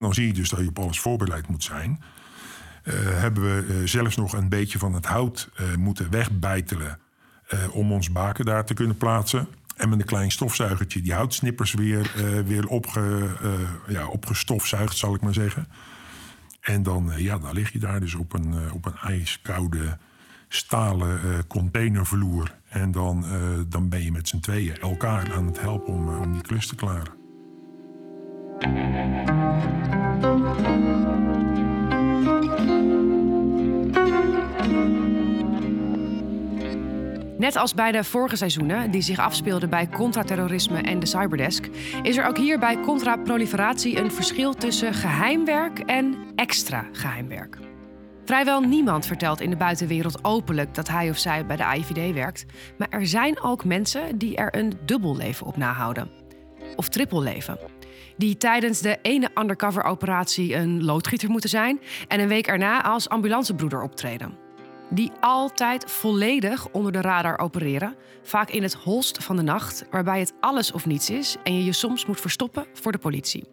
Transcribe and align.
Dan 0.00 0.14
zie 0.14 0.26
je 0.26 0.32
dus 0.32 0.48
dat 0.48 0.60
je 0.60 0.68
op 0.68 0.78
alles 0.78 1.00
voorbereid 1.00 1.48
moet 1.48 1.62
zijn. 1.62 2.02
Uh, 2.84 2.94
hebben 2.94 3.42
we 3.42 3.66
uh, 3.66 3.86
zelfs 3.86 4.16
nog 4.16 4.32
een 4.32 4.48
beetje 4.48 4.78
van 4.78 4.94
het 4.94 5.06
hout 5.06 5.50
uh, 5.60 5.76
moeten 5.76 6.10
wegbijtelen 6.10 6.98
om 7.70 7.92
ons 7.92 8.12
baken 8.12 8.44
daar 8.44 8.64
te 8.64 8.74
kunnen 8.74 8.96
plaatsen. 8.96 9.48
En 9.76 9.88
met 9.88 10.00
een 10.00 10.06
klein 10.06 10.30
stofzuigertje 10.30 11.02
die 11.02 11.14
houtsnippers 11.14 11.74
weer, 11.74 12.12
weer 12.46 12.66
opge, 12.66 13.28
ja, 13.88 14.06
opgestofzuigd, 14.06 14.96
zal 14.96 15.14
ik 15.14 15.20
maar 15.20 15.34
zeggen. 15.34 15.68
En 16.60 16.82
dan, 16.82 17.12
ja, 17.16 17.38
dan 17.38 17.52
lig 17.52 17.72
je 17.72 17.78
daar 17.78 18.00
dus 18.00 18.14
op 18.14 18.32
een, 18.32 18.72
op 18.72 18.86
een 18.86 18.96
ijskoude 18.96 19.98
stalen 20.48 21.46
containervloer. 21.46 22.54
En 22.68 22.92
dan, 22.92 23.24
dan 23.68 23.88
ben 23.88 24.02
je 24.02 24.12
met 24.12 24.28
z'n 24.28 24.40
tweeën 24.40 24.78
elkaar 24.78 25.32
aan 25.34 25.46
het 25.46 25.60
helpen 25.60 25.92
om, 25.92 26.08
om 26.08 26.32
die 26.32 26.42
klus 26.42 26.66
te 26.66 26.74
klaren. 26.74 27.19
Net 37.38 37.56
als 37.56 37.74
bij 37.74 37.92
de 37.92 38.04
vorige 38.04 38.36
seizoenen, 38.36 38.90
die 38.90 39.02
zich 39.02 39.18
afspeelden 39.18 39.70
bij 39.70 39.88
contraterrorisme 39.88 40.80
en 40.80 40.98
de 40.98 41.06
cyberdesk, 41.06 41.66
is 42.02 42.16
er 42.16 42.26
ook 42.26 42.36
hier 42.36 42.58
bij 42.58 42.80
contraproliferatie 42.80 43.98
een 43.98 44.12
verschil 44.12 44.54
tussen 44.54 44.94
geheimwerk 44.94 45.78
en 45.78 46.16
extra 46.34 46.84
geheimwerk. 46.92 47.58
Vrijwel 48.24 48.60
niemand 48.60 49.06
vertelt 49.06 49.40
in 49.40 49.50
de 49.50 49.56
buitenwereld 49.56 50.24
openlijk 50.24 50.74
dat 50.74 50.88
hij 50.88 51.10
of 51.10 51.18
zij 51.18 51.46
bij 51.46 51.56
de 51.56 51.64
AIVD 51.64 52.14
werkt, 52.14 52.46
maar 52.78 52.88
er 52.90 53.06
zijn 53.06 53.40
ook 53.40 53.64
mensen 53.64 54.18
die 54.18 54.36
er 54.36 54.56
een 54.56 54.72
dubbel 54.84 55.16
leven 55.16 55.46
op 55.46 55.56
nahouden. 55.56 56.10
Of 56.76 56.88
triple 56.88 57.20
leven. 57.20 57.58
Die 58.20 58.36
tijdens 58.36 58.80
de 58.80 58.98
ene 59.02 59.30
undercover 59.34 59.84
operatie 59.84 60.54
een 60.54 60.84
loodgieter 60.84 61.30
moeten 61.30 61.50
zijn 61.50 61.80
en 62.08 62.20
een 62.20 62.28
week 62.28 62.46
erna 62.46 62.82
als 62.82 63.08
ambulancebroeder 63.08 63.82
optreden 63.82 64.48
die 64.90 65.12
altijd 65.20 65.90
volledig 65.90 66.68
onder 66.68 66.92
de 66.92 67.00
radar 67.00 67.38
opereren, 67.38 67.94
vaak 68.22 68.50
in 68.50 68.62
het 68.62 68.74
holst 68.74 69.24
van 69.24 69.36
de 69.36 69.42
nacht, 69.42 69.84
waarbij 69.90 70.20
het 70.20 70.32
alles 70.40 70.72
of 70.72 70.86
niets 70.86 71.10
is 71.10 71.36
en 71.44 71.54
je 71.54 71.64
je 71.64 71.72
soms 71.72 72.06
moet 72.06 72.20
verstoppen 72.20 72.66
voor 72.72 72.92
de 72.92 72.98
politie. 72.98 73.44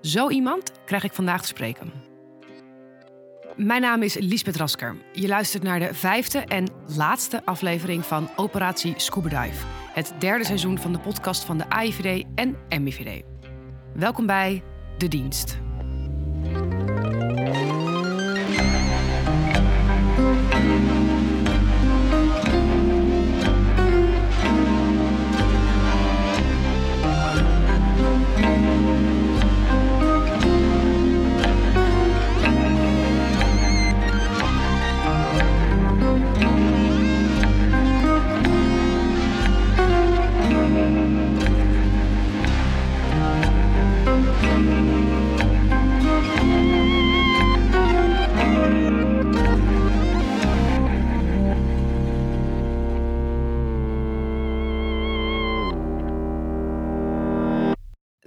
Zo 0.00 0.28
iemand 0.28 0.72
krijg 0.84 1.04
ik 1.04 1.12
vandaag 1.12 1.40
te 1.40 1.46
spreken. 1.46 1.92
Mijn 3.56 3.80
naam 3.80 4.02
is 4.02 4.14
Liesbeth 4.14 4.56
Rasker. 4.56 4.96
Je 5.12 5.28
luistert 5.28 5.62
naar 5.62 5.78
de 5.78 5.94
vijfde 5.94 6.38
en 6.38 6.68
laatste 6.96 7.44
aflevering 7.44 8.04
van 8.04 8.30
Operatie 8.36 8.94
Scuba 8.96 9.42
Dive, 9.42 9.66
het 9.92 10.14
derde 10.18 10.44
seizoen 10.44 10.78
van 10.78 10.92
de 10.92 10.98
podcast 10.98 11.44
van 11.44 11.58
de 11.58 11.68
AIVD 11.68 12.24
en 12.34 12.56
MIVD. 12.82 13.35
Welkom 13.96 14.26
bij 14.26 14.62
De 14.98 15.08
Dienst. 15.08 15.65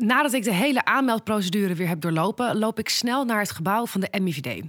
Nadat 0.09 0.33
ik 0.33 0.43
de 0.43 0.53
hele 0.53 0.85
aanmeldprocedure 0.85 1.75
weer 1.75 1.87
heb 1.87 2.01
doorlopen, 2.01 2.57
loop 2.57 2.79
ik 2.79 2.89
snel 2.89 3.25
naar 3.25 3.39
het 3.39 3.51
gebouw 3.51 3.85
van 3.85 4.01
de 4.01 4.19
MIVD. 4.21 4.63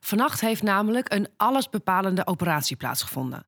Vannacht 0.00 0.40
heeft 0.40 0.62
namelijk 0.62 1.12
een 1.12 1.28
allesbepalende 1.36 2.26
operatie 2.26 2.76
plaatsgevonden. 2.76 3.46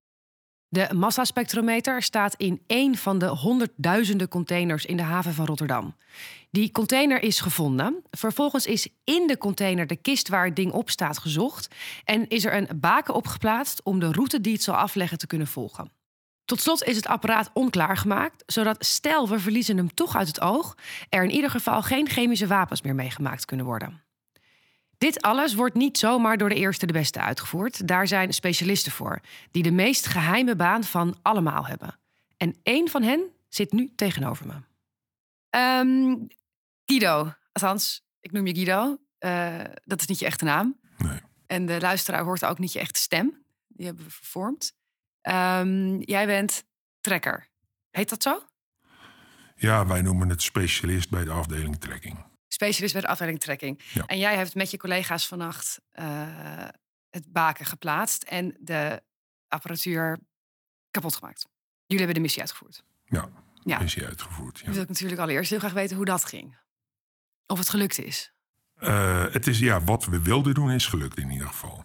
De 0.68 0.88
massaspectrometer 0.94 2.02
staat 2.02 2.34
in 2.34 2.62
één 2.66 2.96
van 2.96 3.18
de 3.18 3.26
honderdduizenden 3.26 4.28
containers 4.28 4.84
in 4.84 4.96
de 4.96 5.02
haven 5.02 5.34
van 5.34 5.46
Rotterdam. 5.46 5.96
Die 6.50 6.70
container 6.70 7.22
is 7.22 7.40
gevonden. 7.40 8.02
Vervolgens 8.10 8.66
is 8.66 8.88
in 9.04 9.26
de 9.26 9.38
container 9.38 9.86
de 9.86 9.96
kist 9.96 10.28
waar 10.28 10.44
het 10.44 10.56
ding 10.56 10.72
op 10.72 10.90
staat 10.90 11.18
gezocht. 11.18 11.74
En 12.04 12.28
is 12.28 12.44
er 12.44 12.54
een 12.54 12.68
baken 12.80 13.14
opgeplaatst 13.14 13.82
om 13.82 13.98
de 13.98 14.12
route 14.12 14.40
die 14.40 14.52
het 14.52 14.62
zal 14.62 14.74
afleggen 14.74 15.18
te 15.18 15.26
kunnen 15.26 15.46
volgen. 15.46 15.97
Tot 16.48 16.60
slot 16.60 16.82
is 16.82 16.96
het 16.96 17.06
apparaat 17.06 17.50
onklaar 17.52 17.96
gemaakt, 17.96 18.42
zodat 18.46 18.84
stel 18.84 19.28
we 19.28 19.38
verliezen 19.38 19.76
hem 19.76 19.94
toch 19.94 20.16
uit 20.16 20.26
het 20.26 20.40
oog, 20.40 20.76
er 21.08 21.24
in 21.24 21.30
ieder 21.30 21.50
geval 21.50 21.82
geen 21.82 22.08
chemische 22.08 22.46
wapens 22.46 22.82
meer 22.82 22.94
meegemaakt 22.94 23.44
kunnen 23.44 23.66
worden. 23.66 24.02
Dit 24.98 25.22
alles 25.22 25.54
wordt 25.54 25.74
niet 25.74 25.98
zomaar 25.98 26.36
door 26.36 26.48
de 26.48 26.54
eerste 26.54 26.86
de 26.86 26.92
beste 26.92 27.20
uitgevoerd. 27.20 27.88
Daar 27.88 28.06
zijn 28.06 28.32
specialisten 28.32 28.92
voor, 28.92 29.20
die 29.50 29.62
de 29.62 29.70
meest 29.70 30.06
geheime 30.06 30.56
baan 30.56 30.84
van 30.84 31.16
allemaal 31.22 31.66
hebben. 31.66 31.98
En 32.36 32.56
één 32.62 32.88
van 32.88 33.02
hen 33.02 33.20
zit 33.48 33.72
nu 33.72 33.92
tegenover 33.96 34.46
me. 34.46 34.54
Um, 35.80 36.26
Guido, 36.84 37.34
althans, 37.52 38.02
ik 38.20 38.32
noem 38.32 38.46
je 38.46 38.54
Guido. 38.54 38.98
Uh, 39.20 39.60
dat 39.84 40.00
is 40.00 40.06
niet 40.06 40.18
je 40.18 40.26
echte 40.26 40.44
naam. 40.44 40.78
Nee. 40.98 41.20
En 41.46 41.66
de 41.66 41.80
luisteraar 41.80 42.24
hoort 42.24 42.44
ook 42.44 42.58
niet 42.58 42.72
je 42.72 42.78
echte 42.80 43.00
stem. 43.00 43.42
Die 43.68 43.86
hebben 43.86 44.04
we 44.04 44.10
vervormd. 44.10 44.76
Um, 45.22 46.00
jij 46.00 46.26
bent 46.26 46.64
trekker. 47.00 47.48
Heet 47.90 48.08
dat 48.08 48.22
zo? 48.22 48.42
Ja, 49.54 49.86
wij 49.86 50.02
noemen 50.02 50.28
het 50.28 50.42
specialist 50.42 51.10
bij 51.10 51.24
de 51.24 51.30
afdeling 51.30 51.80
trekking. 51.80 52.26
Specialist 52.48 52.92
bij 52.92 53.02
de 53.02 53.08
afdeling 53.08 53.40
trekking. 53.40 53.82
Ja. 53.92 54.06
En 54.06 54.18
jij 54.18 54.36
hebt 54.36 54.54
met 54.54 54.70
je 54.70 54.76
collega's 54.76 55.26
vannacht 55.26 55.80
uh, 55.92 56.68
het 57.10 57.32
baken 57.32 57.66
geplaatst 57.66 58.22
en 58.22 58.56
de 58.60 59.02
apparatuur 59.48 60.18
kapot 60.90 61.16
gemaakt. 61.16 61.46
Jullie 61.86 62.04
hebben 62.04 62.14
de 62.14 62.20
missie 62.20 62.40
uitgevoerd. 62.40 62.84
Ja, 63.04 63.28
ja. 63.64 63.78
missie 63.78 64.06
uitgevoerd. 64.06 64.58
Ja. 64.58 64.64
Dan 64.64 64.72
wil 64.72 64.82
ik 64.82 64.88
natuurlijk 64.88 65.20
allereerst 65.20 65.50
heel 65.50 65.58
graag 65.58 65.72
weten 65.72 65.96
hoe 65.96 66.04
dat 66.04 66.24
ging. 66.24 66.58
Of 67.46 67.58
het 67.58 67.68
gelukt 67.68 67.98
is. 67.98 68.32
Uh, 68.80 69.32
het 69.32 69.46
is 69.46 69.58
ja, 69.58 69.80
wat 69.80 70.04
we 70.04 70.22
wilden 70.22 70.54
doen 70.54 70.70
is 70.70 70.86
gelukt 70.86 71.18
in 71.18 71.30
ieder 71.30 71.46
geval. 71.46 71.77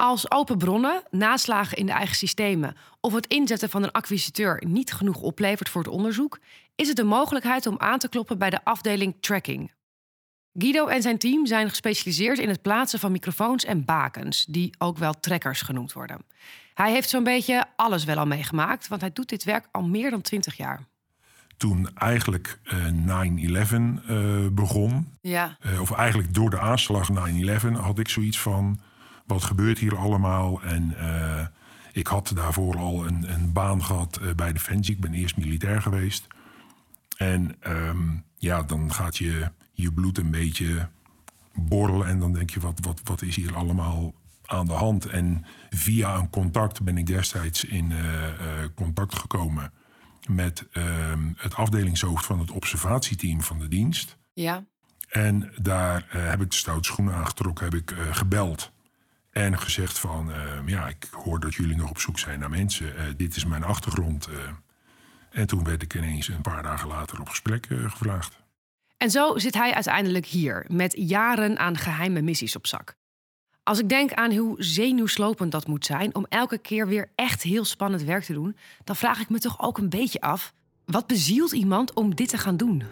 Als 0.00 0.30
open 0.30 0.58
bronnen, 0.58 1.02
naslagen 1.10 1.76
in 1.76 1.86
de 1.86 1.92
eigen 1.92 2.16
systemen 2.16 2.76
of 3.00 3.12
het 3.12 3.26
inzetten 3.26 3.70
van 3.70 3.82
een 3.82 3.90
acquisiteur 3.90 4.62
niet 4.66 4.92
genoeg 4.92 5.20
oplevert 5.20 5.68
voor 5.68 5.82
het 5.82 5.90
onderzoek, 5.90 6.38
is 6.74 6.88
het 6.88 6.96
de 6.96 7.04
mogelijkheid 7.04 7.66
om 7.66 7.74
aan 7.78 7.98
te 7.98 8.08
kloppen 8.08 8.38
bij 8.38 8.50
de 8.50 8.64
afdeling 8.64 9.14
tracking. 9.20 9.72
Guido 10.52 10.86
en 10.86 11.02
zijn 11.02 11.18
team 11.18 11.46
zijn 11.46 11.68
gespecialiseerd 11.68 12.38
in 12.38 12.48
het 12.48 12.62
plaatsen 12.62 12.98
van 12.98 13.12
microfoons 13.12 13.64
en 13.64 13.84
bakens, 13.84 14.44
die 14.44 14.74
ook 14.78 14.98
wel 14.98 15.12
trekkers 15.20 15.60
genoemd 15.62 15.92
worden. 15.92 16.24
Hij 16.74 16.92
heeft 16.92 17.08
zo'n 17.08 17.24
beetje 17.24 17.64
alles 17.76 18.04
wel 18.04 18.16
al 18.16 18.26
meegemaakt, 18.26 18.88
want 18.88 19.00
hij 19.00 19.12
doet 19.12 19.28
dit 19.28 19.44
werk 19.44 19.66
al 19.70 19.82
meer 19.82 20.10
dan 20.10 20.20
20 20.20 20.56
jaar. 20.56 20.86
Toen 21.56 21.88
eigenlijk 21.94 22.58
uh, 22.64 23.66
9-11 23.70 24.10
uh, 24.10 24.46
begon, 24.52 25.16
ja. 25.20 25.56
uh, 25.66 25.80
of 25.80 25.90
eigenlijk 25.90 26.34
door 26.34 26.50
de 26.50 26.60
aanslag 26.60 27.08
9-11, 27.10 27.12
had 27.72 27.98
ik 27.98 28.08
zoiets 28.08 28.40
van 28.40 28.80
wat 29.28 29.44
gebeurt 29.44 29.78
hier 29.78 29.96
allemaal? 29.96 30.62
En 30.62 30.94
uh, 30.96 31.46
ik 31.92 32.06
had 32.06 32.32
daarvoor 32.34 32.76
al 32.76 33.06
een, 33.06 33.32
een 33.32 33.52
baan 33.52 33.84
gehad 33.84 34.18
uh, 34.22 34.34
bij 34.34 34.52
Defensie. 34.52 34.94
Ik 34.94 35.00
ben 35.00 35.14
eerst 35.14 35.36
militair 35.36 35.82
geweest. 35.82 36.26
En 37.16 37.56
um, 37.66 38.24
ja, 38.36 38.62
dan 38.62 38.92
gaat 38.92 39.16
je, 39.16 39.50
je 39.72 39.92
bloed 39.92 40.18
een 40.18 40.30
beetje 40.30 40.88
borrelen. 41.54 42.06
En 42.06 42.18
dan 42.18 42.32
denk 42.32 42.50
je, 42.50 42.60
wat, 42.60 42.78
wat, 42.82 43.00
wat 43.04 43.22
is 43.22 43.36
hier 43.36 43.56
allemaal 43.56 44.14
aan 44.46 44.66
de 44.66 44.72
hand? 44.72 45.06
En 45.06 45.44
via 45.70 46.16
een 46.16 46.30
contact 46.30 46.82
ben 46.82 46.98
ik 46.98 47.06
destijds 47.06 47.64
in 47.64 47.90
uh, 47.90 47.98
contact 48.74 49.18
gekomen 49.18 49.72
met 50.28 50.66
ehm, 50.72 51.32
het 51.36 51.54
afdelingshoofd 51.54 52.26
van 52.26 52.38
het 52.38 52.50
observatieteam 52.50 53.42
van 53.42 53.58
de 53.58 53.68
dienst. 53.68 54.16
Ja. 54.32 54.64
En 55.08 55.52
daar 55.56 56.06
heb 56.08 56.40
ik 56.40 56.50
de 56.50 56.56
stoute 56.56 56.88
schoenen 56.88 57.14
aangetrokken, 57.14 57.64
heb 57.64 57.74
ik 57.74 57.94
gebeld. 58.10 58.72
En 59.38 59.58
gezegd 59.58 59.98
van, 59.98 60.30
uh, 60.30 60.36
ja, 60.66 60.88
ik 60.88 61.08
hoor 61.10 61.40
dat 61.40 61.54
jullie 61.54 61.76
nog 61.76 61.90
op 61.90 61.98
zoek 61.98 62.18
zijn 62.18 62.38
naar 62.38 62.50
mensen. 62.50 62.86
Uh, 62.86 63.02
dit 63.16 63.36
is 63.36 63.44
mijn 63.44 63.64
achtergrond. 63.64 64.28
Uh. 64.28 64.36
En 65.30 65.46
toen 65.46 65.64
werd 65.64 65.82
ik 65.82 65.94
ineens 65.94 66.28
een 66.28 66.40
paar 66.40 66.62
dagen 66.62 66.88
later 66.88 67.20
op 67.20 67.28
gesprek 67.28 67.66
gevraagd. 67.66 68.38
En 68.96 69.10
zo 69.10 69.38
zit 69.38 69.54
hij 69.54 69.74
uiteindelijk 69.74 70.26
hier, 70.26 70.64
met 70.68 70.94
jaren 70.96 71.58
aan 71.58 71.76
geheime 71.76 72.20
missies 72.22 72.56
op 72.56 72.66
zak. 72.66 72.94
Als 73.62 73.78
ik 73.78 73.88
denk 73.88 74.12
aan 74.12 74.36
hoe 74.36 74.62
zenuwslopend 74.62 75.52
dat 75.52 75.66
moet 75.66 75.86
zijn 75.86 76.14
om 76.14 76.26
elke 76.28 76.58
keer 76.58 76.88
weer 76.88 77.10
echt 77.14 77.42
heel 77.42 77.64
spannend 77.64 78.02
werk 78.02 78.24
te 78.24 78.32
doen, 78.32 78.56
dan 78.84 78.96
vraag 78.96 79.20
ik 79.20 79.28
me 79.28 79.38
toch 79.38 79.60
ook 79.60 79.78
een 79.78 79.88
beetje 79.88 80.20
af: 80.20 80.52
wat 80.84 81.06
bezielt 81.06 81.52
iemand 81.52 81.92
om 81.94 82.14
dit 82.14 82.28
te 82.28 82.38
gaan 82.38 82.56
doen? 82.56 82.82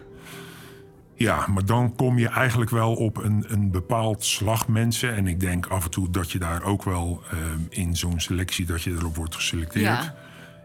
Ja, 1.17 1.47
maar 1.47 1.65
dan 1.65 1.95
kom 1.95 2.17
je 2.17 2.27
eigenlijk 2.27 2.69
wel 2.69 2.93
op 2.93 3.17
een, 3.17 3.45
een 3.47 3.71
bepaald 3.71 4.23
slag 4.23 4.67
mensen. 4.67 5.15
En 5.15 5.27
ik 5.27 5.39
denk 5.39 5.65
af 5.65 5.83
en 5.83 5.91
toe 5.91 6.09
dat 6.09 6.31
je 6.31 6.39
daar 6.39 6.63
ook 6.63 6.83
wel 6.83 7.23
uh, 7.33 7.39
in 7.69 7.95
zo'n 7.95 8.19
selectie... 8.19 8.65
dat 8.65 8.81
je 8.81 8.91
erop 8.91 9.15
wordt 9.15 9.35
geselecteerd. 9.35 9.85
Ja. 9.85 10.15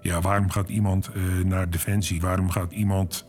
Ja, 0.01 0.21
waarom 0.21 0.51
gaat 0.51 0.69
iemand 0.69 1.11
uh, 1.15 1.45
naar 1.45 1.71
Defensie? 1.71 2.21
Waarom 2.21 2.51
gaat 2.51 2.73
iemand 2.73 3.27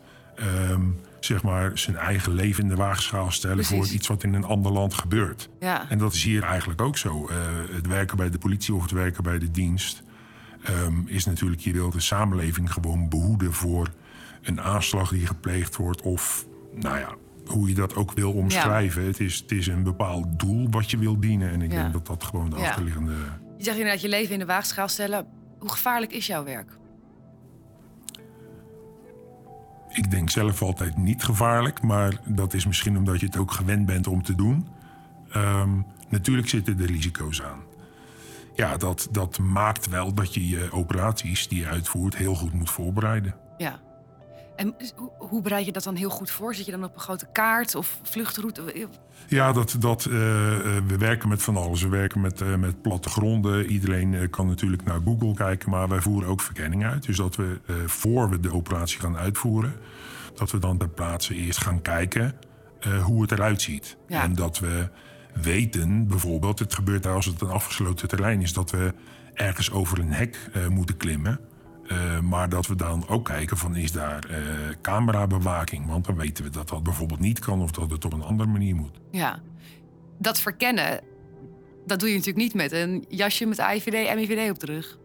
um, 0.70 1.00
zeg 1.20 1.44
maar 1.44 1.72
zijn 1.78 1.96
eigen 1.96 2.34
leven 2.34 2.64
in 2.64 2.70
de 2.70 2.76
waagschaal 2.76 3.32
stellen... 3.32 3.56
Precies. 3.56 3.76
voor 3.78 3.96
iets 3.96 4.08
wat 4.08 4.24
in 4.24 4.34
een 4.34 4.44
ander 4.44 4.72
land 4.72 4.94
gebeurt? 4.94 5.50
Ja. 5.60 5.90
En 5.90 5.98
dat 5.98 6.14
is 6.14 6.24
hier 6.24 6.44
eigenlijk 6.44 6.82
ook 6.82 6.98
zo. 6.98 7.30
Uh, 7.30 7.36
het 7.76 7.88
werken 7.88 8.18
bij 8.18 8.30
de 8.30 8.38
politie 8.38 8.74
of 8.74 8.82
het 8.82 8.92
werken 8.92 9.24
bij 9.24 9.40
de 9.40 9.52
dienst... 9.52 10.04
Um, 10.86 11.04
is 11.08 11.26
natuurlijk, 11.26 11.62
je 11.62 11.74
wilt 11.74 11.94
de 11.94 12.00
samenleving 12.00 12.74
gewoon 12.74 13.10
behoeden 13.10 13.54
voor 13.54 13.88
een 14.42 14.62
aanslag 14.62 15.10
die 15.10 15.28
gepleegd 15.28 15.76
wordt... 15.76 16.02
of 16.02 16.46
nou 16.76 16.98
ja, 16.98 17.16
hoe 17.46 17.68
je 17.70 17.76
dat 17.76 17.96
ook 17.96 18.12
wil 18.12 18.32
omschrijven. 18.34 19.02
Ja. 19.02 19.08
Het, 19.08 19.20
is, 19.20 19.36
het 19.40 19.52
is 19.52 19.68
een 19.68 19.84
bepaald 19.84 20.40
doel 20.40 20.68
wat 20.70 20.92
je 20.92 20.98
wil 20.98 21.20
dienen. 21.20 21.52
En 21.52 21.62
ik 21.62 21.72
Ja. 21.72 21.82
denk 21.82 21.94
dat 21.94 22.08
dat 22.08 22.24
gewoon 22.24 22.50
de 22.50 22.58
Ja. 22.58 22.68
achterliggende... 22.68 23.14
Je 23.58 23.64
zegt 23.64 23.78
inderdaad 23.78 24.02
je 24.02 24.10
leven 24.10 24.34
in 24.34 24.40
de 24.40 24.46
waagschaal 24.46 24.88
stellen. 24.88 25.26
Hoe 25.60 25.70
gevaarlijk 25.72 26.12
is 26.14 26.28
jouw 26.28 26.44
werk? 26.44 26.78
Ik 29.90 30.12
denk 30.12 30.30
zelf 30.30 30.62
altijd 30.62 30.98
niet 30.98 31.24
gevaarlijk, 31.24 31.82
maar 31.82 32.20
dat 32.26 32.54
is 32.54 32.66
misschien 32.66 32.98
omdat 32.98 33.20
je 33.20 33.26
het 33.26 33.38
ook 33.38 33.52
gewend 33.52 33.86
bent 33.86 34.08
om 34.08 34.24
te 34.24 34.36
doen. 34.36 34.68
Ehm, 35.32 35.70
natuurlijk 36.10 36.50
zitten 36.50 36.80
er 36.80 36.86
risico's 36.86 37.42
aan. 37.42 37.60
Ja, 38.56 38.78
dat, 38.78 39.08
dat 39.12 39.40
maakt 39.40 39.88
wel 39.90 40.14
dat 40.14 40.34
je 40.34 40.48
je 40.48 40.72
operaties 40.72 41.48
die 41.48 41.60
je 41.60 41.68
uitvoert 41.68 42.16
heel 42.16 42.36
goed 42.36 42.54
moet 42.54 42.70
voorbereiden. 42.70 43.36
Ja. 43.58 43.80
En 44.56 44.76
hoe, 45.18 45.42
bereid 45.42 45.66
je 45.66 45.72
dat 45.72 45.84
dan 45.84 45.96
heel 45.96 46.10
goed 46.10 46.32
voor? 46.32 46.56
Zit 46.56 46.66
je 46.66 46.72
dan 46.72 46.84
op 46.84 46.94
een 46.94 47.02
grote 47.02 47.28
kaart 47.32 47.76
of 47.76 48.00
vluchtroute? 48.04 48.90
Ja, 49.28 49.52
dat, 49.52 49.76
dat, 49.80 50.06
eh, 50.06 50.78
eh, 50.78 50.84
we 50.88 50.98
werken 50.98 51.30
met 51.30 51.44
van 51.44 51.58
alles. 51.58 51.82
We 51.82 51.90
werken 51.90 52.22
met, 52.22 52.42
eh, 52.42 52.56
met 52.56 52.82
plattegronden. 52.82 53.66
Iedereen 53.66 54.30
kan 54.30 54.48
natuurlijk 54.48 54.84
naar 54.84 55.00
Google 55.06 55.34
kijken, 55.34 55.70
maar 55.70 55.88
wij 55.88 56.02
voeren 56.02 56.30
ook 56.30 56.42
verkenning 56.42 56.86
uit. 56.86 57.06
Dus 57.06 57.18
dat 57.18 57.36
we, 57.36 57.60
voor 57.86 58.30
we 58.30 58.40
de 58.40 58.54
operatie 58.54 59.00
gaan 59.00 59.18
uitvoeren, 59.18 59.74
dat 60.36 60.52
we 60.52 60.60
dan 60.60 60.78
ter 60.78 60.90
plaatse 60.90 61.36
eerst 61.36 61.62
gaan 61.62 61.82
kijken 61.82 62.36
hoe 63.04 63.22
het 63.22 63.32
eruit 63.32 63.62
ziet. 63.62 63.98
Ja. 64.08 64.24
En 64.24 64.34
dat 64.34 64.60
we 64.60 64.90
weten, 65.34 66.08
bijvoorbeeld, 66.08 66.60
het 66.60 66.74
gebeurt 66.74 67.08
als 67.08 67.26
het 67.26 67.42
een 67.42 67.50
afgesloten 67.50 68.08
terrein 68.08 68.42
is, 68.42 68.54
dat 68.54 68.72
we 68.72 68.94
ergens 69.34 69.72
over 69.72 70.00
een 70.00 70.12
hek 70.12 70.38
moeten 70.70 70.98
klimmen. 70.98 71.40
Eh, 71.88 72.20
maar 72.20 72.50
dat 72.50 72.68
we 72.68 72.76
dan 72.76 73.08
ook 73.08 73.26
kijken 73.26 73.58
van 73.58 73.76
is 73.76 73.92
daar 73.92 74.24
eh, 74.30 74.38
camerabewaking. 74.82 75.88
Want 75.88 76.06
dan 76.06 76.16
weten 76.16 76.44
we 76.44 76.50
dat 76.50 76.70
dat 76.70 76.84
bijvoorbeeld 76.84 77.20
niet 77.20 77.40
kan 77.40 77.62
of 77.62 77.72
dat 77.72 77.92
het 77.92 78.06
op 78.06 78.14
een 78.14 78.22
andere 78.24 78.50
manier 78.50 78.76
moet. 78.76 79.00
Ja. 79.12 79.40
Dat 80.20 80.40
verkennen, 80.40 81.00
dat 81.86 82.00
doe 82.00 82.10
je 82.10 82.16
natuurlijk 82.16 82.44
niet 82.44 82.54
met 82.54 82.72
een 82.72 83.06
jasje 83.10 83.46
met 83.46 83.60
AIVD, 83.60 84.16
MIVD 84.16 84.50
op 84.52 84.60
de 84.60 84.66
rug. 84.66 84.98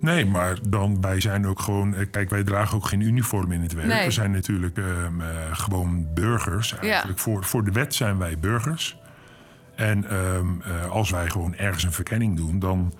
Nee, 0.00 0.26
maar 0.26 0.58
dan 0.68 1.00
wij 1.00 1.20
zijn 1.20 1.46
ook 1.46 1.60
gewoon. 1.60 1.94
eh, 1.94 2.06
Kijk, 2.10 2.30
wij 2.30 2.44
dragen 2.44 2.76
ook 2.76 2.86
geen 2.86 3.00
uniform 3.00 3.52
in 3.52 3.60
het 3.60 3.72
werk. 3.72 3.86
Nee. 3.88 4.04
We 4.04 4.10
zijn 4.10 4.30
natuurlijk 4.30 4.78
ehm, 4.78 5.20
eh, 5.20 5.26
gewoon 5.52 6.06
burgers. 6.14 6.74
Eigenlijk. 6.78 7.18
Voor, 7.18 7.44
voor 7.44 7.64
de 7.64 7.72
wet 7.72 7.94
zijn 7.94 8.18
wij 8.18 8.38
burgers. 8.38 8.98
En 9.74 10.08
ehm, 10.10 10.60
eh, 10.60 10.90
als 10.90 11.10
wij 11.10 11.28
gewoon 11.30 11.54
ergens 11.54 11.84
een 11.84 11.92
verkenning 11.92 12.36
doen, 12.36 12.58
dan 12.58 12.92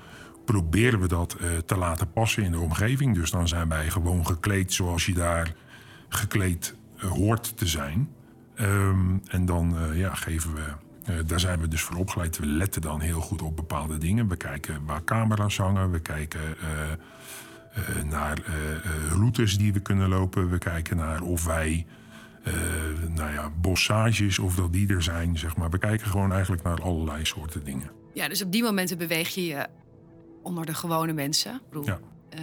proberen 0.46 1.00
we 1.00 1.08
dat 1.08 1.36
eh, 1.40 1.48
te 1.66 1.76
laten 1.76 2.12
passen 2.12 2.42
in 2.42 2.50
de 2.50 2.58
omgeving. 2.58 3.14
Dus 3.14 3.30
dan 3.30 3.48
zijn 3.48 3.68
wij 3.68 3.90
gewoon 3.90 4.26
gekleed 4.26 4.72
zoals 4.72 5.06
je 5.06 5.14
daar 5.14 5.54
gekleed 6.08 6.74
eh, 6.96 7.08
hoort 7.08 7.56
te 7.56 7.66
zijn. 7.66 8.08
Ehm, 8.54 9.16
en 9.28 9.46
dan 9.46 9.76
eh, 9.78 9.98
ja, 9.98 10.14
geven 10.14 10.54
we. 10.54 10.62
daar 11.26 11.40
zijn 11.40 11.60
we 11.60 11.68
dus 11.68 11.82
voor 11.82 11.96
opgeleid. 11.96 12.38
We 12.38 12.46
letten 12.46 12.82
dan 12.82 13.00
heel 13.00 13.20
goed 13.20 13.42
op 13.42 13.56
bepaalde 13.56 13.98
dingen. 13.98 14.28
We 14.28 14.36
kijken 14.36 14.84
waar 14.84 15.04
camera's 15.04 15.56
hangen. 15.56 15.90
We 15.90 16.00
kijken 16.00 16.40
naar 18.04 18.38
routes 19.10 19.58
die 19.58 19.72
we 19.72 19.80
kunnen 19.80 20.08
lopen. 20.08 20.50
We 20.50 20.58
kijken 20.58 20.96
naar 20.96 21.22
of 21.22 21.44
wij, 21.44 21.86
nou 23.14 23.32
ja, 23.32 23.52
bossages, 23.60 24.38
of 24.38 24.54
dat 24.54 24.72
die 24.72 24.88
er 24.88 25.02
zijn. 25.02 25.38
Zeg 25.38 25.56
maar. 25.56 25.70
We 25.70 25.78
kijken 25.78 26.06
gewoon 26.06 26.32
eigenlijk 26.32 26.62
naar 26.62 26.82
allerlei 26.82 27.24
soorten 27.24 27.64
dingen. 27.64 27.90
Ja, 28.14 28.28
dus 28.28 28.42
op 28.42 28.52
die 28.52 28.62
momenten 28.62 28.98
beweeg 28.98 29.34
je 29.34 29.46
je 29.46 29.66
onder 30.46 30.66
de 30.66 30.74
gewone 30.74 31.12
mensen. 31.12 31.54
Ik 31.54 31.68
bedoel, 31.68 31.84
Ja. 31.86 31.98
eh, 32.30 32.42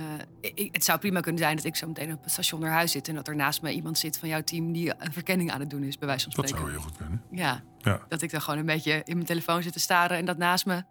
ik- 0.55 0.69
het 0.73 0.83
zou 0.83 0.99
prima 0.99 1.19
kunnen 1.19 1.41
zijn 1.41 1.55
dat 1.55 1.65
ik 1.65 1.75
zo 1.75 1.87
meteen 1.87 2.13
op 2.13 2.23
het 2.23 2.31
station 2.31 2.61
naar 2.61 2.71
huis 2.71 2.91
zit... 2.91 3.07
en 3.07 3.15
dat 3.15 3.27
er 3.27 3.35
naast 3.35 3.61
mij 3.61 3.73
iemand 3.73 3.97
zit 3.97 4.17
van 4.19 4.29
jouw 4.29 4.41
team 4.43 4.71
die 4.71 4.93
een 4.97 5.13
verkenning 5.13 5.51
aan 5.51 5.59
het 5.59 5.69
doen 5.69 5.83
is, 5.83 5.97
bij 5.97 6.07
wijze 6.07 6.23
van 6.31 6.33
Dat 6.35 6.49
spreken. 6.49 6.71
zou 6.71 6.79
heel 6.81 6.89
goed 6.89 6.97
kunnen. 6.97 7.21
Ja, 7.31 7.63
Ja. 7.77 7.99
dat 8.07 8.21
ik 8.21 8.31
dan 8.31 8.41
gewoon 8.41 8.59
een 8.59 8.65
beetje 8.65 9.01
in 9.03 9.13
mijn 9.15 9.25
telefoon 9.27 9.63
zit 9.63 9.73
te 9.73 9.79
staren... 9.79 10.17
en 10.17 10.25
dat 10.25 10.37
naast 10.37 10.65
me 10.65 10.73
een 10.73 10.83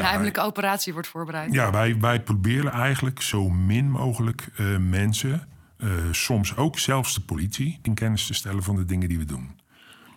Ja, 0.00 0.08
heimelijke 0.08 0.40
operatie 0.40 0.92
wordt 0.92 1.08
voorbereid. 1.08 1.52
Ja, 1.52 1.70
wij, 1.70 1.98
wij 1.98 2.22
proberen 2.22 2.72
eigenlijk 2.72 3.22
zo 3.22 3.48
min 3.48 3.90
mogelijk 3.90 4.48
eh, 4.56 4.76
mensen, 4.78 5.48
eh, 5.76 5.88
soms 6.10 6.56
ook 6.56 6.78
zelfs 6.78 7.14
de 7.14 7.20
politie, 7.20 7.78
in 7.82 7.94
kennis 7.94 8.26
te 8.26 8.34
stellen 8.34 8.62
van 8.62 8.76
de 8.76 8.84
dingen 8.84 9.08
die 9.08 9.18
we 9.18 9.24
doen. 9.24 9.60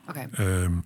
Oké, 0.08 0.28
Ehm, 0.32 0.80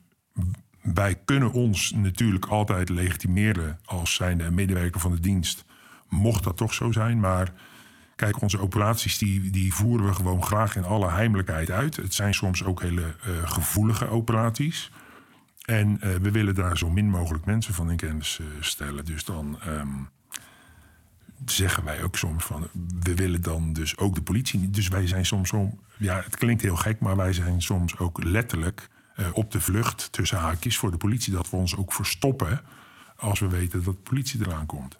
wij 0.94 1.16
kunnen 1.26 1.52
ons 1.52 1.92
natuurlijk 1.92 2.46
altijd 2.46 2.90
legitimeren 2.90 3.80
als 3.86 4.14
zijnde 4.14 4.52
medewerker 4.52 5.02
van 5.02 5.12
de 5.12 5.20
dienst, 5.20 5.66
mocht 6.10 6.44
dat 6.44 6.58
toch 6.58 6.74
zo 6.74 6.92
zijn. 6.92 7.20
Maar 7.20 7.54
kijk, 8.16 8.42
onze 8.42 8.60
operaties 8.60 9.18
die, 9.18 9.50
die 9.50 9.74
voeren 9.74 10.06
we 10.06 10.14
gewoon 10.14 10.44
graag 10.44 10.76
in 10.76 10.84
alle 10.84 11.10
heimelijkheid 11.10 11.72
uit. 11.72 11.96
Het 11.96 12.14
zijn 12.14 12.34
soms 12.34 12.64
ook 12.64 12.82
hele 12.82 13.02
eh, 13.02 13.50
gevoelige 13.50 14.08
operaties. 14.08 14.92
En 15.66 16.02
eh, 16.02 16.16
we 16.16 16.32
willen 16.32 16.56
daar 16.56 16.78
zo 16.78 16.90
min 16.90 17.10
mogelijk 17.10 17.46
mensen 17.46 17.74
van 17.74 17.92
in 17.92 17.98
kennis 17.98 18.40
eh, 18.40 18.46
stellen. 18.60 19.06
Dus 19.06 19.26
dan 19.26 19.58
ehm, 19.62 19.88
zeggen 21.46 21.84
wij 21.84 22.04
ook 22.04 22.18
soms 22.18 22.44
van... 22.44 22.68
we 23.00 23.16
willen 23.16 23.42
dan 23.42 23.74
dus 23.74 23.98
ook 23.98 24.16
de 24.16 24.22
politie 24.22 24.60
niet. 24.60 24.74
Dus 24.74 24.88
wij 24.88 25.08
zijn 25.08 25.26
soms... 25.26 25.52
Om, 25.52 25.80
ja, 25.98 26.22
het 26.24 26.36
klinkt 26.38 26.62
heel 26.62 26.76
gek, 26.76 27.00
maar 27.00 27.16
wij 27.16 27.34
zijn 27.34 27.62
soms 27.62 27.98
ook 27.98 28.24
letterlijk... 28.24 28.90
eh, 29.16 29.28
op 29.34 29.52
de 29.52 29.62
vlucht 29.62 30.12
tussen 30.12 30.38
haakjes 30.38 30.78
voor 30.78 30.92
de 30.92 30.98
politie. 30.98 31.34
Dat 31.34 31.50
we 31.50 31.56
ons 31.56 31.76
ook 31.76 31.94
verstoppen 31.94 32.62
als 33.16 33.40
we 33.40 33.48
weten 33.48 33.84
dat 33.84 33.96
de 33.96 34.02
politie 34.02 34.40
eraan 34.40 34.66
komt. 34.66 34.98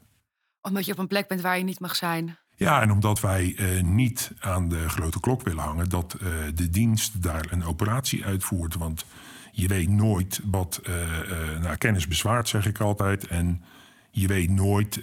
omdat 0.62 0.86
je 0.86 0.92
op 0.92 0.98
een 0.98 1.08
plek 1.08 1.28
bent 1.28 1.42
waar 1.42 1.58
je 1.58 1.64
niet 1.64 1.80
mag 1.80 1.96
zijn. 1.96 2.38
Ja, 2.56 2.82
en 2.82 2.92
omdat 2.92 3.20
wij 3.20 3.56
eh, 3.58 3.84
niet 3.84 4.32
aan 4.40 4.70
de 4.70 4.90
grote 4.90 5.20
klok 5.20 5.42
willen 5.42 5.64
hangen... 5.64 5.90
dat 5.90 6.14
eh, 6.14 6.28
de 6.54 6.70
dienst 6.70 7.22
daar 7.22 7.46
een 7.52 7.64
operatie 7.64 8.26
uitvoert. 8.26 8.76
Want 8.76 9.06
je 9.52 9.68
weet 9.68 9.90
nooit 9.90 10.42
wat... 10.44 10.82
nou, 11.62 11.76
kennis 11.76 12.08
bezwaart, 12.08 12.48
zeg 12.48 12.66
ik 12.66 12.80
altijd. 12.80 13.28
En 13.28 13.64
je 14.12 14.28
weet 14.28 14.50
nooit... 14.50 15.02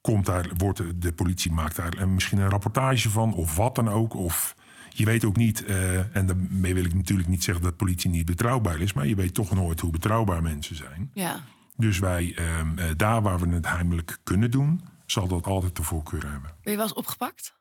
komt 0.00 0.26
daar, 0.26 0.50
wordt 0.56 1.02
de, 1.02 1.12
politie 1.12 1.52
maakt 1.52 1.76
daar 1.76 2.08
misschien 2.08 2.38
een 2.38 2.48
rapportage 2.48 3.10
van... 3.10 3.34
of 3.34 3.56
wat 3.56 3.74
dan 3.74 3.88
ook, 3.88 4.14
of... 4.14 4.54
Je 4.94 5.04
weet 5.04 5.24
ook 5.24 5.36
niet, 5.36 5.64
eh, 5.64 6.16
en 6.16 6.26
daarmee 6.26 6.74
wil 6.74 6.84
ik 6.84 6.94
natuurlijk 6.94 7.28
niet 7.28 7.44
zeggen 7.44 7.64
dat 7.64 7.76
politie 7.76 8.10
niet 8.10 8.26
betrouwbaar 8.26 8.80
is... 8.80 8.92
maar 8.92 9.06
je 9.06 9.14
weet 9.14 9.34
toch 9.34 9.54
nooit 9.54 9.80
hoe 9.80 9.90
betrouwbaar 9.90 10.42
mensen 10.42 10.76
zijn. 10.76 11.10
Ja. 11.14 11.44
Dus 11.76 11.98
wij, 11.98 12.34
ehm, 12.36 12.78
eh, 12.78 12.90
daar 12.96 13.22
waar 13.22 13.38
we 13.38 13.54
het 13.54 13.68
heimelijk 13.68 14.18
kunnen 14.22 14.50
doen, 14.50 14.80
zal 15.06 15.28
dat 15.28 15.46
altijd 15.46 15.76
de 15.76 15.82
voorkeur 15.82 16.30
hebben. 16.30 16.50
Ben 16.62 16.72
je 16.72 16.76
wel 16.76 16.86
eens 16.86 16.94
opgepakt? 16.94 17.60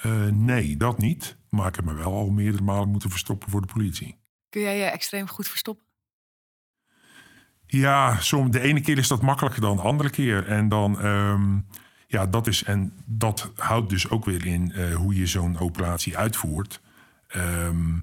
Eh, 0.00 0.26
nee, 0.26 0.76
dat 0.76 0.98
niet. 0.98 1.36
Maar 1.48 1.68
ik 1.68 1.76
heb 1.76 1.84
me 1.84 1.94
wel 1.94 2.12
al 2.12 2.30
meerdere 2.30 2.62
malen 2.62 2.88
moeten 2.88 3.10
verstoppen 3.10 3.50
voor 3.50 3.60
de 3.60 3.72
politie. 3.72 4.18
Kun 4.48 4.60
jij 4.60 4.78
je 4.78 4.84
extreem 4.84 5.28
goed 5.28 5.48
verstoppen? 5.48 5.86
Ja, 7.66 8.20
som, 8.20 8.50
de 8.50 8.60
ene 8.60 8.80
keer 8.80 8.98
is 8.98 9.08
dat 9.08 9.22
makkelijker 9.22 9.60
dan 9.60 9.76
de 9.76 9.82
andere 9.82 10.10
keer. 10.10 10.46
En 10.46 10.68
dan, 10.68 11.00
ehm, 11.00 11.58
ja, 12.10 12.26
dat 12.26 12.46
is, 12.46 12.64
en 12.64 12.92
dat 13.04 13.50
houdt 13.56 13.90
dus 13.90 14.10
ook 14.10 14.24
weer 14.24 14.46
in 14.46 14.72
eh, 14.72 14.94
hoe 14.94 15.14
je 15.14 15.26
zo'n 15.26 15.58
operatie 15.58 16.16
uitvoert. 16.16 16.80
Ehm, 17.26 17.98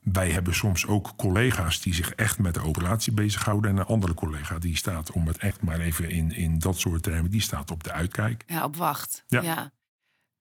wij 0.00 0.30
hebben 0.30 0.54
soms 0.54 0.86
ook 0.86 1.12
collega's 1.16 1.80
die 1.80 1.94
zich 1.94 2.10
echt 2.14 2.38
met 2.38 2.54
de 2.54 2.62
operatie 2.62 3.12
bezighouden. 3.12 3.70
En 3.70 3.76
een 3.76 3.84
andere 3.84 4.14
collega 4.14 4.58
die 4.58 4.76
staat, 4.76 5.12
om 5.12 5.26
het 5.26 5.38
echt 5.38 5.62
maar 5.62 5.80
even 5.80 6.10
in, 6.10 6.32
in 6.32 6.58
dat 6.58 6.78
soort 6.78 7.02
termen, 7.02 7.30
die 7.30 7.40
staat 7.40 7.70
op 7.70 7.84
de 7.84 7.92
uitkijk. 7.92 8.44
Ja, 8.46 8.64
op 8.64 8.76
wacht. 8.76 9.24
Ja. 9.28 9.72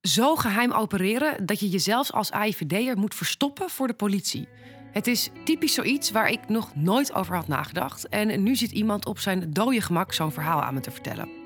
Zo 0.02 0.36
geheim 0.36 0.72
opereren 0.72 1.46
dat 1.46 1.60
je 1.60 1.70
jezelf 1.70 2.12
als 2.12 2.32
AIVD'er 2.32 2.98
moet 2.98 3.16
verstoppen 3.16 3.70
voor 3.70 3.88
de 3.88 3.94
politie. 3.94 4.48
Het 4.92 5.08
is 5.08 5.30
typisch 5.46 5.74
zoiets 5.74 6.12
waar 6.12 6.30
ik 6.30 6.50
nog 6.50 6.76
nooit 6.76 7.14
over 7.14 7.36
had 7.36 7.48
nagedacht. 7.48 8.08
En 8.08 8.44
nu 8.44 8.56
zit 8.56 8.72
iemand 8.72 9.06
op 9.06 9.20
zijn 9.20 9.54
dode 9.54 9.82
gemak 9.82 10.14
zo'n 10.14 10.32
verhaal 10.32 10.62
aan 10.62 10.74
me 10.74 10.80
te 10.80 10.92
vertellen. 10.92 11.45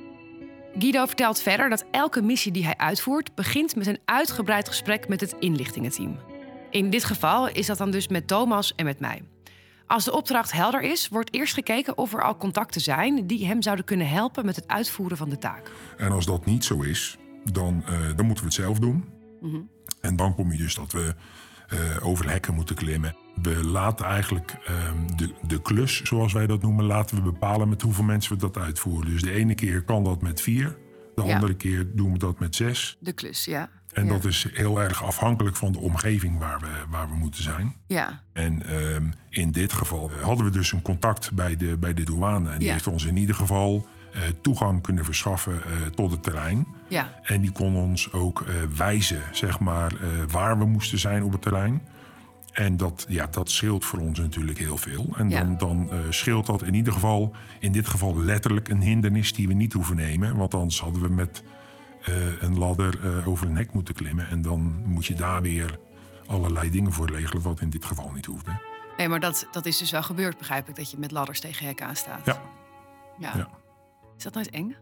Guido 0.77 1.05
vertelt 1.05 1.41
verder 1.41 1.69
dat 1.69 1.85
elke 1.91 2.21
missie 2.21 2.51
die 2.51 2.65
hij 2.65 2.77
uitvoert 2.77 3.35
begint 3.35 3.75
met 3.75 3.88
een 3.88 3.99
uitgebreid 4.05 4.67
gesprek 4.67 5.07
met 5.07 5.21
het 5.21 5.35
inlichtingenteam. 5.39 6.19
In 6.69 6.89
dit 6.89 7.03
geval 7.03 7.47
is 7.47 7.65
dat 7.65 7.77
dan 7.77 7.91
dus 7.91 8.07
met 8.07 8.27
Thomas 8.27 8.75
en 8.75 8.85
met 8.85 8.99
mij. 8.99 9.21
Als 9.88 10.05
de 10.05 10.13
opdracht 10.13 10.51
helder 10.51 10.81
is, 10.81 11.07
wordt 11.07 11.33
eerst 11.33 11.53
gekeken 11.53 11.97
of 11.97 12.13
er 12.13 12.23
al 12.23 12.38
contacten 12.38 12.81
zijn 12.81 13.27
die 13.27 13.45
hem 13.45 13.61
zouden 13.61 13.85
kunnen 13.85 14.09
helpen 14.09 14.45
met 14.45 14.55
het 14.55 14.67
uitvoeren 14.67 15.17
van 15.17 15.29
de 15.29 15.38
taak. 15.38 15.71
En 15.97 16.11
als 16.11 16.25
dat 16.25 16.45
niet 16.45 16.65
zo 16.65 16.81
is, 16.81 17.17
dan, 17.43 17.83
eh, 17.85 18.15
dan 18.15 18.25
moeten 18.25 18.43
we 18.43 18.51
het 18.51 18.53
zelf 18.53 18.79
doen. 18.79 19.05
En 20.01 20.15
dan 20.15 20.35
kom 20.35 20.51
je 20.51 20.57
dus 20.57 20.75
dat 20.75 20.91
we 20.91 21.15
over 22.01 22.29
hekken 22.29 22.53
moeten 22.53 22.75
klimmen. 22.75 23.15
We 23.41 23.65
laten 23.65 24.05
eigenlijk 24.05 24.55
ehm, 24.65 25.15
de, 25.15 25.33
de 25.47 25.61
klus, 25.61 26.01
zoals 26.03 26.33
wij 26.33 26.47
dat 26.47 26.61
noemen, 26.61 26.85
laten 26.85 27.15
we 27.15 27.21
bepalen 27.21 27.69
met 27.69 27.81
hoeveel 27.81 28.03
mensen 28.03 28.33
we 28.33 28.39
dat 28.39 28.57
uitvoeren. 28.57 29.11
Dus 29.11 29.21
de 29.21 29.31
ene 29.31 29.55
keer 29.55 29.81
kan 29.83 30.03
dat 30.03 30.21
met 30.21 30.41
vier, 30.41 30.77
de 31.15 31.23
Ja. 31.23 31.33
andere 31.35 31.55
keer 31.55 31.88
doen 31.95 32.11
we 32.11 32.17
dat 32.17 32.39
met 32.39 32.55
zes. 32.55 32.97
De 32.99 33.13
klus, 33.13 33.45
ja. 33.45 33.69
En 33.93 34.05
ja. 34.05 34.11
dat 34.11 34.25
is 34.25 34.47
heel 34.53 34.81
erg 34.81 35.03
afhankelijk 35.03 35.55
van 35.55 35.71
de 35.71 35.79
omgeving 35.79 36.39
waar 36.39 36.59
we, 36.59 36.67
waar 36.89 37.09
we 37.09 37.15
moeten 37.15 37.43
zijn. 37.43 37.75
Ja, 37.88 38.23
En 38.33 38.65
ehm, 38.65 39.03
in 39.29 39.51
dit 39.51 39.73
geval 39.73 40.11
hadden 40.21 40.45
we 40.45 40.51
dus 40.51 40.71
een 40.71 40.81
contact 40.81 41.31
bij 41.31 41.55
de, 41.55 41.77
bij 41.77 41.93
de 41.93 42.03
douane. 42.03 42.49
En 42.49 42.57
die 42.57 42.67
Ja. 42.67 42.73
heeft 42.73 42.88
ons 42.88 43.05
in 43.05 43.17
ieder 43.17 43.35
geval 43.35 43.75
eh, 43.85 43.91
toegang 44.41 44.81
kunnen 44.81 45.05
verschaffen 45.05 45.53
eh, 45.63 45.88
tot 45.95 46.11
het 46.11 46.23
terrein. 46.23 46.67
ja, 46.88 47.19
En 47.23 47.41
die 47.41 47.51
kon 47.51 47.75
ons 47.75 48.11
ook 48.11 48.41
eh, 48.41 48.53
wijzen, 48.77 49.21
zeg 49.31 49.59
maar, 49.59 49.91
eh, 49.93 50.07
waar 50.31 50.57
we 50.57 50.65
moesten 50.65 50.99
zijn 50.99 51.23
op 51.23 51.31
het 51.31 51.41
terrein. 51.41 51.81
En 52.51 52.77
dat, 52.77 53.05
ja, 53.09 53.27
dat 53.27 53.49
scheelt 53.51 53.85
voor 53.85 53.99
ons 53.99 54.19
natuurlijk 54.19 54.57
heel 54.59 54.77
veel. 54.77 55.07
En 55.17 55.29
Ja. 55.29 55.43
dan, 55.43 55.57
dan 55.57 55.91
eh, 55.91 55.97
scheelt 56.09 56.45
dat 56.45 56.63
in 56.63 56.73
ieder 56.73 56.93
geval, 56.93 57.35
in 57.59 57.71
dit 57.71 57.88
geval 57.88 58.17
letterlijk 58.19 58.67
een 58.69 58.81
hindernis 58.81 59.33
die 59.33 59.47
we 59.47 59.53
niet 59.53 59.73
hoeven 59.73 59.95
nemen. 59.95 60.35
Want 60.35 60.53
anders 60.53 60.81
hadden 60.81 61.01
we 61.01 61.09
met 61.09 61.43
eh, 62.03 62.41
een 62.41 62.57
ladder 62.57 62.99
eh, 63.17 63.27
over 63.27 63.47
een 63.47 63.55
hek 63.55 63.73
moeten 63.73 63.93
klimmen. 63.93 64.29
En 64.29 64.41
dan 64.41 64.81
moet 64.85 65.05
je 65.05 65.13
daar 65.13 65.41
weer 65.41 65.79
allerlei 66.25 66.69
dingen 66.69 66.91
voor 66.93 67.09
regelen, 67.11 67.41
wat 67.43 67.61
in 67.61 67.69
dit 67.69 67.85
geval 67.85 68.11
niet 68.15 68.25
hoefde. 68.25 68.51
Nee, 68.97 69.07
maar 69.07 69.19
dat, 69.19 69.47
dat 69.51 69.65
is 69.65 69.77
dus 69.77 69.91
wel 69.91 70.03
gebeurd, 70.03 70.38
begrijp 70.38 70.69
ik, 70.69 70.75
dat 70.75 70.91
je 70.91 70.97
met 70.97 71.11
ladders 71.11 71.39
tegen 71.39 71.65
hekken 71.65 71.85
aanstaat. 71.88 72.25
Ja. 72.25 72.41
ja. 73.19 73.33
Ja. 73.38 73.47
Is 74.19 74.25
dat 74.25 74.33
nooit 74.33 74.49
eng? 74.49 74.75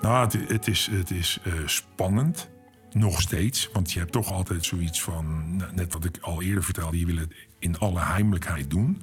Nou, 0.00 0.24
het, 0.24 0.48
het 0.48 0.68
is, 0.68 0.88
het 0.90 1.10
is 1.10 1.38
eh, 1.44 1.52
spannend. 1.66 2.50
Nog 2.92 3.20
steeds. 3.20 3.68
Want 3.72 3.92
je 3.92 3.98
hebt 3.98 4.12
toch 4.12 4.32
altijd 4.32 4.64
zoiets 4.64 5.02
van. 5.02 5.56
nou, 5.56 5.74
Net 5.74 5.92
wat 5.92 6.04
ik 6.04 6.18
al 6.20 6.42
eerder 6.42 6.64
vertelde. 6.64 6.98
Je 6.98 7.06
wil 7.06 7.16
het 7.16 7.34
in 7.58 7.78
alle 7.78 8.00
heimelijkheid 8.00 8.70
doen. 8.70 9.02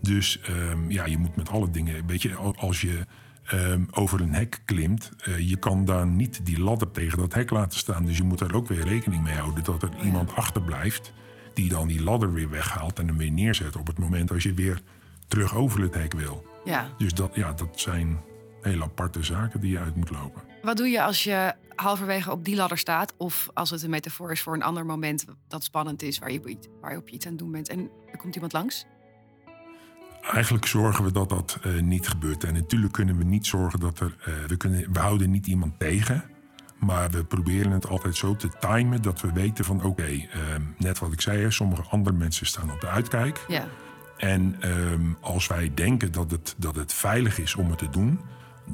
Dus 0.00 0.40
ehm, 0.40 0.90
ja, 0.90 1.04
je 1.06 1.18
moet 1.18 1.36
met 1.36 1.48
alle 1.48 1.70
dingen. 1.70 2.06
Weet 2.06 2.22
je, 2.22 2.34
al- 2.34 2.56
als 2.56 2.80
je 2.80 3.06
ehm, 3.44 3.84
over 3.90 4.20
een 4.20 4.34
hek 4.34 4.62
klimt. 4.64 5.10
eh, 5.18 5.48
je 5.48 5.56
kan 5.56 5.84
daar 5.84 6.06
niet 6.06 6.46
die 6.46 6.60
ladder 6.60 6.90
tegen 6.90 7.18
dat 7.18 7.34
hek 7.34 7.50
laten 7.50 7.78
staan. 7.78 8.04
Dus 8.04 8.16
je 8.16 8.22
moet 8.24 8.38
daar 8.38 8.54
ook 8.54 8.68
weer 8.68 8.84
rekening 8.88 9.22
mee 9.22 9.36
houden. 9.36 9.64
Dat 9.64 9.82
er 9.82 9.90
iemand 10.04 10.34
achterblijft. 10.34 11.12
Die 11.54 11.68
dan 11.68 11.88
die 11.88 12.02
ladder 12.02 12.32
weer 12.32 12.50
weghaalt. 12.50 12.98
En 12.98 13.06
hem 13.06 13.16
weer 13.16 13.30
neerzet 13.32 13.76
op 13.76 13.86
het 13.86 13.98
moment 13.98 14.30
als 14.30 14.42
je 14.42 14.54
weer 14.54 14.80
terug 15.28 15.54
over 15.54 15.80
het 15.80 15.94
hek 15.94 16.12
wil. 16.12 16.44
Ja. 16.64 16.88
Dus 16.98 17.14
dat, 17.14 17.34
ja, 17.34 17.52
dat 17.52 17.80
zijn 17.80 18.20
hele 18.60 18.82
aparte 18.82 19.22
zaken 19.22 19.60
die 19.60 19.70
je 19.70 19.78
uit 19.78 19.96
moet 19.96 20.10
lopen. 20.10 20.42
Wat 20.62 20.76
doe 20.76 20.88
je 20.88 21.02
als 21.02 21.24
je 21.24 21.54
halverwege 21.74 22.30
op 22.30 22.44
die 22.44 22.56
ladder 22.56 22.78
staat? 22.78 23.14
Of 23.16 23.48
als 23.54 23.70
het 23.70 23.82
een 23.82 23.90
metafoor 23.90 24.30
is 24.32 24.42
voor 24.42 24.54
een 24.54 24.62
ander 24.62 24.86
moment 24.86 25.24
dat 25.48 25.64
spannend 25.64 26.02
is, 26.02 26.18
waar 26.18 26.32
je, 26.32 26.58
waar 26.80 26.92
je 26.92 26.98
op 26.98 27.08
iets 27.08 27.24
aan 27.24 27.32
het 27.32 27.40
doen 27.40 27.50
bent 27.52 27.68
en 27.68 27.90
er 28.12 28.18
komt 28.18 28.34
iemand 28.34 28.52
langs? 28.52 28.86
Eigenlijk 30.32 30.66
zorgen 30.66 31.04
we 31.04 31.12
dat 31.12 31.28
dat 31.28 31.58
eh, 31.62 31.80
niet 31.80 32.08
gebeurt. 32.08 32.44
En 32.44 32.54
natuurlijk 32.54 32.92
kunnen 32.92 33.16
we 33.18 33.24
niet 33.24 33.46
zorgen 33.46 33.80
dat 33.80 34.00
er. 34.00 34.16
eh, 34.24 34.34
we, 34.46 34.56
kunnen, 34.56 34.92
we 34.92 34.98
houden 34.98 35.30
niet 35.30 35.46
iemand 35.46 35.78
tegen. 35.78 36.24
Maar 36.78 37.10
we 37.10 37.24
proberen 37.24 37.70
het 37.72 37.88
altijd 37.88 38.16
zo 38.16 38.36
te 38.36 38.48
timen 38.60 39.02
dat 39.02 39.20
we 39.20 39.32
weten 39.32 39.64
van 39.64 39.84
oké, 39.84 40.02
ehm, 40.04 40.62
net 40.78 40.98
wat 40.98 41.12
ik 41.12 41.20
zei, 41.20 41.50
sommige 41.50 41.82
andere 41.82 42.16
mensen 42.16 42.46
staan 42.46 42.72
op 42.72 42.80
de 42.80 42.88
uitkijk. 42.88 43.44
Ja. 43.48 43.68
En 44.24 44.56
ehm, 44.60 45.12
als 45.20 45.46
wij 45.46 45.74
denken 45.74 46.12
dat 46.12 46.30
het, 46.30 46.54
dat 46.56 46.76
het 46.76 46.92
veilig 46.92 47.38
is 47.38 47.54
om 47.54 47.70
het 47.70 47.78
te 47.78 47.90
doen, 47.90 48.20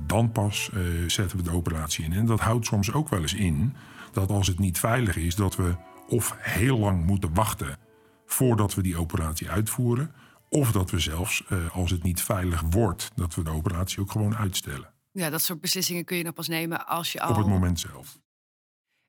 dan 0.07 0.33
pas 0.33 0.71
eh, 0.73 0.81
zetten 1.07 1.37
we 1.37 1.43
de 1.43 1.51
operatie 1.53 2.05
in. 2.05 2.13
En 2.13 2.27
dat 2.27 2.41
houdt 2.41 2.67
soms 2.67 2.93
ook 2.93 3.09
wel 3.09 3.21
eens 3.21 3.35
in 3.35 3.75
dat 4.13 4.31
als 4.31 4.47
het 4.47 4.59
niet 4.59 4.79
veilig 4.79 5.17
is, 5.17 5.35
dat 5.35 5.57
we 5.57 5.75
of 6.09 6.37
heel 6.39 6.79
lang 6.79 7.07
moeten 7.07 7.35
wachten 7.35 7.79
voordat 8.27 8.75
we 8.75 8.83
die 8.83 8.97
operatie 8.97 9.51
uitvoeren. 9.51 10.13
Of 10.49 10.73
dat 10.73 10.91
we 10.91 10.99
zelfs, 10.99 11.45
eh, 11.49 11.77
als 11.77 11.91
het 11.91 12.03
niet 12.03 12.23
veilig 12.23 12.63
wordt, 12.71 13.11
dat 13.15 13.35
we 13.35 13.43
de 13.43 13.51
operatie 13.51 14.01
ook 14.01 14.11
gewoon 14.11 14.37
uitstellen. 14.37 14.93
ja, 15.13 15.31
dat 15.31 15.43
soort 15.43 15.61
beslissingen 15.61 16.05
kun 16.05 16.17
je 16.17 16.25
dan 16.25 16.33
pas 16.33 16.49
nemen 16.49 16.87
als 16.87 17.13
je 17.13 17.21
al... 17.21 17.31
Op 17.31 17.37
het 17.37 17.47
moment 17.47 17.81
zelf. 17.81 18.19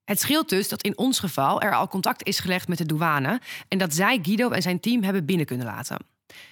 Het 0.03 0.19
scheelt 0.19 0.49
dus 0.49 0.69
dat 0.69 0.81
in 0.81 0.97
ons 0.97 1.19
geval 1.19 1.61
er 1.61 1.75
al 1.75 1.87
contact 1.87 2.23
is 2.23 2.39
gelegd 2.39 2.67
met 2.67 2.77
de 2.77 2.85
douane 2.85 3.41
en 3.67 3.77
dat 3.77 3.93
zij 3.93 4.19
Guido 4.21 4.49
en 4.49 4.61
zijn 4.61 4.79
team 4.79 5.03
hebben 5.03 5.25
binnen 5.25 5.45
kunnen 5.45 5.65
laten. 5.65 5.97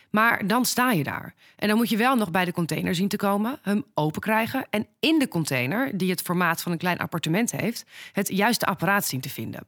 Maar 0.09 0.47
dan 0.47 0.65
sta 0.65 0.91
je 0.91 1.03
daar. 1.03 1.33
En 1.55 1.67
dan 1.67 1.77
moet 1.77 1.89
je 1.89 1.97
wel 1.97 2.15
nog 2.15 2.31
bij 2.31 2.45
de 2.45 2.51
container 2.51 2.95
zien 2.95 3.07
te 3.07 3.17
komen, 3.17 3.59
hem 3.61 3.83
open 3.93 4.21
krijgen 4.21 4.67
en 4.69 4.87
in 4.99 5.19
de 5.19 5.27
container, 5.27 5.97
die 5.97 6.09
het 6.09 6.21
formaat 6.21 6.61
van 6.61 6.71
een 6.71 6.77
klein 6.77 6.97
appartement 6.97 7.51
heeft, 7.51 7.85
het 8.11 8.27
juiste 8.27 8.65
apparaat 8.65 9.05
zien 9.05 9.21
te 9.21 9.29
vinden. 9.29 9.67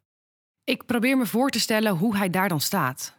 Ik 0.63 0.85
probeer 0.85 1.17
me 1.17 1.25
voor 1.25 1.49
te 1.49 1.59
stellen 1.59 1.97
hoe 1.97 2.17
hij 2.17 2.29
daar 2.29 2.49
dan 2.49 2.61
staat. 2.61 3.13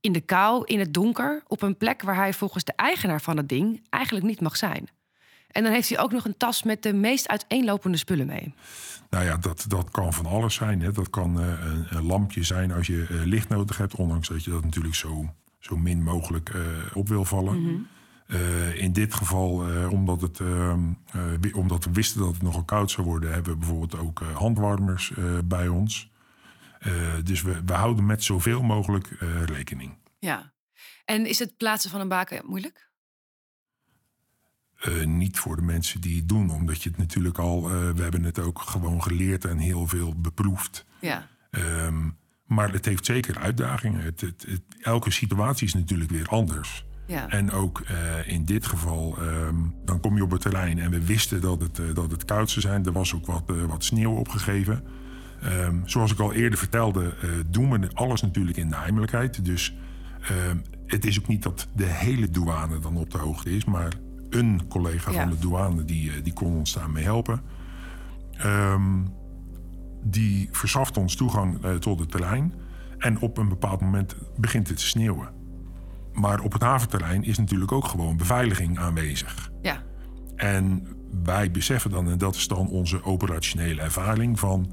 In 0.00 0.12
de 0.12 0.20
kou, 0.20 0.64
in 0.64 0.78
het 0.78 0.94
donker, 0.94 1.42
op 1.46 1.62
een 1.62 1.76
plek 1.76 2.02
waar 2.02 2.16
hij 2.16 2.32
volgens 2.32 2.64
de 2.64 2.72
eigenaar 2.76 3.20
van 3.20 3.36
het 3.36 3.48
ding 3.48 3.82
eigenlijk 3.90 4.26
niet 4.26 4.40
mag 4.40 4.56
zijn. 4.56 4.88
En 5.48 5.62
dan 5.62 5.72
heeft 5.72 5.88
hij 5.88 5.98
ook 5.98 6.12
nog 6.12 6.24
een 6.24 6.36
tas 6.36 6.62
met 6.62 6.82
de 6.82 6.92
meest 6.92 7.28
uiteenlopende 7.28 7.96
spullen 7.96 8.26
mee. 8.26 8.54
Nou 9.10 9.24
ja, 9.24 9.36
dat, 9.36 9.64
dat 9.68 9.90
kan 9.90 10.12
van 10.12 10.26
alles 10.26 10.54
zijn. 10.54 10.80
Hè. 10.80 10.92
Dat 10.92 11.10
kan 11.10 11.40
eh, 11.40 11.46
een, 11.88 12.06
lampje 12.06 12.42
zijn 12.42 12.72
als 12.72 12.86
je 12.86 13.06
eh, 13.08 13.16
licht 13.24 13.48
nodig 13.48 13.76
hebt. 13.76 13.94
Ondanks 13.94 14.28
dat 14.28 14.44
je 14.44 14.50
dat 14.50 14.64
natuurlijk 14.64 14.94
zo, 14.94 15.34
zo 15.68 15.76
min 15.76 16.02
mogelijk 16.02 16.48
eh, 16.48 16.62
op 16.94 17.08
wil 17.08 17.24
vallen. 17.24 17.86
Eh, 18.26 18.82
in 18.82 18.92
dit 18.92 19.14
geval, 19.14 19.68
eh, 19.68 19.92
omdat, 19.92 20.20
het, 20.20 20.38
wi- 21.40 21.52
omdat 21.52 21.84
we 21.84 21.92
wisten 21.92 22.20
dat 22.20 22.32
het 22.32 22.42
nogal 22.42 22.64
koud 22.64 22.90
zou 22.90 23.06
worden... 23.06 23.32
hebben 23.32 23.52
we 23.52 23.58
bijvoorbeeld 23.58 23.96
ook 23.96 24.20
handwarmers 24.20 25.12
bij 25.44 25.68
ons. 25.68 26.10
Dus 27.24 27.42
we, 27.42 27.62
we 27.64 27.72
houden 27.72 28.06
met 28.06 28.24
zoveel 28.24 28.62
mogelijk 28.62 29.08
rekening. 29.44 29.96
Ja. 30.18 30.52
En 31.04 31.26
is 31.26 31.38
het 31.38 31.56
plaatsen 31.56 31.90
van 31.90 32.00
een 32.00 32.08
baken 32.08 32.42
moeilijk? 32.46 32.86
Niet 35.04 35.38
voor 35.38 35.56
de 35.56 35.62
mensen 35.62 36.00
die 36.00 36.16
het 36.16 36.28
doen, 36.28 36.50
omdat 36.50 36.82
je 36.82 36.88
het 36.88 36.98
natuurlijk 36.98 37.38
al... 37.38 37.68
we 37.68 38.02
hebben 38.02 38.22
het 38.22 38.38
ook 38.38 38.60
gewoon 38.60 39.02
geleerd 39.02 39.44
en 39.44 39.58
heel 39.58 39.86
veel 39.86 40.14
beproefd... 40.20 40.86
Ja. 41.00 41.28
Ehm, 41.50 42.08
maar 42.48 42.72
het 42.72 42.84
heeft 42.84 43.04
zeker 43.06 43.38
uitdagingen. 43.38 44.00
Het, 44.04 44.20
het, 44.20 44.44
het- 44.48 44.62
elke 44.80 45.10
situatie 45.10 45.66
is 45.66 45.74
natuurlijk 45.74 46.10
weer 46.10 46.26
anders. 46.28 46.86
Ja. 47.06 47.28
En 47.28 47.50
ook 47.50 47.80
eh, 47.80 48.32
in 48.32 48.44
dit 48.44 48.66
geval, 48.66 49.16
ehm, 49.18 49.54
dan 49.84 50.00
kom 50.00 50.16
je 50.16 50.22
op 50.22 50.30
het 50.30 50.40
terrein 50.40 50.78
en 50.78 50.90
we 50.90 51.04
wisten 51.06 51.40
dat 51.40 51.60
het, 51.60 51.78
eh, 51.78 51.84
dat 51.94 52.10
het 52.10 52.24
koud 52.24 52.50
zou 52.50 52.60
zijn. 52.60 52.84
Er 52.86 52.92
was 52.92 53.14
ook 53.14 53.26
wat, 53.26 53.42
eh, 53.46 53.62
wat 53.64 53.84
sneeuw 53.84 54.12
opgegeven. 54.14 54.82
Ehm, 55.42 55.76
zoals 55.84 56.12
ik 56.12 56.18
al 56.20 56.32
eerder 56.32 56.58
vertelde, 56.58 57.14
doen 57.46 57.70
we 57.80 57.90
alles 57.92 58.20
natuurlijk 58.22 58.56
in 58.56 58.68
de 58.68 58.76
heimelijkheid. 58.76 59.44
Dus 59.44 59.74
ehm, 60.20 60.56
het 60.86 61.04
is 61.04 61.18
ook 61.20 61.26
niet 61.28 61.42
dat 61.42 61.68
de 61.76 61.84
hele 61.86 62.30
douane 62.30 62.78
dan 62.78 62.96
op 62.96 63.10
de 63.10 63.18
hoogte 63.18 63.50
is, 63.56 63.64
maar 63.64 63.92
een 64.30 64.62
collega 64.68 65.10
Ja. 65.10 65.20
van 65.20 65.30
de 65.30 65.38
douane 65.38 65.84
die, 65.84 66.22
die 66.22 66.32
kon 66.32 66.54
ons 66.56 66.72
daarmee 66.72 67.04
helpen. 67.04 67.40
Ehm, 68.36 68.82
die 70.02 70.48
verschaft 70.52 70.96
ons 70.96 71.14
toegang 71.14 71.64
eh, 71.64 71.74
tot 71.74 71.98
het 72.00 72.10
terrein. 72.10 72.54
En 72.98 73.20
op 73.20 73.38
een 73.38 73.48
bepaald 73.48 73.80
moment 73.80 74.16
begint 74.36 74.68
het 74.68 74.76
te 74.76 74.86
sneeuwen. 74.86 75.28
Maar 76.12 76.40
op 76.40 76.52
het 76.52 76.62
haventerrein 76.62 77.24
is 77.24 77.38
natuurlijk 77.38 77.72
ook 77.72 77.84
gewoon 77.86 78.16
beveiliging 78.16 78.78
aanwezig. 78.78 79.50
Ja. 79.62 79.82
En 80.36 80.86
wij 81.24 81.50
beseffen 81.50 81.90
dan, 81.90 82.10
en 82.10 82.18
dat 82.18 82.34
is 82.34 82.48
dan 82.48 82.68
onze 82.68 83.04
operationele 83.04 83.80
ervaring, 83.80 84.38
van 84.38 84.72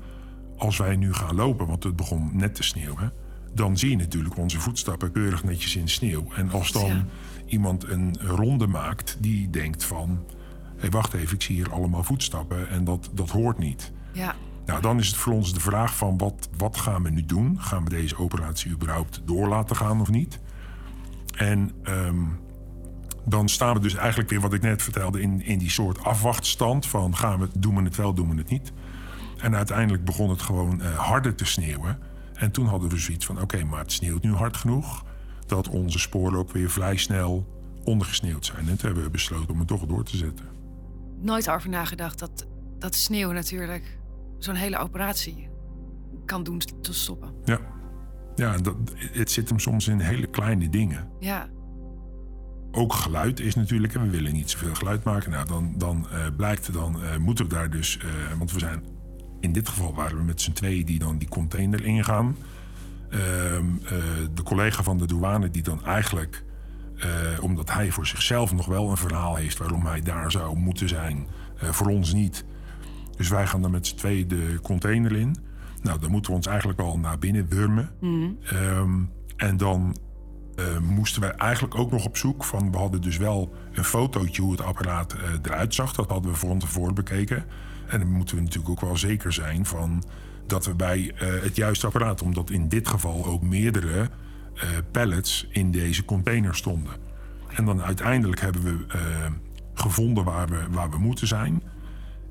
als 0.58 0.78
wij 0.78 0.96
nu 0.96 1.14
gaan 1.14 1.36
lopen, 1.36 1.68
want 1.68 1.84
het 1.84 1.96
begon 1.96 2.30
net 2.34 2.56
te 2.56 2.64
sneeuwen, 2.64 3.14
dan 3.54 3.78
zie 3.78 3.90
je 3.90 3.96
natuurlijk 3.96 4.38
onze 4.38 4.60
voetstappen 4.60 5.12
keurig 5.12 5.44
netjes 5.44 5.76
in 5.76 5.88
sneeuw. 5.90 6.28
En 6.36 6.52
als 6.52 6.72
dan 6.72 6.88
Ja. 6.88 7.06
iemand 7.46 7.84
een 7.90 8.18
ronde 8.22 8.68
maakt 8.68 9.18
die 9.20 9.50
denkt 9.50 9.84
van, 9.84 10.24
hé 10.78 10.90
wacht 10.90 11.14
even, 11.14 11.36
ik 11.36 11.42
zie 11.42 11.56
hier 11.56 11.72
allemaal 11.72 12.04
voetstappen 12.04 12.70
en 12.70 12.84
dat, 12.84 13.10
dat 13.14 13.30
hoort 13.30 13.58
niet. 13.58 13.92
Ja. 14.12 14.36
Nou, 14.66 14.82
dan 14.82 15.00
is 15.00 15.08
het 15.08 15.16
voor 15.16 15.34
ons 15.34 15.54
de 15.54 15.60
vraag 15.60 15.96
van 15.96 16.18
wat, 16.18 16.50
wat 16.58 16.78
gaan 16.78 17.04
we 17.04 17.10
nu 17.10 17.26
doen? 17.26 17.62
Gaan 17.62 17.84
we 17.84 17.90
deze 17.90 18.18
operatie 18.18 18.72
überhaupt 18.72 19.22
door 19.26 19.48
laten 19.48 19.76
gaan 19.76 20.02
of 20.02 20.10
niet? 20.10 20.40
En 21.36 21.72
ehm, 21.84 22.24
dan 23.26 23.50
staan 23.50 23.74
we 23.74 23.80
dus 23.80 23.96
eigenlijk 23.96 24.30
weer 24.30 24.42
wat 24.42 24.54
ik 24.54 24.62
net 24.62 24.82
vertelde 24.82 25.22
in, 25.22 25.42
in 25.42 25.58
die 25.58 25.70
soort 25.70 26.04
afwachtstand 26.04 26.86
van 26.86 27.16
gaan 27.16 27.40
we, 27.40 27.48
doen 27.58 27.76
we 27.76 27.84
het 27.84 27.96
wel, 27.96 28.14
doen 28.14 28.30
we 28.30 28.36
het 28.36 28.50
niet? 28.50 28.72
En 29.38 29.56
uiteindelijk 29.56 30.06
begon 30.06 30.30
het 30.30 30.42
gewoon 30.42 30.82
eh, 30.82 30.98
harder 30.98 31.36
te 31.36 31.46
sneeuwen. 31.46 32.00
En 32.34 32.52
toen 32.52 32.68
hadden 32.68 32.90
we 32.90 32.98
zoiets 32.98 33.26
van 33.26 33.42
oké, 33.42 33.64
maar 33.64 33.80
het 33.80 33.92
sneeuwt 33.92 34.24
nu 34.24 34.34
hard 34.34 34.58
genoeg 34.58 35.04
dat 35.46 35.70
onze 35.70 36.00
sporen 36.00 36.40
ook 36.40 36.52
weer 36.52 36.70
vrij 36.70 36.98
snel 36.98 37.48
ondergesneeuwd 37.84 38.46
zijn. 38.46 38.70
En 38.70 38.78
toen 38.78 38.86
hebben 38.86 39.04
we 39.04 39.10
besloten 39.10 39.54
om 39.54 39.60
het 39.60 39.68
toch 39.68 39.86
door 39.86 40.04
te 40.04 40.18
zetten. 40.18 40.46
Nooit 41.22 41.50
over 41.50 41.70
nagedacht 41.70 42.20
dat, 42.20 42.48
dat 42.80 42.96
sneeuw 42.96 43.32
natuurlijk 43.32 43.98
zo'n 44.46 44.56
hele 44.56 44.78
operatie 44.78 45.50
kan 46.26 46.44
doen 46.44 46.62
te 46.82 46.94
stoppen. 46.94 47.34
Ja, 47.46 47.60
ja 48.36 48.58
dat, 48.58 48.76
het 48.96 49.32
zit 49.32 49.50
hem 49.50 49.60
soms 49.60 49.88
in 49.88 50.00
hele 50.00 50.28
kleine 50.28 50.70
dingen. 50.70 51.10
Ja. 51.20 51.50
Ook 52.72 52.94
geluid 52.94 53.40
is 53.40 53.56
natuurlijk, 53.56 53.94
en 53.94 54.02
we 54.02 54.10
willen 54.10 54.34
niet 54.34 54.50
zoveel 54.50 54.76
geluid 54.76 55.04
maken. 55.04 55.32
Nou, 55.32 55.48
dan, 55.48 55.74
dan 55.78 56.08
eh, 56.12 56.26
blijkt, 56.38 56.74
dan 56.74 57.04
eh, 57.04 57.18
moeten 57.18 57.46
we 57.46 57.54
daar 57.54 57.70
dus, 57.70 57.98
eh, 57.98 58.38
want 58.38 58.52
we 58.52 58.60
zijn, 58.60 58.84
in 59.40 59.52
dit 59.52 59.70
geval 59.70 59.94
waren 59.94 60.18
we 60.18 60.24
met 60.24 60.42
z'n 60.42 60.52
tweeën 60.52 60.86
die 60.86 61.00
dan 61.00 61.18
die 61.18 61.28
container 61.28 61.86
ingaan. 61.86 62.38
Ehm, 63.10 63.66
de 64.34 64.44
collega 64.44 64.84
van 64.84 64.98
de 64.98 65.08
douane 65.08 65.50
die 65.50 65.64
dan 65.64 65.86
eigenlijk, 65.86 66.44
omdat 67.42 67.72
hij 67.72 67.92
voor 67.92 68.08
zichzelf 68.08 68.54
nog 68.54 68.66
wel 68.66 68.90
een 68.90 68.98
verhaal 68.98 69.36
heeft 69.36 69.58
waarom 69.58 69.86
hij 69.86 70.02
daar 70.02 70.32
zou 70.32 70.58
moeten 70.58 70.90
zijn, 70.90 71.28
voor 71.56 71.88
ons 71.88 72.14
niet. 72.14 72.46
Dus 73.16 73.30
wij 73.30 73.48
gaan 73.48 73.62
dan 73.62 73.72
met 73.72 73.88
z'n 73.88 73.96
tweeën 73.96 74.28
de 74.28 74.60
container 74.62 75.16
in. 75.16 75.36
Nou, 75.82 76.00
dan 76.00 76.12
moeten 76.12 76.32
we 76.32 76.38
ons 76.38 76.48
eigenlijk 76.48 76.80
al 76.80 76.98
naar 76.98 77.20
binnen 77.20 77.48
wurmen. 77.50 77.90
Ehm, 78.44 79.02
en 79.38 79.58
dan 79.58 79.96
uh, 80.56 80.78
moesten 80.80 81.22
wij 81.22 81.32
eigenlijk 81.32 81.76
ook 81.76 81.92
nog 81.92 82.06
op 82.06 82.18
zoek 82.18 82.44
van... 82.44 82.72
we 82.72 82.78
hadden 82.78 83.02
dus 83.02 83.18
wel 83.18 83.54
een 83.74 83.84
fotootje 83.84 84.42
hoe 84.42 84.52
het 84.52 84.62
apparaat 84.62 85.14
uh, 85.14 85.22
eruit 85.42 85.74
zag. 85.74 85.94
Dat 85.94 86.10
hadden 86.10 86.32
we 86.32 86.38
van 86.38 86.60
tevoren 86.60 86.94
bekeken. 86.94 87.46
En 87.88 88.00
dan 88.00 88.12
moeten 88.12 88.36
we 88.36 88.42
natuurlijk 88.42 88.70
ook 88.70 88.82
wel 88.82 88.98
zeker 88.98 89.34
zijn 89.34 89.66
van 89.66 90.04
dat 90.48 90.66
we 90.66 90.74
bij 90.74 91.00
uh, 91.00 91.12
het 91.42 91.56
juiste 91.56 91.86
apparaat... 91.86 92.22
omdat 92.22 92.50
in 92.50 92.70
dit 92.70 92.88
geval 92.88 93.26
ook 93.26 93.42
meerdere 93.42 94.10
pallets 94.92 95.48
in 95.52 95.72
deze 95.72 96.06
container 96.06 96.56
stonden. 96.56 96.94
En 97.56 97.66
dan 97.66 97.82
uiteindelijk 97.82 98.42
hebben 98.42 98.64
we 98.64 98.86
gevonden 99.74 100.24
waar 100.24 100.48
we, 100.48 100.66
waar 100.70 100.90
we 100.90 100.98
moeten 100.98 101.28
zijn. 101.28 101.62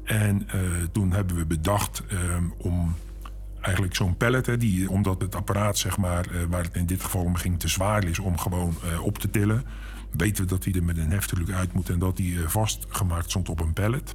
En 0.04 0.46
toen 0.92 1.12
hebben 1.12 1.36
we 1.36 1.46
bedacht 1.46 2.02
om 2.56 2.94
eigenlijk 3.64 3.94
zo'n 3.94 4.16
pallet, 4.16 4.46
hè, 4.46 4.56
die, 4.56 4.90
omdat 4.90 5.20
het 5.20 5.34
apparaat, 5.34 5.78
zeg 5.78 5.96
maar, 5.96 6.30
uh, 6.30 6.42
waar 6.48 6.62
het 6.62 6.74
in 6.74 6.86
dit 6.86 7.02
geval 7.02 7.22
om 7.22 7.34
ging, 7.34 7.60
te 7.60 7.68
zwaar 7.68 8.04
is 8.04 8.18
om 8.18 8.38
gewoon 8.38 8.76
uh, 8.84 9.04
op 9.04 9.18
te 9.18 9.30
tillen. 9.30 9.64
Weten 10.10 10.44
we 10.44 10.50
dat 10.50 10.64
hij 10.64 10.72
er 10.72 10.84
met 10.84 10.98
een 10.98 11.10
heftruck 11.10 11.50
uit 11.50 11.72
moet 11.72 11.88
en 11.88 11.98
dat 11.98 12.18
uh, 12.18 12.46
vastgemaakt 12.46 13.30
stond 13.30 13.48
op 13.48 13.60
een 13.60 13.72
pallet. 13.72 14.14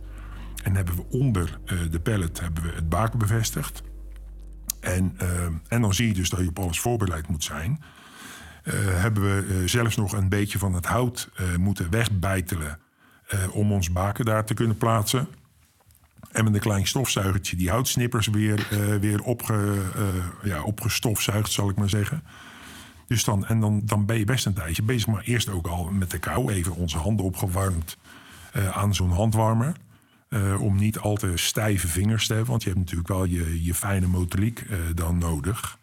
En 0.64 0.76
hebben 0.76 0.96
we 0.96 1.06
onder 1.10 1.60
de 1.92 2.00
pallet 2.00 2.40
hebben 2.40 2.64
we 2.64 2.70
het 2.76 2.90
baken 2.90 3.20
bevestigd. 3.20 3.84
En, 4.80 5.18
en 5.68 5.82
dan 5.82 5.94
zie 5.94 6.08
je 6.08 6.14
dus 6.14 6.30
dat 6.30 6.40
je 6.40 6.48
op 6.48 6.60
alles 6.60 6.80
voorbereid 6.80 7.28
moet 7.28 7.44
zijn. 7.44 7.82
hebben 8.74 9.24
we 9.24 9.68
zelfs 9.68 9.96
nog 9.96 10.14
een 10.14 10.30
beetje 10.30 10.60
van 10.60 10.74
het 10.74 10.86
hout 10.86 11.30
moeten 11.58 11.90
wegbijtelen 11.90 12.80
om 13.52 13.72
ons 13.72 13.92
baken 13.92 14.26
daar 14.26 14.46
te 14.46 14.54
kunnen 14.54 14.78
plaatsen. 14.78 15.28
En 16.32 16.44
met 16.44 16.54
een 16.54 16.60
klein 16.60 16.88
stofzuigertje 16.88 17.56
die 17.56 17.70
houtsnippers 17.70 18.28
weer, 18.28 18.68
uh, 18.74 18.96
weer 18.96 19.22
opge, 19.22 19.54
uh, 19.54 20.04
ja, 20.44 20.64
opgestofzuigd, 20.64 21.52
zal 21.52 21.70
ik 21.70 21.76
maar 21.76 21.90
zeggen. 21.90 22.24
Dus 23.08 23.24
dan, 23.24 23.46
en 23.46 23.60
dan, 23.60 23.82
dan 23.86 24.06
ben 24.06 24.18
je 24.18 24.26
best 24.26 24.46
een 24.46 24.54
tijdje 24.54 24.84
bezig. 24.84 25.08
Maar 25.08 25.24
eerst 25.24 25.50
ook 25.50 25.68
al 25.68 25.84
met 25.84 26.12
de 26.12 26.20
kou 26.20 26.52
even 26.52 26.76
onze 26.76 26.98
handen 26.98 27.26
opgewarmd 27.26 27.98
uh, 28.56 28.78
aan 28.78 28.96
zo'n 28.96 29.12
handwarmer. 29.12 29.76
om 30.60 30.76
niet 30.76 31.00
al 31.00 31.16
te 31.16 31.32
stijve 31.36 31.88
vingers 31.88 32.28
te 32.28 32.34
hebben. 32.34 32.52
Want 32.52 32.64
je 32.64 32.70
hebt 32.70 32.82
natuurlijk 32.82 33.10
wel 33.10 33.26
je, 33.26 33.64
je 33.64 33.74
fijne 33.74 34.08
motoriek 34.08 34.66
dan 34.96 35.18
nodig. 35.18 35.78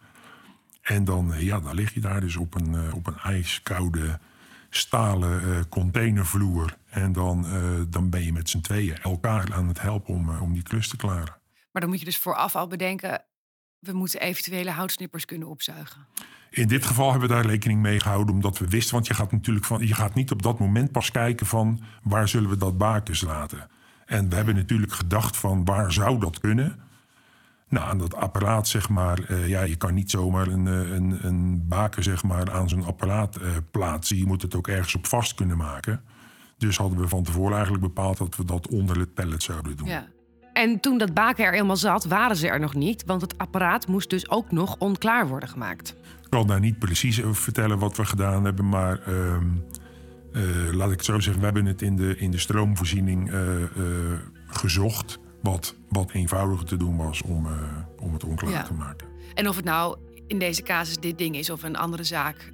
En 0.82 1.04
dan, 1.04 1.32
ja, 1.38 1.60
dan 1.60 1.74
lig 1.74 1.94
je 1.94 2.00
daar 2.00 2.20
dus 2.20 2.36
op 2.36 2.54
een, 2.54 2.92
op 2.92 3.06
een 3.06 3.18
ijskoude 3.18 4.18
stalen 4.70 5.68
containervloer. 5.68 6.76
En 6.96 7.12
dan, 7.12 7.46
uh, 7.46 7.80
dan 7.88 8.10
ben 8.10 8.24
je 8.24 8.32
met 8.32 8.50
z'n 8.50 8.60
tweeën 8.60 8.98
elkaar 9.02 9.52
aan 9.52 9.68
het 9.68 9.80
helpen 9.80 10.14
om, 10.14 10.30
uh, 10.30 10.42
om 10.42 10.52
die 10.52 10.62
klus 10.62 10.88
te 10.88 10.96
klaren. 10.96 11.36
Maar 11.70 11.82
dan 11.82 11.88
moet 11.90 11.98
je 11.98 12.04
dus 12.04 12.18
vooraf 12.18 12.56
al 12.56 12.66
bedenken... 12.66 13.24
we 13.78 13.92
moeten 13.92 14.20
eventuele 14.20 14.70
houtsnippers 14.70 15.24
kunnen 15.24 15.48
opzuigen. 15.48 16.06
In 16.50 16.68
dit 16.68 16.84
geval 16.84 17.10
hebben 17.10 17.28
we 17.28 17.34
daar 17.34 17.46
rekening 17.46 17.80
mee 17.80 18.00
gehouden, 18.00 18.34
omdat 18.34 18.58
we 18.58 18.68
wisten... 18.68 18.94
want 18.94 19.06
je 19.06 19.14
gaat 19.14 19.32
natuurlijk 19.32 19.66
van, 19.66 19.86
je 19.86 19.94
gaat 19.94 20.14
niet 20.14 20.30
op 20.30 20.42
dat 20.42 20.58
moment 20.58 20.92
pas 20.92 21.10
kijken 21.10 21.46
van... 21.46 21.80
waar 22.02 22.28
zullen 22.28 22.50
we 22.50 22.56
dat 22.56 22.78
bakens 22.78 23.20
laten? 23.20 23.68
En 24.06 24.28
we 24.28 24.34
hebben 24.34 24.54
natuurlijk 24.54 24.92
gedacht 24.92 25.36
van 25.36 25.64
waar 25.64 25.92
zou 25.92 26.20
dat 26.20 26.40
kunnen... 26.40 26.80
Nou, 27.68 27.88
aan 27.88 27.98
dat 27.98 28.14
apparaat, 28.14 28.68
zeg 28.68 28.88
maar, 28.88 29.30
uh, 29.30 29.48
ja, 29.48 29.62
je 29.62 29.76
kan 29.76 29.94
niet 29.94 30.10
zomaar 30.10 30.46
een, 30.46 30.66
een, 30.66 31.26
een 31.26 31.68
baken 31.68 32.02
zeg 32.02 32.22
maar, 32.22 32.52
aan 32.52 32.68
zo'n 32.68 32.84
apparaat 32.84 33.40
uh, 33.40 33.48
plaatsen. 33.70 34.16
Je 34.16 34.26
moet 34.26 34.42
het 34.42 34.54
ook 34.54 34.68
ergens 34.68 34.94
op 34.94 35.06
vast 35.06 35.34
kunnen 35.34 35.56
maken. 35.56 36.02
Dus 36.58 36.76
hadden 36.76 36.98
we 36.98 37.08
van 37.08 37.22
tevoren 37.22 37.52
eigenlijk 37.52 37.82
bepaald 37.82 38.18
dat 38.18 38.36
we 38.36 38.44
dat 38.44 38.68
onder 38.68 38.98
het 38.98 39.14
pallet 39.14 39.42
zouden 39.42 39.76
doen. 39.76 39.88
Ja. 39.88 40.06
En 40.52 40.80
toen 40.80 40.98
dat 40.98 41.14
baken 41.14 41.44
er 41.44 41.54
eenmaal 41.54 41.76
zat, 41.76 42.04
waren 42.04 42.36
ze 42.36 42.48
er 42.48 42.60
nog 42.60 42.74
niet. 42.74 43.04
Want 43.06 43.20
het 43.20 43.38
apparaat 43.38 43.86
moest 43.86 44.10
dus 44.10 44.30
ook 44.30 44.50
nog 44.50 44.76
onklaar 44.78 45.28
worden 45.28 45.48
gemaakt. 45.48 45.96
Ik 46.22 46.30
kan 46.30 46.46
daar 46.46 46.60
niet 46.60 46.78
precies 46.78 47.22
over 47.22 47.42
vertellen 47.42 47.78
wat 47.78 47.96
we 47.96 48.04
gedaan 48.04 48.44
hebben. 48.44 48.68
Maar 48.68 49.08
uh, 49.08 49.36
uh, 50.32 50.72
laat 50.72 50.90
ik 50.90 50.96
het 50.96 51.04
zo 51.04 51.20
zeggen, 51.20 51.38
we 51.38 51.44
hebben 51.44 51.66
het 51.66 51.82
in 51.82 51.96
de, 51.96 52.16
in 52.16 52.30
de 52.30 52.38
stroomvoorziening 52.38 53.30
gezocht 54.46 55.18
wat, 55.42 55.74
wat 55.88 56.10
eenvoudiger 56.10 56.66
te 56.66 56.76
doen 56.76 56.96
was 56.96 57.22
om, 57.22 57.46
om 58.00 58.12
het 58.12 58.24
onklaar 58.24 58.50
ja. 58.50 58.62
te 58.62 58.74
maken. 58.74 59.06
En 59.34 59.48
of 59.48 59.56
het 59.56 59.64
nou 59.64 59.96
in 60.26 60.38
deze 60.38 60.62
casus 60.62 60.96
dit 60.96 61.18
ding 61.18 61.36
is 61.36 61.50
of 61.50 61.62
een 61.62 61.76
andere 61.76 62.04
zaak. 62.04 62.52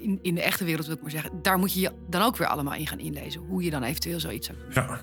In, 0.00 0.18
in 0.22 0.34
de 0.34 0.42
echte 0.42 0.64
wereld 0.64 0.86
wil 0.86 0.94
ik 0.94 1.02
maar 1.02 1.10
zeggen. 1.10 1.42
Daar 1.42 1.58
moet 1.58 1.72
je 1.72 1.80
je 1.80 1.92
dan 2.08 2.22
ook 2.22 2.36
weer 2.36 2.46
allemaal 2.46 2.74
in 2.74 2.86
gaan 2.86 2.98
inlezen. 2.98 3.40
Hoe 3.40 3.62
je 3.62 3.70
dan 3.70 3.82
eventueel 3.82 4.20
zoiets 4.20 4.46
zou 4.46 4.58
doen. 4.58 4.84
Ja. 4.84 5.00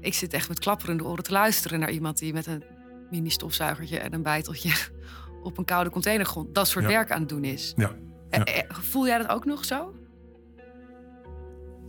Ik 0.00 0.14
zit 0.14 0.32
echt 0.32 0.48
met 0.48 0.58
klapperende 0.58 1.04
oren 1.04 1.24
te 1.24 1.32
luisteren 1.32 1.80
naar 1.80 1.90
iemand 1.90 2.18
die 2.18 2.32
met 2.32 2.46
een 2.46 2.64
mini 3.10 3.30
stofzuigertje 3.30 3.98
en 3.98 4.14
een 4.14 4.22
bijteltje 4.22 4.72
op 5.42 5.58
een 5.58 5.64
koude 5.64 5.90
containergrond 5.90 6.54
dat 6.54 6.68
soort 6.68 6.84
ja. 6.84 6.90
werk 6.90 7.10
aan 7.10 7.20
het 7.20 7.28
doen 7.28 7.44
is. 7.44 7.72
Ja. 7.76 7.90
ja. 8.30 8.64
Voel 8.68 9.06
jij 9.06 9.18
dat 9.18 9.28
ook 9.28 9.44
nog 9.44 9.64
zo? 9.64 9.94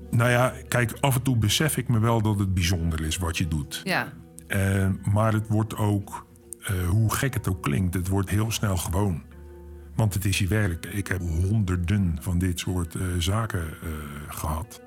Nou 0.10 0.30
ja, 0.30 0.54
kijk, 0.68 0.98
af 1.00 1.16
en 1.16 1.22
toe 1.22 1.38
besef 1.38 1.78
ik 1.78 1.88
me 1.88 2.00
wel 2.00 2.22
dat 2.22 2.40
het 2.40 2.54
bijzonder 2.54 3.06
is 3.06 3.18
wat 3.18 3.38
je 3.38 3.48
doet. 3.48 3.82
Ja. 3.84 4.14
Uh, 4.48 4.90
maar 5.14 5.34
het 5.34 5.48
wordt 5.48 5.76
ook, 5.76 6.26
uh, 6.62 6.90
hoe 6.90 7.14
gek 7.14 7.34
het 7.34 7.50
ook 7.50 7.64
klinkt, 7.64 7.94
het 7.94 8.08
wordt 8.08 8.30
heel 8.30 8.52
snel 8.52 8.78
gewoon. 8.78 9.24
Want 9.98 10.14
het 10.14 10.26
is 10.26 10.38
je 10.38 10.48
werk. 10.48 10.86
Ik 10.86 11.08
heb 11.08 11.22
honderden 11.22 12.18
van 12.22 12.38
dit 12.38 12.60
soort 12.60 12.96
uh, 12.96 13.04
zaken 13.18 13.64
gehad. 14.28 14.82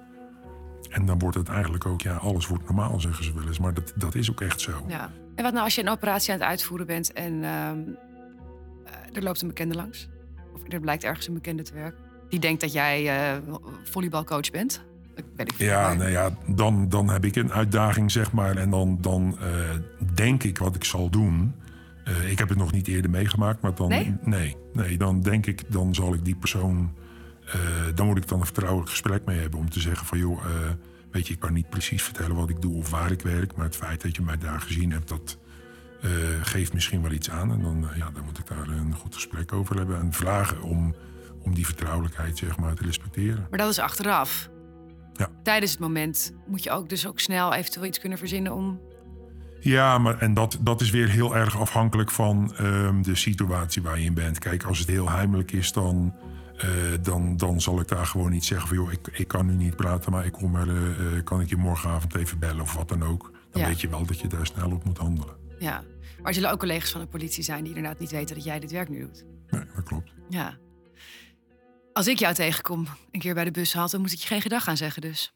En 0.90 1.06
dan 1.06 1.18
wordt 1.18 1.36
het 1.36 1.48
eigenlijk 1.48 1.86
ook, 1.86 2.00
ja, 2.00 2.14
alles 2.14 2.46
wordt 2.46 2.64
normaal, 2.64 3.00
zeggen 3.00 3.24
ze 3.24 3.34
wel 3.34 3.46
eens. 3.46 3.58
Maar 3.58 3.74
dat, 3.74 3.92
dat 3.96 4.14
is 4.14 4.30
ook 4.30 4.40
echt 4.40 4.60
zo. 4.60 4.84
Ja. 4.88 5.10
En 5.34 5.42
wat 5.44 5.52
nou 5.52 5.64
als 5.64 5.74
je 5.74 5.80
een 5.80 5.88
operatie 5.88 6.32
aan 6.32 6.38
het 6.38 6.48
uitvoeren 6.48 6.86
bent 6.86 7.12
en 7.12 7.44
ehm, 7.44 7.78
er 9.12 9.22
loopt 9.22 9.42
een 9.42 9.48
bekende 9.48 9.74
langs? 9.74 10.08
Of 10.54 10.60
er 10.68 10.80
blijkt 10.80 11.04
ergens 11.04 11.28
een 11.28 11.34
bekende 11.34 11.62
te 11.62 11.74
werken? 11.74 12.00
Die 12.28 12.38
denkt 12.38 12.60
dat 12.60 12.72
jij 12.72 13.40
volleybalcoach 13.84 14.50
bent? 14.50 14.82
Ja, 15.56 15.94
nou 15.94 16.10
ja, 16.10 16.30
dan, 16.46 16.88
dan 16.88 17.08
heb 17.10 17.24
ik 17.24 17.36
een 17.36 17.52
uitdaging, 17.52 18.10
zeg 18.10 18.32
maar. 18.32 18.56
En 18.56 18.70
dan, 18.70 18.98
dan 19.00 19.38
denk 20.14 20.42
ik 20.42 20.58
wat 20.58 20.74
ik 20.74 20.84
zal 20.84 21.10
doen. 21.10 21.54
Uh, 22.10 22.30
ik 22.30 22.38
heb 22.38 22.48
het 22.48 22.58
nog 22.58 22.72
niet 22.72 22.88
eerder 22.88 23.10
meegemaakt, 23.10 23.60
maar 23.60 23.74
dan. 23.74 23.88
Nee? 23.88 24.16
Nee, 24.22 24.56
nee 24.72 24.98
dan 24.98 25.20
denk 25.20 25.46
ik, 25.46 25.72
dan 25.72 25.94
zal 25.94 26.14
ik 26.14 26.24
die 26.24 26.36
persoon. 26.36 26.94
Uh, 27.46 27.54
dan 27.94 28.06
moet 28.06 28.16
ik 28.16 28.28
dan 28.28 28.38
een 28.38 28.44
vertrouwelijk 28.44 28.90
gesprek 28.90 29.24
mee 29.24 29.38
hebben 29.38 29.58
om 29.58 29.70
te 29.70 29.80
zeggen 29.80 30.06
van 30.06 30.18
joh, 30.18 30.44
weet 31.10 31.26
je, 31.26 31.32
ik 31.32 31.40
kan 31.40 31.52
niet 31.52 31.68
precies 31.68 32.02
vertellen 32.02 32.36
wat 32.36 32.48
ik 32.48 32.62
doe 32.62 32.76
of 32.76 32.90
waar 32.90 33.10
ik 33.10 33.22
werk. 33.22 33.56
Maar 33.56 33.66
het 33.66 33.76
feit 33.76 34.02
dat 34.02 34.16
je 34.16 34.22
mij 34.22 34.38
daar 34.38 34.60
gezien 34.60 34.92
hebt, 34.92 35.08
dat 35.08 35.38
geeft 36.42 36.72
misschien 36.72 37.02
wel 37.02 37.10
iets 37.10 37.30
aan. 37.30 37.52
En 37.52 37.62
dan, 37.62 37.88
ja, 37.94 38.10
dan 38.10 38.24
moet 38.24 38.38
ik 38.38 38.46
daar 38.46 38.68
een 38.68 38.94
goed 38.94 39.14
gesprek 39.14 39.52
over 39.52 39.76
hebben 39.76 40.00
en 40.00 40.12
vragen 40.12 40.62
om, 40.62 40.94
om 41.42 41.54
die 41.54 41.66
vertrouwelijkheid, 41.66 42.38
zeg 42.38 42.56
maar, 42.56 42.74
te 42.74 42.82
respecteren. 42.82 43.46
Maar 43.50 43.58
dat 43.58 43.70
is 43.70 43.78
achteraf. 43.78 44.50
Ja. 45.12 45.28
Tijdens 45.42 45.70
het 45.70 45.80
moment 45.80 46.32
moet 46.46 46.62
je 46.62 46.70
ook 46.70 46.88
dus 46.88 47.06
ook 47.06 47.20
snel 47.20 47.54
eventueel 47.54 47.86
iets 47.86 47.98
kunnen 47.98 48.18
verzinnen 48.18 48.52
om. 48.52 48.80
Ja, 49.60 49.98
maar 49.98 50.18
en 50.18 50.34
dat, 50.34 50.58
dat 50.60 50.80
is 50.80 50.90
weer 50.90 51.08
heel 51.08 51.36
erg 51.36 51.58
afhankelijk 51.58 52.10
van 52.10 52.54
um, 52.60 53.02
de 53.02 53.14
situatie 53.14 53.82
waar 53.82 53.98
je 53.98 54.04
in 54.04 54.14
bent. 54.14 54.38
Kijk, 54.38 54.62
als 54.64 54.78
het 54.78 54.88
heel 54.88 55.10
heimelijk 55.10 55.52
is, 55.52 55.72
dan, 55.72 56.14
uh, 56.56 56.64
dan, 57.02 57.36
dan 57.36 57.60
zal 57.60 57.80
ik 57.80 57.88
daar 57.88 58.06
gewoon 58.06 58.30
niet 58.30 58.44
zeggen 58.44 58.68
van 58.68 58.76
joh, 58.76 58.92
ik, 58.92 59.08
ik 59.12 59.28
kan 59.28 59.46
nu 59.46 59.54
niet 59.54 59.76
praten, 59.76 60.12
maar 60.12 60.26
ik 60.26 60.32
kom 60.32 60.54
er, 60.56 60.66
uh, 60.68 61.22
kan 61.24 61.40
ik 61.40 61.48
je 61.48 61.56
morgenavond 61.56 62.14
even 62.14 62.38
bellen 62.38 62.60
of 62.62 62.74
wat 62.74 62.88
dan 62.88 63.02
ook. 63.02 63.32
Dan 63.50 63.62
Ja. 63.62 63.68
weet 63.68 63.80
je 63.80 63.88
wel 63.88 64.04
dat 64.06 64.20
je 64.20 64.28
daar 64.28 64.46
snel 64.46 64.70
op 64.70 64.84
moet 64.84 64.98
handelen. 64.98 65.34
Ja. 65.58 65.82
Maar 66.18 66.28
er 66.28 66.34
zullen 66.34 66.50
ook 66.50 66.58
collega's 66.58 66.90
van 66.90 67.00
de 67.00 67.06
politie 67.06 67.42
zijn 67.44 67.64
die 67.64 67.74
inderdaad 67.74 67.98
niet 68.00 68.10
weten 68.10 68.34
dat 68.34 68.44
jij 68.44 68.60
dit 68.60 68.70
werk 68.70 68.88
nu 68.88 69.00
doet. 69.00 69.24
Nee, 69.50 69.62
dat 69.74 69.84
klopt. 69.84 70.12
Ja. 70.28 70.56
Als 71.92 72.06
ik 72.06 72.18
jou 72.18 72.34
tegenkom 72.34 72.86
een 73.10 73.20
keer 73.20 73.34
bij 73.34 73.44
de 73.44 73.50
bushalte, 73.50 73.90
dan 73.90 74.00
moet 74.00 74.12
ik 74.12 74.18
je 74.18 74.26
geen 74.26 74.40
gedag 74.40 74.68
aan 74.68 74.76
zeggen 74.76 75.02
dus. 75.02 75.34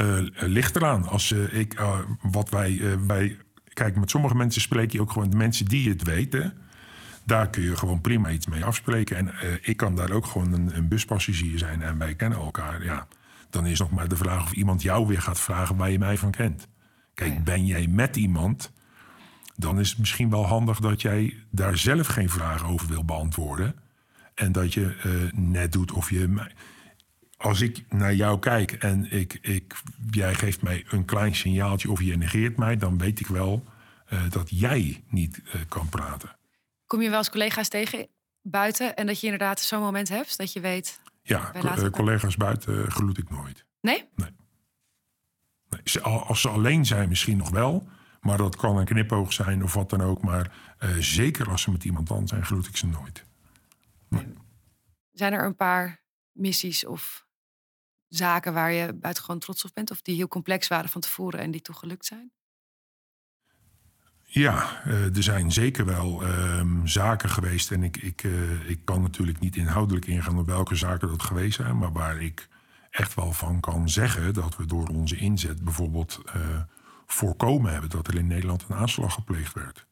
Uh, 0.00 0.18
ligt 0.34 0.76
eraan. 0.76 1.06
Als 1.08 1.30
uh, 1.30 1.58
ik, 1.58 1.80
uh, 1.80 1.98
wat 2.22 2.50
wij, 2.50 2.98
wij. 3.06 3.36
Kijk, 3.72 3.96
met 3.96 4.10
sommige 4.10 4.34
mensen 4.34 4.60
spreek 4.60 4.92
je 4.92 5.00
ook 5.00 5.12
gewoon 5.12 5.30
de 5.30 5.36
mensen 5.36 5.66
die 5.66 5.88
het 5.88 6.02
weten. 6.02 6.52
Daar 7.24 7.50
kun 7.50 7.62
je 7.62 7.76
gewoon 7.76 8.00
prima 8.00 8.30
iets 8.30 8.46
mee 8.46 8.64
afspreken. 8.64 9.16
En 9.16 9.30
ik 9.62 9.76
kan 9.76 9.96
daar 9.96 10.10
ook 10.10 10.26
gewoon 10.26 10.52
een, 10.52 10.76
een, 10.76 10.88
buspassagier 10.88 11.58
zijn 11.58 11.82
en 11.82 11.98
wij 11.98 12.14
kennen 12.14 12.38
elkaar. 12.38 12.84
Ja, 12.84 13.06
dan 13.50 13.66
is 13.66 13.78
nog 13.78 13.90
maar 13.90 14.08
de 14.08 14.16
vraag 14.16 14.42
of 14.42 14.52
iemand 14.52 14.82
jou 14.82 15.06
weer 15.06 15.20
gaat 15.22 15.40
vragen 15.40 15.76
waar 15.76 15.90
je 15.90 15.98
mij 15.98 16.16
van 16.16 16.30
kent. 16.30 16.68
Kijk, 17.14 17.44
ben 17.44 17.66
jij 17.66 17.86
met 17.86 18.16
iemand, 18.16 18.72
dan 19.56 19.80
is 19.80 19.90
het 19.90 19.98
misschien 19.98 20.30
wel 20.30 20.46
handig 20.46 20.80
dat 20.80 21.02
jij 21.02 21.36
daar 21.50 21.78
zelf 21.78 22.06
geen 22.06 22.30
vragen 22.30 22.66
over 22.66 22.88
wil 22.88 23.04
beantwoorden. 23.04 23.74
En 24.34 24.52
dat 24.52 24.74
je 24.74 24.96
net 25.34 25.72
doet 25.72 25.92
of 25.92 26.10
je 26.10 26.28
mij 26.28 26.52
als 27.44 27.60
ik 27.60 27.84
naar 27.88 28.14
jou 28.14 28.38
kijk 28.38 28.72
en 28.72 29.10
ik, 29.10 29.38
ik, 29.40 29.74
jij 30.10 30.34
geeft 30.34 30.62
mij 30.62 30.84
een 30.88 31.04
klein 31.04 31.34
signaaltje 31.34 31.90
of 31.90 32.02
je 32.02 32.16
negeert 32.16 32.56
mij, 32.56 32.76
dan 32.76 32.98
weet 32.98 33.20
ik 33.20 33.26
wel 33.26 33.64
uh, 34.12 34.30
dat 34.30 34.48
jij 34.50 35.04
niet 35.08 35.40
uh, 35.46 35.54
kan 35.68 35.88
praten. 35.88 36.36
Kom 36.86 37.00
je 37.02 37.08
wel 37.08 37.18
eens 37.18 37.30
collega's 37.30 37.68
tegen 37.68 38.08
buiten 38.42 38.96
en 38.96 39.06
dat 39.06 39.20
je 39.20 39.24
inderdaad 39.26 39.60
zo'n 39.60 39.80
moment 39.80 40.08
hebt 40.08 40.38
dat 40.38 40.52
je 40.52 40.60
weet. 40.60 41.00
Ja, 41.22 41.52
co- 41.60 41.68
het- 41.68 41.90
collega's 41.90 42.36
buiten 42.36 42.90
gloed 42.90 43.18
ik 43.18 43.30
nooit. 43.30 43.64
Nee? 43.80 44.08
Nee, 44.14 44.30
ze- 45.84 46.00
als 46.00 46.40
ze 46.40 46.48
alleen 46.48 46.86
zijn, 46.86 47.08
misschien 47.08 47.36
nog 47.36 47.50
wel. 47.50 47.88
Maar 48.20 48.36
dat 48.36 48.56
kan 48.56 48.76
een 48.76 48.84
knipoog 48.84 49.32
zijn 49.32 49.62
of 49.62 49.74
wat 49.74 49.90
dan 49.90 50.00
ook. 50.00 50.22
Maar 50.22 50.52
eh, 50.78 50.90
zeker 50.98 51.50
als 51.50 51.62
ze 51.62 51.70
met 51.70 51.84
iemand 51.84 52.10
anders 52.10 52.30
zijn, 52.30 52.44
groet 52.44 52.66
ik 52.66 52.76
ze 52.76 52.86
nooit. 52.86 53.24
Zijn 55.12 55.32
er 55.32 55.44
een 55.44 55.56
paar 55.56 56.02
missies 56.32 56.86
of 56.86 57.23
zaken 58.16 58.52
waar 58.52 58.72
je 58.72 58.92
buitengewoon 58.94 59.40
trots 59.40 59.64
op 59.64 59.70
bent? 59.74 59.90
Of 59.90 60.02
die 60.02 60.16
heel 60.16 60.28
complex 60.28 60.68
waren 60.68 60.90
van 60.90 61.00
tevoren 61.00 61.40
en 61.40 61.50
die 61.50 61.62
toch 61.62 61.78
gelukt 61.78 62.06
zijn? 62.06 62.32
Ja, 64.34 64.82
eh, 64.84 65.16
er 65.16 65.22
zijn 65.22 65.52
zeker 65.52 65.84
wel 65.84 66.22
ehm, 66.22 66.86
zaken 66.86 67.28
geweest. 67.28 67.70
En 67.70 67.82
ik, 67.82 67.96
ik, 67.96 68.24
eh, 68.24 68.68
ik 68.68 68.80
kan 68.84 69.02
natuurlijk 69.02 69.40
niet 69.40 69.56
inhoudelijk 69.56 70.06
ingaan 70.06 70.38
op 70.38 70.46
welke 70.46 70.74
zaken 70.74 71.08
dat 71.08 71.22
geweest 71.22 71.56
zijn. 71.56 71.78
Maar 71.78 71.92
waar 71.92 72.22
ik 72.22 72.48
echt 72.90 73.14
wel 73.14 73.32
van 73.32 73.60
kan 73.60 73.88
zeggen 73.88 74.34
dat 74.34 74.56
we 74.56 74.66
door 74.66 74.88
onze 74.88 75.16
inzet 75.16 75.64
bijvoorbeeld 75.64 76.22
eh, 76.26 76.40
voorkomen 77.06 77.72
hebben 77.72 77.90
dat 77.90 78.08
er 78.08 78.14
in 78.14 78.26
Nederland 78.26 78.64
een 78.68 78.76
aanslag 78.76 79.14
gepleegd 79.14 79.54
werd. 79.54 79.86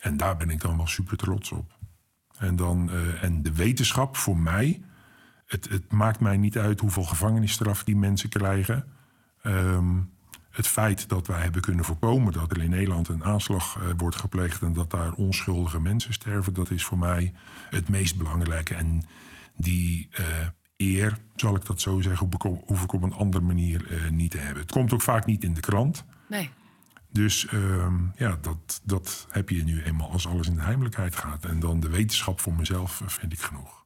En 0.00 0.16
daar 0.16 0.36
ben 0.36 0.50
ik 0.50 0.60
dan 0.60 0.76
wel 0.76 0.86
super 0.86 1.16
trots 1.16 1.52
op. 1.52 1.78
En, 2.38 2.56
dan, 2.56 2.90
en 3.20 3.42
de 3.42 3.52
wetenschap 3.52 4.16
voor 4.16 4.38
mij, 4.38 4.82
het, 5.54 5.68
het 5.68 5.92
maakt 5.92 6.20
mij 6.20 6.36
niet 6.36 6.58
uit 6.58 6.80
hoeveel 6.80 7.02
gevangenisstraf 7.02 7.84
die 7.84 7.96
mensen 7.96 8.28
krijgen. 8.28 8.84
Ehm, 9.42 10.00
het 10.50 10.66
feit 10.66 11.08
dat 11.08 11.26
wij 11.26 11.40
hebben 11.40 11.60
kunnen 11.60 11.84
voorkomen 11.84 12.32
dat 12.32 12.50
er 12.50 12.62
in 12.62 12.70
Nederland 12.70 13.08
een 13.08 13.24
aanslag 13.24 13.76
eh, 13.76 13.88
wordt 13.96 14.16
gepleegd 14.16 14.62
en 14.62 14.72
dat 14.72 14.90
daar 14.90 15.12
onschuldige 15.12 15.80
mensen 15.80 16.12
sterven, 16.12 16.54
dat 16.54 16.70
is 16.70 16.84
voor 16.84 16.98
mij 16.98 17.32
het 17.70 17.88
meest 17.88 18.16
belangrijke. 18.16 18.74
En 18.74 19.02
die 19.56 20.08
eh, 20.10 20.24
eer, 20.76 21.18
zal 21.34 21.56
ik 21.56 21.64
dat 21.64 21.80
zo 21.80 22.00
zeggen, 22.00 22.28
hoef 22.66 22.82
ik 22.82 22.92
op, 22.92 23.02
een 23.02 23.12
andere 23.12 23.44
manier 23.44 23.92
eh, 23.92 24.10
niet 24.10 24.30
te 24.30 24.38
hebben. 24.38 24.62
Het 24.62 24.72
komt 24.72 24.92
ook 24.92 25.02
vaak 25.02 25.26
niet 25.26 25.44
in 25.44 25.54
de 25.54 25.60
krant. 25.60 26.04
Nee. 26.28 26.50
Dus 27.10 27.46
ehm, 27.46 27.94
ja, 28.16 28.38
dat, 28.40 28.80
dat 28.84 29.26
heb 29.30 29.48
je 29.48 29.64
nu 29.64 29.82
eenmaal 29.82 30.10
als 30.10 30.26
alles 30.26 30.48
in 30.48 30.54
de 30.54 30.62
heimelijkheid 30.62 31.16
gaat. 31.16 31.44
En 31.44 31.60
dan 31.60 31.80
de 31.80 31.88
wetenschap 31.88 32.40
voor 32.40 32.54
mezelf 32.54 33.02
vind 33.06 33.32
ik 33.32 33.40
genoeg. 33.40 33.83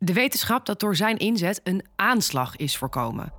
De 0.00 0.12
wetenschap 0.12 0.66
dat 0.66 0.80
door 0.80 0.96
zijn 0.96 1.16
inzet 1.16 1.60
een 1.64 1.84
aanslag 1.96 2.56
is 2.56 2.76
voorkomen. 2.76 3.32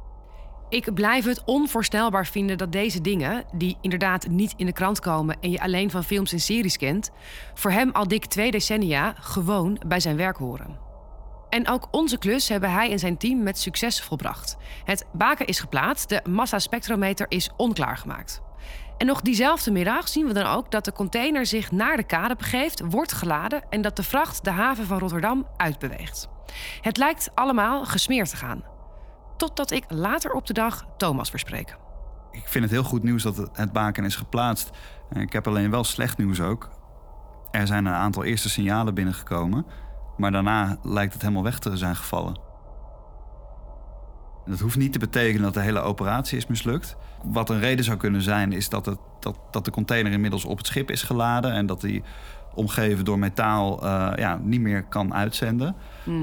Ik 0.70 0.94
blijf 0.94 1.26
het 1.26 1.44
onvoorstelbaar 1.46 2.28
vinden 2.28 2.58
dat 2.58 2.72
deze 2.72 3.02
dingen, 3.02 3.46
die 3.54 3.78
inderdaad 3.82 4.28
niet 4.28 4.54
in 4.58 4.66
de 4.66 4.74
krant 4.74 5.00
komen 5.00 5.38
en 5.42 5.52
je 5.52 5.60
alleen 5.60 5.92
van 5.92 6.04
films 6.04 6.32
en 6.32 6.40
series 6.40 6.78
kent, 6.78 7.12
voor 7.54 7.72
hem 7.72 7.92
al 7.92 8.08
dik 8.08 8.26
twee 8.26 8.52
decennia 8.52 9.16
gewoon 9.20 9.82
bij 9.88 10.00
zijn 10.00 10.16
werk 10.16 10.38
horen. 10.38 10.80
En 11.50 11.68
ook 11.68 11.88
onze 11.92 12.18
klus 12.18 12.50
hebben 12.50 12.72
hij 12.72 12.92
en 12.92 13.00
zijn 13.00 13.18
team 13.18 13.44
met 13.44 13.60
succes 13.60 14.02
volbracht. 14.02 14.58
Het 14.84 15.06
baken 15.14 15.46
is 15.46 15.60
geplaatst, 15.60 16.10
de 16.10 16.22
massaspectrometer 16.30 17.26
is 17.30 17.50
onklaargemaakt. 17.58 18.42
En 18.98 19.06
nog 19.06 19.22
diezelfde 19.22 19.72
middag 19.72 20.08
zien 20.08 20.28
we 20.28 20.34
dan 20.34 20.46
ook 20.46 20.72
dat 20.72 20.86
de 20.86 20.92
container 20.92 21.46
zich 21.46 21.72
naar 21.72 21.98
de 21.98 22.06
kade 22.06 22.36
begeeft, 22.36 22.82
wordt 22.90 23.12
geladen 23.14 23.64
en 23.70 23.82
dat 23.82 23.96
de 23.96 24.04
vracht 24.04 24.44
de 24.44 24.52
haven 24.52 24.86
van 24.86 25.00
Rotterdam 25.00 25.48
uitbeweegt. 25.58 26.30
Het 26.82 26.98
lijkt 26.98 27.32
allemaal 27.36 27.86
gesmeerd 27.86 28.30
te 28.30 28.36
gaan. 28.36 28.64
Totdat 29.38 29.72
ik 29.72 29.86
later 29.88 30.32
op 30.32 30.46
de 30.48 30.54
dag 30.54 30.86
Thomas 30.98 31.30
verspreek. 31.30 31.78
Ik 32.32 32.48
vind 32.48 32.64
het 32.64 32.74
heel 32.74 32.84
goed 32.84 33.04
nieuws 33.04 33.24
dat 33.24 33.50
het- 33.54 33.72
baken 33.74 34.04
is 34.06 34.16
geplaatst. 34.16 34.70
Ik 35.10 35.34
heb 35.34 35.48
alleen 35.48 35.72
wel 35.72 35.84
slecht 35.84 36.18
nieuws 36.18 36.42
ook. 36.42 36.70
Er 37.52 37.68
zijn 37.68 37.86
een 37.86 37.94
aantal 37.94 38.24
eerste 38.24 38.50
signalen 38.50 38.94
binnengekomen. 38.94 39.66
Maar 40.18 40.32
daarna 40.32 40.78
lijkt 40.84 41.14
het 41.14 41.22
helemaal 41.22 41.44
weg 41.44 41.60
te 41.60 41.78
zijn 41.78 41.96
gevallen. 41.96 42.40
En 44.46 44.52
dat 44.52 44.60
hoeft 44.60 44.78
niet 44.78 44.94
te 44.94 45.00
betekenen 45.00 45.42
dat 45.42 45.54
de 45.54 45.62
hele 45.62 45.80
operatie 45.80 46.38
is 46.38 46.48
mislukt. 46.48 46.96
Wat 47.24 47.50
een 47.50 47.60
reden 47.60 47.86
zou 47.86 47.98
kunnen 47.98 48.22
zijn, 48.22 48.52
is 48.52 48.70
dat, 48.70 48.86
het, 48.86 49.00
dat, 49.20 49.40
dat 49.52 49.66
de 49.66 49.72
container 49.72 50.12
inmiddels 50.12 50.46
op 50.46 50.58
het 50.58 50.68
schip 50.68 50.92
is 50.92 51.04
geladen. 51.04 51.52
En 51.54 51.66
dat 51.66 51.82
die 51.82 52.04
omgeven 52.54 53.06
door 53.06 53.20
metaal 53.20 53.84
eh, 53.84 54.12
ja, 54.16 54.40
niet 54.44 54.62
meer 54.62 54.84
kan 54.84 55.14
uitzenden. 55.14 55.76
Eh, 56.06 56.14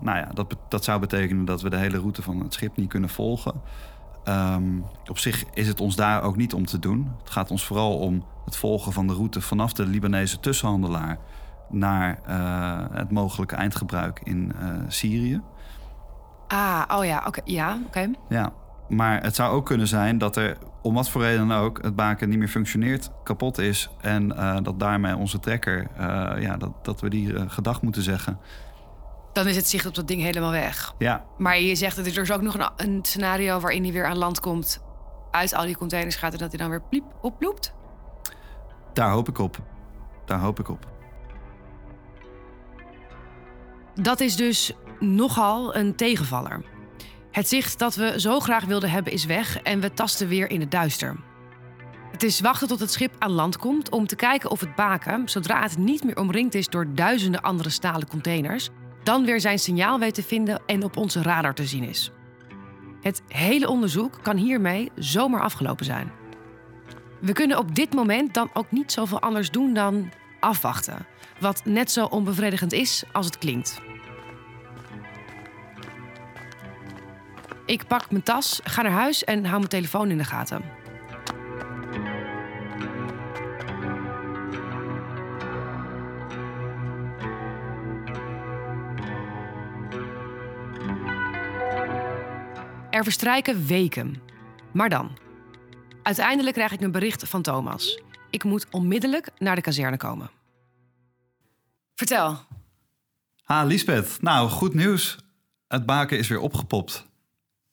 nou 0.00 0.18
ja, 0.18 0.28
dat, 0.34 0.56
dat 0.68 0.84
zou 0.84 1.00
betekenen 1.00 1.44
dat 1.44 1.62
we 1.62 1.70
de 1.70 1.76
hele 1.76 1.98
route 1.98 2.22
van 2.22 2.40
het 2.40 2.54
schip 2.54 2.76
niet 2.76 2.88
kunnen 2.88 3.10
volgen. 3.10 3.52
Ehm, 4.24 4.64
op 5.06 5.18
zich 5.18 5.44
is 5.52 5.68
het 5.68 5.80
ons 5.80 5.96
daar 5.96 6.22
ook 6.22 6.36
niet 6.36 6.54
om 6.54 6.66
te 6.66 6.78
doen. 6.78 7.12
Het 7.18 7.30
gaat 7.30 7.50
ons 7.50 7.64
vooral 7.64 7.98
om 7.98 8.24
het 8.44 8.56
volgen 8.56 8.92
van 8.92 9.06
de 9.06 9.14
route 9.14 9.40
vanaf 9.40 9.72
de 9.72 9.86
Libanese 9.86 10.40
tussenhandelaar 10.40 11.18
naar 11.68 12.18
eh, 12.26 12.96
het 12.96 13.10
mogelijke 13.10 13.54
eindgebruik 13.54 14.20
in 14.24 14.52
Syrië. 14.88 15.40
Ah, 16.48 16.82
oh 16.88 17.04
ja, 17.04 17.22
oké. 17.26 17.40
Ja, 17.44 17.78
oké. 17.86 18.10
Ja, 18.28 18.52
maar 18.88 19.22
het 19.22 19.34
zou 19.34 19.54
ook 19.54 19.66
kunnen 19.66 19.88
zijn 19.88 20.18
dat 20.18 20.36
er 20.36 20.58
om 20.82 20.94
wat 20.94 21.10
voor 21.10 21.22
reden 21.22 21.48
dan 21.48 21.58
ook 21.58 21.82
het 21.82 21.96
baken 21.96 22.28
niet 22.28 22.38
meer 22.38 22.48
functioneert, 22.48 23.10
kapot 23.22 23.58
is 23.58 23.90
en 24.00 24.36
eh, 24.36 24.56
dat 24.62 24.80
daarmee 24.80 25.16
onze 25.16 25.38
trekker, 25.38 25.86
eh, 25.96 26.42
ja, 26.42 26.56
dat, 26.56 26.84
dat 26.84 27.00
we 27.00 27.08
die 27.08 27.34
eh, 27.36 27.44
gedag 27.46 27.82
moeten 27.82 28.02
zeggen. 28.02 28.38
Dan 29.32 29.46
is 29.46 29.56
het 29.56 29.68
zicht 29.68 29.86
op 29.86 29.94
dat 29.94 30.08
ding 30.08 30.22
helemaal 30.22 30.50
weg. 30.50 30.94
Ja, 30.98 31.24
Maar 31.38 31.60
je 31.60 31.74
zegt 31.74 31.96
dat 31.96 32.06
er 32.06 32.20
is 32.20 32.32
ook 32.32 32.42
nog 32.42 32.54
een, 32.54 32.70
een 32.76 32.98
scenario 33.02 33.60
waarin 33.60 33.82
hij 33.82 33.92
weer 33.92 34.06
aan 34.06 34.18
land 34.18 34.40
komt, 34.40 34.82
uit 35.30 35.54
al 35.54 35.64
die 35.64 35.76
containers 35.76 36.16
gaat 36.16 36.32
en 36.32 36.38
dat 36.38 36.48
hij 36.48 36.58
dan 36.58 36.70
weer 36.70 36.82
pliep 36.82 37.04
oploopt. 37.20 37.74
daar 38.92 39.10
hoop 39.10 39.28
ik 39.28 39.38
op. 39.38 39.58
Daar 40.24 40.38
hoop 40.38 40.58
ik 40.58 40.68
op. 40.68 40.86
Dat 43.94 44.20
is 44.20 44.36
dus 44.36 44.72
nogal 45.00 45.76
een 45.76 45.96
tegenvaller. 45.96 46.73
Het 47.34 47.48
zicht 47.48 47.78
dat 47.78 47.94
we 47.94 48.20
zo 48.20 48.40
graag 48.40 48.64
wilden 48.64 48.90
hebben 48.90 49.12
is 49.12 49.24
weg 49.24 49.62
en 49.62 49.80
we 49.80 49.92
tasten 49.92 50.28
weer 50.28 50.50
in 50.50 50.60
het 50.60 50.70
duister. 50.70 51.16
Het 52.12 52.22
is 52.22 52.40
wachten 52.40 52.68
tot 52.68 52.80
het 52.80 52.92
schip 52.92 53.14
aan 53.18 53.30
land 53.30 53.56
komt 53.56 53.90
om 53.90 54.06
te 54.06 54.16
kijken 54.16 54.50
of 54.50 54.60
het 54.60 54.74
baken, 54.74 55.28
zodra 55.28 55.62
het 55.62 55.78
niet 55.78 56.04
meer 56.04 56.18
omringd 56.18 56.54
is 56.54 56.68
door 56.68 56.94
duizenden 56.94 57.42
andere 57.42 57.70
stalen 57.70 58.08
containers, 58.08 58.68
dan 59.02 59.24
weer 59.24 59.40
zijn 59.40 59.58
signaal 59.58 59.98
weet 59.98 60.14
te 60.14 60.22
vinden 60.22 60.62
en 60.66 60.84
op 60.84 60.96
onze 60.96 61.22
radar 61.22 61.54
te 61.54 61.66
zien 61.66 61.82
is. 61.82 62.10
Het 63.00 63.22
hele 63.28 63.68
onderzoek 63.68 64.18
kan 64.22 64.36
hiermee 64.36 64.90
zomaar 64.94 65.42
afgelopen 65.42 65.84
zijn. 65.84 66.12
We 67.20 67.32
kunnen 67.32 67.58
op 67.58 67.74
dit 67.74 67.94
moment 67.94 68.34
dan 68.34 68.50
ook 68.52 68.70
niet 68.70 68.92
zoveel 68.92 69.20
anders 69.20 69.50
doen 69.50 69.74
dan 69.74 70.10
afwachten. 70.40 71.06
Wat 71.40 71.64
net 71.64 71.90
zo 71.90 72.04
onbevredigend 72.04 72.72
is 72.72 73.04
als 73.12 73.26
het 73.26 73.38
klinkt. 73.38 73.80
Ik 77.66 77.86
pak 77.86 78.10
mijn 78.10 78.22
tas, 78.22 78.60
ga 78.64 78.82
naar 78.82 78.92
huis 78.92 79.24
en 79.24 79.44
hou 79.44 79.58
mijn 79.58 79.68
telefoon 79.68 80.10
in 80.10 80.18
de 80.18 80.24
gaten. 80.24 80.62
Er 92.90 93.04
verstrijken 93.04 93.66
weken. 93.66 94.22
Maar 94.72 94.88
dan. 94.88 95.18
Uiteindelijk 96.02 96.54
krijg 96.54 96.72
ik 96.72 96.80
een 96.80 96.92
bericht 96.92 97.28
van 97.28 97.42
Thomas. 97.42 98.02
Ik 98.30 98.44
moet 98.44 98.66
onmiddellijk 98.70 99.30
naar 99.38 99.54
de 99.54 99.60
kazerne 99.60 99.96
komen. 99.96 100.30
Vertel. 101.94 102.38
Ah, 103.44 103.66
Lisbeth. 103.66 104.18
Nou, 104.20 104.50
goed 104.50 104.74
nieuws. 104.74 105.18
Het 105.68 105.86
baken 105.86 106.18
is 106.18 106.28
weer 106.28 106.40
opgepopt. 106.40 107.06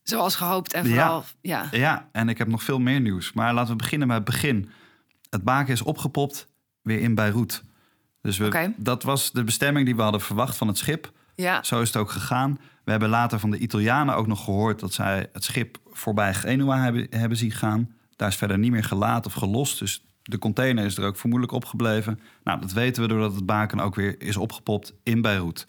Zoals 0.04 0.36
gehoopt 0.36 0.74
en 0.74 0.86
vooral... 0.86 1.24
Ja. 1.42 1.68
Ja, 1.72 2.10
en 2.12 2.30
ik 2.30 2.38
heb 2.38 2.48
nog 2.48 2.64
veel 2.64 2.80
meer 2.80 3.02
nieuws. 3.02 3.34
Maar 3.34 3.54
laten 3.54 3.72
we 3.72 3.78
beginnen 3.78 4.08
met 4.08 4.18
het 4.18 4.26
begin. 4.26 4.70
Het 5.30 5.44
baken 5.44 5.74
is 5.74 5.82
opgepopt 5.82 6.48
weer 6.82 7.00
in 7.00 7.16
Beirut. 7.16 7.64
Dus 8.22 8.38
we, 8.38 8.74
dat 8.78 9.04
was 9.04 9.32
de 9.32 9.44
bestemming 9.44 9.86
die 9.86 9.96
we 9.96 10.02
hadden 10.02 10.22
verwacht 10.22 10.58
van 10.58 10.68
het 10.68 10.78
schip. 10.78 11.12
Ja. 11.36 11.64
Zo 11.64 11.82
is 11.82 11.88
het 11.88 11.98
ook 11.98 12.12
gegaan. 12.12 12.60
We 12.84 12.92
hebben 12.92 13.10
later 13.10 13.40
van 13.40 13.52
de 13.52 13.58
Italianen 13.58 14.16
ook 14.16 14.28
nog 14.28 14.44
gehoord 14.44 14.80
dat 14.80 14.94
zij 14.94 15.30
het 15.34 15.44
schip 15.44 15.78
voorbij 15.92 16.34
Genua 16.34 16.78
hebben, 16.78 17.08
hebben 17.10 17.38
zien 17.38 17.52
gaan. 17.52 17.96
Daar 18.16 18.30
is 18.30 18.36
verder 18.36 18.58
niet 18.58 18.72
meer 18.72 18.84
gelaten 18.84 19.26
of 19.26 19.38
gelost. 19.38 19.80
Dus 19.80 20.06
de 20.22 20.38
container 20.38 20.86
is 20.86 20.98
er 20.98 21.06
ook 21.06 21.18
vermoedelijk 21.18 21.56
opgebleven. 21.56 22.20
Nou, 22.44 22.62
dat 22.62 22.72
weten 22.72 23.02
we 23.02 23.08
doordat 23.08 23.36
het 23.36 23.46
baken 23.46 23.80
ook 23.80 23.96
weer 23.96 24.22
is 24.22 24.38
opgepopt 24.38 24.94
in 25.04 25.22
Beirut. 25.22 25.68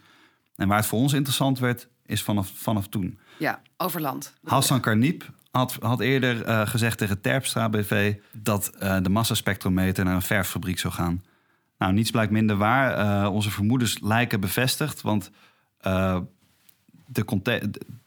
En 0.57 0.69
waar 0.69 0.77
het 0.77 0.87
voor 0.87 0.99
ons 0.99 1.13
interessant 1.13 1.59
werd, 1.59 1.89
is 2.07 2.23
vanaf, 2.23 2.53
vanaf 2.55 2.89
toen. 2.89 3.19
Ja, 3.43 3.63
overland. 3.77 4.35
Hassan 4.45 4.81
Karniep 4.81 5.31
had, 5.51 5.77
had 5.81 6.01
eerder 6.01 6.45
eh, 6.45 6.67
gezegd 6.67 6.99
tegen 6.99 7.21
Terpstra 7.21 7.69
BV 7.69 8.15
dat 8.33 8.69
eh, 8.69 8.97
de 9.03 9.09
massaspectrometer 9.09 10.05
naar 10.05 10.15
een 10.15 10.23
verffabriek 10.23 10.79
zou 10.79 10.95
gaan. 10.95 11.25
Nou, 11.79 11.93
niets 11.93 12.11
blijkt 12.11 12.33
minder 12.33 12.57
waar. 12.57 12.93
Eh, 12.95 13.33
onze 13.33 13.51
vermoedens 13.51 14.01
lijken 14.01 14.41
bevestigd, 14.41 15.01
want 15.01 15.31
de 17.07 17.25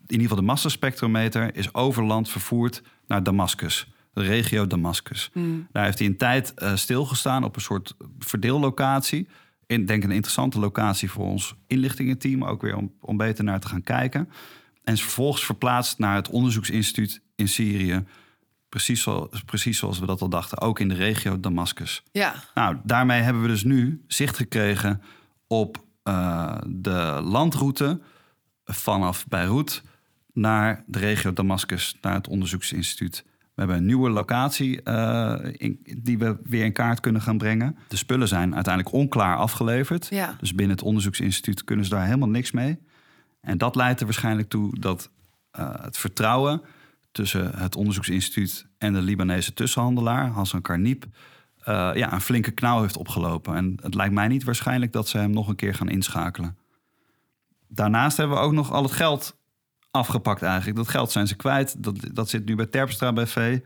in 0.07 0.11
ieder 0.11 0.21
geval 0.21 0.35
de 0.35 0.41
massaspectrometer 0.41 1.55
is 1.55 1.73
over 1.73 2.03
land 2.03 2.29
vervoerd 2.29 2.81
naar 3.07 3.23
Damascus, 3.23 3.87
de 4.13 4.21
regio 4.21 4.67
Damascus. 4.67 5.31
Daar 5.71 5.83
heeft 5.83 5.99
hij 5.99 6.07
een 6.07 6.17
tijd 6.17 6.53
stilgestaan 6.75 7.43
op 7.43 7.55
een 7.55 7.61
soort 7.61 7.95
verdeellocatie 8.19 9.27
in, 9.67 9.85
denk 9.85 10.03
een 10.03 10.11
interessante 10.11 10.59
locatie 10.59 11.11
voor 11.11 11.25
ons 11.25 11.55
inlichtingenteam. 11.67 12.43
Ook 12.43 12.61
weer 12.61 12.75
om, 12.75 12.93
om 12.99 13.17
beter 13.17 13.43
naar 13.43 13.59
te 13.59 13.67
gaan 13.67 13.83
kijken. 13.83 14.29
En 14.85 14.93
is 14.93 15.01
vervolgens 15.01 15.45
verplaatst 15.45 15.99
naar 15.99 16.15
het 16.15 16.29
onderzoeksinstituut 16.29 17.21
in 17.35 17.47
Syrië. 17.47 18.03
Precies, 18.69 19.01
zo, 19.01 19.29
precies 19.45 19.77
zoals 19.77 19.99
we 19.99 20.05
dat 20.05 20.21
al 20.21 20.29
dachten, 20.29 20.61
ook 20.61 20.79
in 20.79 20.87
de 20.87 20.95
regio 20.95 21.39
Damascus. 21.39 22.03
Ja. 22.11 22.33
Nou, 22.53 22.77
daarmee 22.83 23.21
hebben 23.21 23.41
we 23.41 23.47
dus 23.47 23.63
nu 23.63 24.03
zicht 24.07 24.37
gekregen 24.37 25.01
op 25.47 25.83
uh, 26.03 26.57
de 26.67 27.19
landroute 27.23 28.01
vanaf 28.63 29.27
Beirut 29.27 29.83
naar 30.33 30.83
de 30.87 30.99
regio 30.99 31.33
Damascus, 31.33 31.97
naar 32.01 32.13
het 32.13 32.27
onderzoeksinstituut. 32.27 33.23
We 33.25 33.61
hebben 33.61 33.77
een 33.77 33.85
nieuwe 33.85 34.09
locatie 34.09 34.81
uh, 34.83 35.35
in, 35.51 35.79
die 36.01 36.17
we 36.17 36.37
weer 36.43 36.63
in 36.63 36.73
kaart 36.73 36.99
kunnen 36.99 37.21
gaan 37.21 37.37
brengen. 37.37 37.77
De 37.87 37.97
spullen 37.97 38.27
zijn 38.27 38.55
uiteindelijk 38.55 38.95
onklaar 38.95 39.37
afgeleverd. 39.37 40.07
Ja. 40.09 40.35
Dus 40.39 40.55
binnen 40.55 40.75
het 40.75 40.85
onderzoeksinstituut 40.85 41.63
kunnen 41.63 41.85
ze 41.85 41.91
daar 41.91 42.05
helemaal 42.05 42.29
niks 42.29 42.51
mee. 42.51 42.79
En 43.45 43.57
dat 43.57 43.75
leidt 43.75 43.99
er 43.99 44.05
waarschijnlijk 44.05 44.49
toe 44.49 44.79
dat 44.79 45.09
uh, 45.59 45.73
het 45.81 45.97
vertrouwen 45.97 46.61
tussen 47.11 47.57
het 47.57 47.75
onderzoeksinstituut 47.75 48.67
en 48.77 48.93
de 48.93 49.01
Libanese 49.01 49.53
tussenhandelaar, 49.53 50.27
Hassan 50.27 50.61
Karnib, 50.61 51.05
uh, 51.59 51.91
ja, 51.93 52.13
een 52.13 52.21
flinke 52.21 52.51
knauw 52.51 52.81
heeft 52.81 52.97
opgelopen. 52.97 53.55
En 53.55 53.77
het 53.81 53.95
lijkt 53.95 54.13
mij 54.13 54.27
niet 54.27 54.43
waarschijnlijk 54.43 54.93
dat 54.93 55.07
ze 55.07 55.17
hem 55.17 55.31
nog 55.31 55.47
een 55.47 55.55
keer 55.55 55.73
gaan 55.73 55.89
inschakelen. 55.89 56.57
Daarnaast 57.67 58.17
hebben 58.17 58.37
we 58.37 58.43
ook 58.43 58.51
nog 58.51 58.71
al 58.71 58.83
het 58.83 58.91
geld 58.91 59.37
afgepakt 59.91 60.41
eigenlijk. 60.41 60.77
Dat 60.77 60.87
geld 60.87 61.11
zijn 61.11 61.27
ze 61.27 61.35
kwijt. 61.35 61.83
Dat, 61.83 61.97
dat 62.13 62.29
zit 62.29 62.45
nu 62.45 62.55
bij 62.55 62.65
Terpstra 62.65 63.13
BV. 63.13 63.59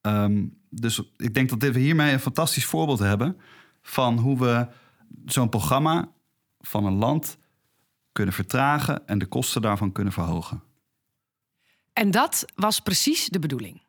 Um, 0.00 0.58
dus 0.70 1.02
ik 1.16 1.34
denk 1.34 1.48
dat 1.48 1.72
we 1.72 1.78
hiermee 1.78 2.12
een 2.12 2.20
fantastisch 2.20 2.66
voorbeeld 2.66 2.98
hebben... 2.98 3.36
van 3.82 4.18
hoe 4.18 4.38
we 4.38 4.66
zo'n 5.24 5.48
programma 5.48 6.08
van 6.60 6.86
een 6.86 6.96
land 6.96 7.38
kunnen 8.14 8.34
vertragen... 8.34 9.06
en 9.06 9.18
de 9.18 9.26
kosten 9.26 9.62
daarvan 9.62 9.92
kunnen 9.92 10.12
verhogen. 10.12 10.62
En 11.92 12.10
dat 12.10 12.44
was 12.54 12.80
precies 12.80 13.28
de 13.28 13.38
bedoeling. 13.38 13.82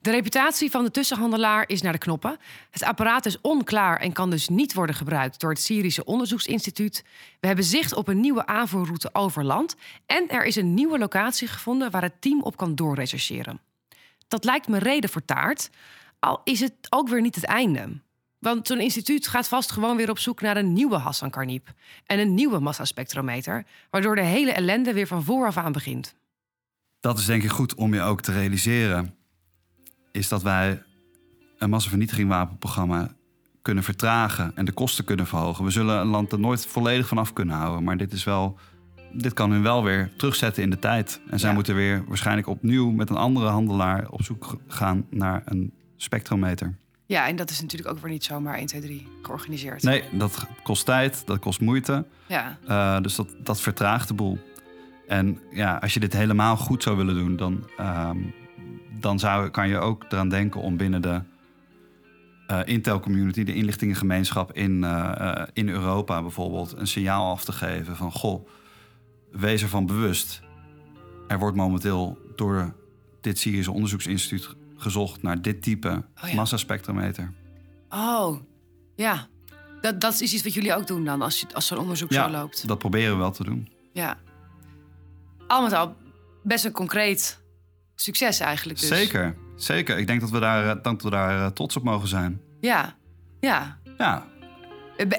De 0.00 0.10
reputatie 0.10 0.70
van 0.70 0.84
de 0.84 0.90
tussenhandelaar 0.90 1.68
is 1.68 1.82
naar 1.82 1.92
de 1.92 1.98
knoppen. 1.98 2.38
Het 2.70 2.82
apparaat 2.82 3.26
is 3.26 3.40
onklaar 3.40 4.00
en 4.00 4.12
kan 4.12 4.30
dus 4.30 4.48
niet 4.48 4.74
worden 4.74 4.94
gebruikt 4.94 5.40
door 5.40 5.50
het 5.50 5.60
Syrische 5.60 6.04
Onderzoeksinstituut. 6.04 7.04
We 7.40 7.46
hebben 7.46 7.64
zicht 7.64 7.94
op 7.94 8.08
een 8.08 8.20
nieuwe 8.20 8.46
aanvoerroute 8.46 9.10
over 9.12 9.44
land. 9.44 9.76
En 10.06 10.28
er 10.28 10.44
is 10.44 10.56
een 10.56 10.74
nieuwe 10.74 10.98
locatie 10.98 11.48
gevonden 11.48 11.90
waar 11.90 12.02
het 12.02 12.20
team 12.20 12.42
op 12.42 12.56
kan 12.56 12.74
doorrechercheren. 12.74 13.60
Dat 14.28 14.44
lijkt 14.44 14.68
me 14.68 14.78
reden 14.78 15.10
voor 15.10 15.24
taart, 15.24 15.70
al 16.18 16.40
is 16.44 16.60
het 16.60 16.74
ook 16.88 17.08
weer 17.08 17.20
niet 17.20 17.34
het 17.34 17.44
einde. 17.44 18.00
Want 18.42 18.66
zo'n 18.66 18.80
instituut 18.80 19.26
gaat 19.26 19.48
vast 19.48 19.70
gewoon 19.72 19.96
weer 19.96 20.10
op 20.10 20.18
zoek 20.18 20.40
naar 20.40 20.56
een 20.56 20.72
nieuwe 20.72 20.96
Hassan 20.96 21.30
Karnib 21.30 21.68
en 22.06 22.18
een 22.18 22.34
nieuwe 22.34 22.58
massaspectrometer, 22.58 23.64
waardoor 23.90 24.14
de 24.14 24.22
hele 24.22 24.52
ellende 24.52 24.92
weer 24.92 25.06
van 25.06 25.24
vooraf 25.24 25.56
aan 25.56 25.72
begint. 25.72 26.14
Dat 27.00 27.18
is 27.18 27.24
denk 27.24 27.42
ik 27.42 27.50
goed 27.50 27.74
om 27.74 27.94
je 27.94 28.00
ook 28.00 28.20
te 28.20 28.32
realiseren 28.32 29.14
is 30.12 30.28
dat 30.28 30.42
wij 30.42 30.82
een 31.58 31.70
massavernietigingwapenprogramma 31.70 33.14
kunnen 33.62 33.84
vertragen 33.84 34.52
en 34.54 34.64
de 34.64 34.72
kosten 34.72 35.04
kunnen 35.04 35.26
verhogen. 35.26 35.64
We 35.64 35.70
zullen 35.70 36.00
een 36.00 36.06
land 36.06 36.32
er 36.32 36.40
nooit 36.40 36.66
volledig 36.66 37.06
vanaf 37.08 37.32
kunnen 37.32 37.56
houden, 37.56 37.84
maar 37.84 37.96
dit 37.96 38.12
is 38.12 38.24
wel. 38.24 38.58
Dit 39.12 39.32
kan 39.32 39.50
hun 39.50 39.62
wel 39.62 39.84
weer 39.84 40.10
terugzetten 40.16 40.62
in 40.62 40.70
de 40.70 40.78
tijd. 40.78 41.20
En 41.30 41.38
zij 41.38 41.48
Ja. 41.48 41.54
moeten 41.54 41.74
weer 41.74 42.04
waarschijnlijk 42.06 42.46
opnieuw 42.46 42.90
met 42.90 43.10
een 43.10 43.16
andere 43.16 43.46
handelaar 43.48 44.08
op 44.10 44.22
zoek 44.22 44.56
gaan 44.68 45.06
naar 45.10 45.42
een 45.44 45.72
spectrometer. 45.96 46.74
Ja, 47.06 47.26
en 47.28 47.36
dat 47.36 47.50
is 47.50 47.60
natuurlijk 47.60 47.90
ook 47.90 47.98
weer 47.98 48.10
niet 48.10 48.24
zomaar 48.24 48.54
1, 48.54 48.66
2, 48.66 48.80
3 48.80 49.08
georganiseerd. 49.22 49.82
Nee, 49.82 50.04
dat 50.12 50.46
kost 50.62 50.84
tijd, 50.84 51.26
dat 51.26 51.38
kost 51.38 51.60
moeite. 51.60 52.04
Ja, 52.26 52.58
Uh, 52.68 53.00
dus 53.00 53.14
dat, 53.14 53.34
dat 53.38 53.60
vertraagt 53.60 54.08
de 54.08 54.14
boel. 54.14 54.38
En 55.06 55.40
ja, 55.50 55.76
als 55.76 55.94
je 55.94 56.00
dit 56.00 56.12
helemaal 56.12 56.56
goed 56.56 56.82
zou 56.82 56.96
willen 56.96 57.14
doen, 57.14 57.36
dan, 57.36 57.68
ehm, 57.76 58.18
dan 59.00 59.18
zou, 59.18 59.48
kan 59.48 59.68
je 59.68 59.78
ook 59.78 60.04
eraan 60.08 60.28
denken 60.28 60.60
om 60.60 60.76
binnen 60.76 61.02
de 61.02 61.20
eh, 62.52 62.60
Intel 62.64 63.00
community, 63.00 63.44
de 63.44 63.54
inlichtingengemeenschap 63.54 64.52
in, 64.52 64.84
eh, 64.84 65.12
eh, 65.18 65.46
in 65.52 65.68
Europa 65.68 66.22
bijvoorbeeld, 66.22 66.74
een 66.76 66.86
signaal 66.86 67.30
af 67.30 67.44
te 67.44 67.52
geven 67.52 67.96
van 67.96 68.12
goh, 68.12 68.48
wees 69.30 69.62
ervan 69.62 69.86
bewust. 69.86 70.42
Er 71.28 71.38
wordt 71.38 71.56
momenteel 71.56 72.18
door 72.36 72.74
dit 73.20 73.38
Syrische 73.38 73.72
onderzoeksinstituut 73.72 74.56
gezocht 74.82 75.22
naar 75.22 75.42
dit 75.42 75.62
type 75.62 76.04
Oh 76.22 76.28
ja. 76.28 76.34
massaspectrometer. 76.34 77.32
Oh, 77.88 78.36
ja. 78.96 79.26
Dat, 79.80 80.00
dat 80.00 80.20
is 80.20 80.32
iets 80.32 80.42
wat 80.42 80.54
jullie 80.54 80.74
ook 80.74 80.86
doen 80.86 81.04
dan, 81.04 81.22
als, 81.22 81.40
je, 81.40 81.46
als 81.54 81.66
zo'n 81.66 81.78
onderzoek 81.78 82.10
Ja, 82.10 82.24
zo 82.24 82.30
loopt. 82.30 82.66
dat 82.68 82.78
proberen 82.78 83.12
we 83.12 83.18
wel 83.18 83.30
te 83.30 83.44
doen. 83.44 83.68
Ja. 83.92 84.18
Al 85.46 85.62
met 85.62 85.72
al 85.72 85.96
best 86.42 86.64
een 86.64 86.72
concreet 86.72 87.40
succes 87.94 88.40
eigenlijk 88.40 88.78
dus. 88.80 88.88
Zeker, 88.88 89.36
zeker. 89.56 89.98
Ik 89.98 90.06
denk 90.06 90.20
dat 90.20 90.30
we 90.30 90.38
daar, 90.38 90.76
eh, 90.76 90.82
dat 90.82 91.02
we 91.02 91.10
daar 91.10 91.44
eh, 91.44 91.46
trots 91.46 91.76
op 91.76 91.82
mogen 91.82 92.08
zijn. 92.08 92.40
Ja, 92.60 92.96
ja. 93.40 93.78
Ja, 93.98 94.26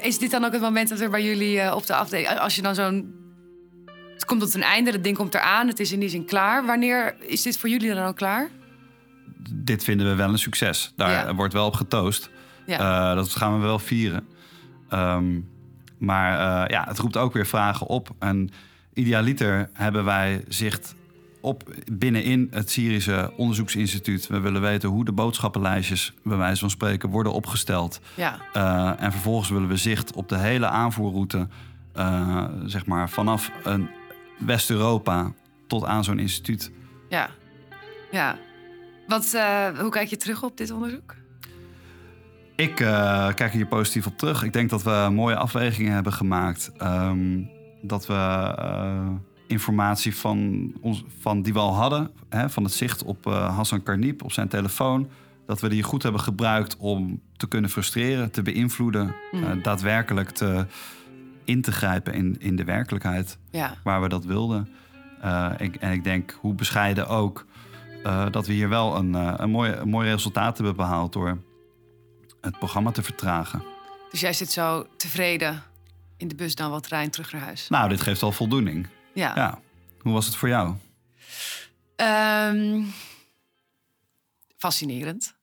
Is 0.02 0.18
dit 0.18 0.30
dan 0.30 0.44
ook 0.44 0.52
het 0.52 0.60
moment 0.60 0.88
dat 0.88 1.00
er 1.00 1.10
bij 1.10 1.24
jullie 1.24 1.60
eh, 1.60 1.76
op 1.76 1.86
de 1.86 1.94
afdeling... 1.94 2.28
Als 2.38 2.54
je 2.56 2.62
dan 2.62 2.74
zo'n... 2.74 3.14
Het 4.12 4.24
komt 4.24 4.40
tot 4.40 4.54
een 4.54 4.62
einde, 4.62 4.92
dat 4.92 5.04
ding 5.04 5.16
komt 5.16 5.34
eraan, 5.34 5.68
het 5.68 5.80
is 5.80 5.92
in 5.92 6.00
die 6.00 6.08
zin 6.08 6.24
klaar. 6.24 6.66
Wanneer 6.66 7.14
is 7.20 7.42
dit 7.42 7.58
voor 7.58 7.68
jullie 7.68 7.94
dan 7.94 8.06
ook 8.06 8.16
klaar? 8.16 8.48
Dit 9.50 9.84
vinden 9.84 10.06
we 10.06 10.14
wel 10.14 10.28
een 10.28 10.38
succes. 10.38 10.92
Daar 10.96 11.10
Ja. 11.26 11.34
wordt 11.34 11.52
wel 11.52 11.66
op 11.66 11.74
getoost. 11.74 12.30
Ja. 12.66 13.10
Eh, 13.10 13.16
dat 13.16 13.30
gaan 13.36 13.54
we 13.54 13.66
wel 13.66 13.78
vieren. 13.78 14.26
Ehm, 14.88 15.40
maar 15.98 16.32
eh, 16.64 16.70
ja, 16.70 16.84
het 16.88 16.98
roept 16.98 17.16
ook 17.16 17.32
weer 17.32 17.46
vragen 17.46 17.86
op. 17.86 18.10
En 18.18 18.50
idealiter 18.94 19.70
hebben 19.72 20.04
wij 20.04 20.44
zicht 20.48 20.94
op 21.40 21.74
binnenin 21.92 22.48
het 22.50 22.70
Syrische 22.70 23.32
onderzoeksinstituut. 23.36 24.26
We 24.26 24.40
willen 24.40 24.60
weten 24.60 24.88
hoe 24.88 25.04
de 25.04 25.12
boodschappenlijstjes, 25.12 26.12
bij 26.22 26.36
wijze 26.36 26.60
van 26.60 26.70
spreken, 26.70 27.08
worden 27.08 27.32
opgesteld. 27.32 28.00
ja. 28.14 28.38
Eh, 28.52 28.92
en 29.04 29.12
vervolgens 29.12 29.50
willen 29.50 29.68
we 29.68 29.76
zicht 29.76 30.12
op 30.14 30.28
de 30.28 30.38
hele 30.38 30.66
aanvoerroute, 30.66 31.48
zeg 32.66 32.86
maar 32.86 33.10
vanaf 33.10 33.50
West-Europa 34.38 35.32
tot 35.66 35.84
aan 35.84 36.04
zo'n 36.04 36.18
instituut. 36.18 36.70
Ja. 37.08 37.28
Ja. 38.10 38.36
Wat, 39.08 39.32
eh, 39.34 39.66
hoe 39.78 39.90
kijk 39.90 40.08
je 40.08 40.16
terug 40.16 40.42
op 40.42 40.56
dit 40.56 40.70
onderzoek? 40.70 41.14
Ik 42.56 42.80
eh, 42.80 43.34
kijk 43.34 43.52
hier 43.52 43.66
positief 43.66 44.06
op 44.06 44.18
terug. 44.18 44.42
Ik 44.42 44.52
denk 44.52 44.70
dat 44.70 44.82
we 44.82 45.08
mooie 45.12 45.36
afwegingen 45.36 45.92
hebben 45.92 46.12
gemaakt. 46.12 46.72
Ehm, 46.78 47.42
dat 47.82 48.06
we 48.06 48.14
eh, 48.58 49.08
informatie 49.46 50.16
van, 50.16 50.70
ons, 50.80 51.04
van 51.20 51.42
die 51.42 51.52
we 51.52 51.58
al 51.58 51.74
hadden, 51.74 52.10
hè, 52.28 52.50
van 52.50 52.64
het 52.64 52.72
zicht 52.72 53.02
op 53.04 53.26
eh, 53.26 53.56
Hassan 53.56 53.82
Karnib 53.82 54.22
op 54.24 54.32
zijn 54.32 54.48
telefoon, 54.48 55.08
dat 55.46 55.60
we 55.60 55.68
die 55.68 55.82
goed 55.82 56.02
hebben 56.02 56.20
gebruikt 56.20 56.76
om 56.76 57.20
te 57.36 57.46
kunnen 57.48 57.70
frustreren, 57.70 58.30
te 58.30 58.42
beïnvloeden, 58.42 59.14
Mm. 59.32 59.62
daadwerkelijk 59.62 60.30
te, 60.30 60.66
in 61.44 61.62
te 61.62 61.72
grijpen 61.72 62.12
in, 62.14 62.36
in 62.38 62.56
de 62.56 62.64
werkelijkheid 62.64 63.38
Ja. 63.50 63.74
waar 63.84 64.02
we 64.02 64.08
dat 64.08 64.24
wilden. 64.24 64.68
Ik, 65.58 65.76
en 65.76 65.92
ik 65.92 66.04
denk, 66.04 66.38
hoe 66.40 66.54
bescheiden 66.54 67.08
ook, 67.08 67.46
eh, 68.04 68.30
dat 68.30 68.46
we 68.46 68.52
hier 68.52 68.68
wel 68.68 68.96
een, 68.96 69.14
eh, 69.14 69.34
een, 69.36 69.50
mooi, 69.50 69.72
een 69.72 69.88
mooi 69.88 70.10
resultaat 70.10 70.56
hebben 70.56 70.76
behaald 70.76 71.12
door 71.12 71.38
het 72.40 72.58
programma 72.58 72.90
te 72.90 73.02
vertragen. 73.02 73.62
Dus 74.10 74.20
jij 74.20 74.32
zit 74.32 74.52
zo 74.52 74.86
tevreden 74.96 75.62
in 76.16 76.28
de 76.28 76.34
bus 76.34 76.54
dan 76.54 76.70
wel 76.70 76.80
trein 76.80 77.10
terug 77.10 77.32
naar 77.32 77.40
huis? 77.40 77.68
Nou, 77.68 77.88
dit 77.88 78.00
geeft 78.00 78.22
al 78.22 78.32
voldoening. 78.32 78.86
Ja. 79.14 79.32
Ja. 79.34 79.60
Hoe 80.00 80.12
was 80.12 80.26
het 80.26 80.36
voor 80.36 80.48
jou? 80.48 80.74
Ehm, 81.96 82.82
fascinerend. 84.56 85.34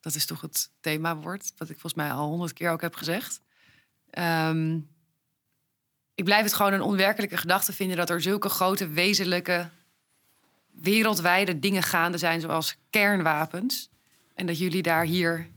Dat 0.00 0.14
is 0.14 0.26
toch 0.26 0.40
het 0.40 0.70
themawoord, 0.80 1.52
wat 1.56 1.68
ik 1.68 1.80
volgens 1.80 1.94
mij 1.94 2.12
al 2.12 2.28
honderd 2.28 2.52
keer 2.52 2.70
ook 2.70 2.80
heb 2.80 2.94
gezegd. 2.94 3.40
Ehm, 4.10 4.78
ik 6.14 6.24
blijf 6.24 6.44
het 6.44 6.54
gewoon 6.54 6.72
een 6.72 6.82
onwerkelijke 6.82 7.36
gedachte 7.36 7.72
vinden 7.72 7.96
dat 7.96 8.10
er 8.10 8.22
zulke 8.22 8.48
grote, 8.48 8.88
wezenlijke, 8.88 9.70
wereldwijde 10.82 11.58
dingen 11.58 11.82
gaande 11.82 12.18
zijn, 12.18 12.40
zoals 12.40 12.76
kernwapens. 12.90 13.90
En 14.34 14.46
dat 14.46 14.58
jullie 14.58 14.82
daar 14.82 15.04
hier 15.04 15.48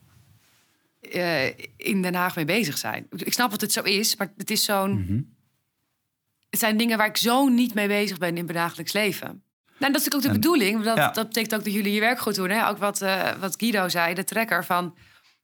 eh, 1.01 1.47
in 1.77 2.01
Den 2.01 2.15
Haag 2.15 2.35
mee 2.35 2.45
bezig 2.45 2.77
zijn. 2.77 3.07
Ik 3.15 3.33
snap 3.33 3.51
dat 3.51 3.61
het 3.61 3.71
zo 3.71 3.81
is, 3.81 4.15
maar 4.15 4.33
het 4.37 4.51
is 4.51 4.63
zo'n. 4.63 4.99
Mhm. 4.99 5.21
Het 6.49 6.59
zijn 6.59 6.77
dingen 6.77 6.97
waar 6.97 7.07
ik 7.07 7.17
zo 7.17 7.47
niet 7.47 7.73
mee 7.73 7.87
bezig 7.87 8.17
ben 8.17 8.37
in 8.37 8.45
mijn 8.45 8.57
dagelijks 8.57 8.93
leven. 8.93 9.43
Nou, 9.79 9.91
dat 9.91 10.01
is 10.01 10.07
natuurlijk 10.07 10.15
ook 10.15 10.21
de 10.21 10.27
En- 10.27 10.33
bedoeling. 10.33 10.83
Dat, 10.83 10.97
ja. 10.97 11.11
dat 11.11 11.27
betekent 11.27 11.55
ook 11.55 11.63
dat 11.63 11.73
jullie 11.73 11.93
je 11.93 11.99
werk 11.99 12.19
goed 12.19 12.35
doen. 12.35 12.49
Hè? 12.49 12.67
Ook 12.67 12.77
wat, 12.77 13.01
eh, 13.01 13.33
wat 13.39 13.55
Guido 13.57 13.89
zei, 13.89 14.13
de 14.13 14.23
trekker 14.23 14.65
van 14.65 14.95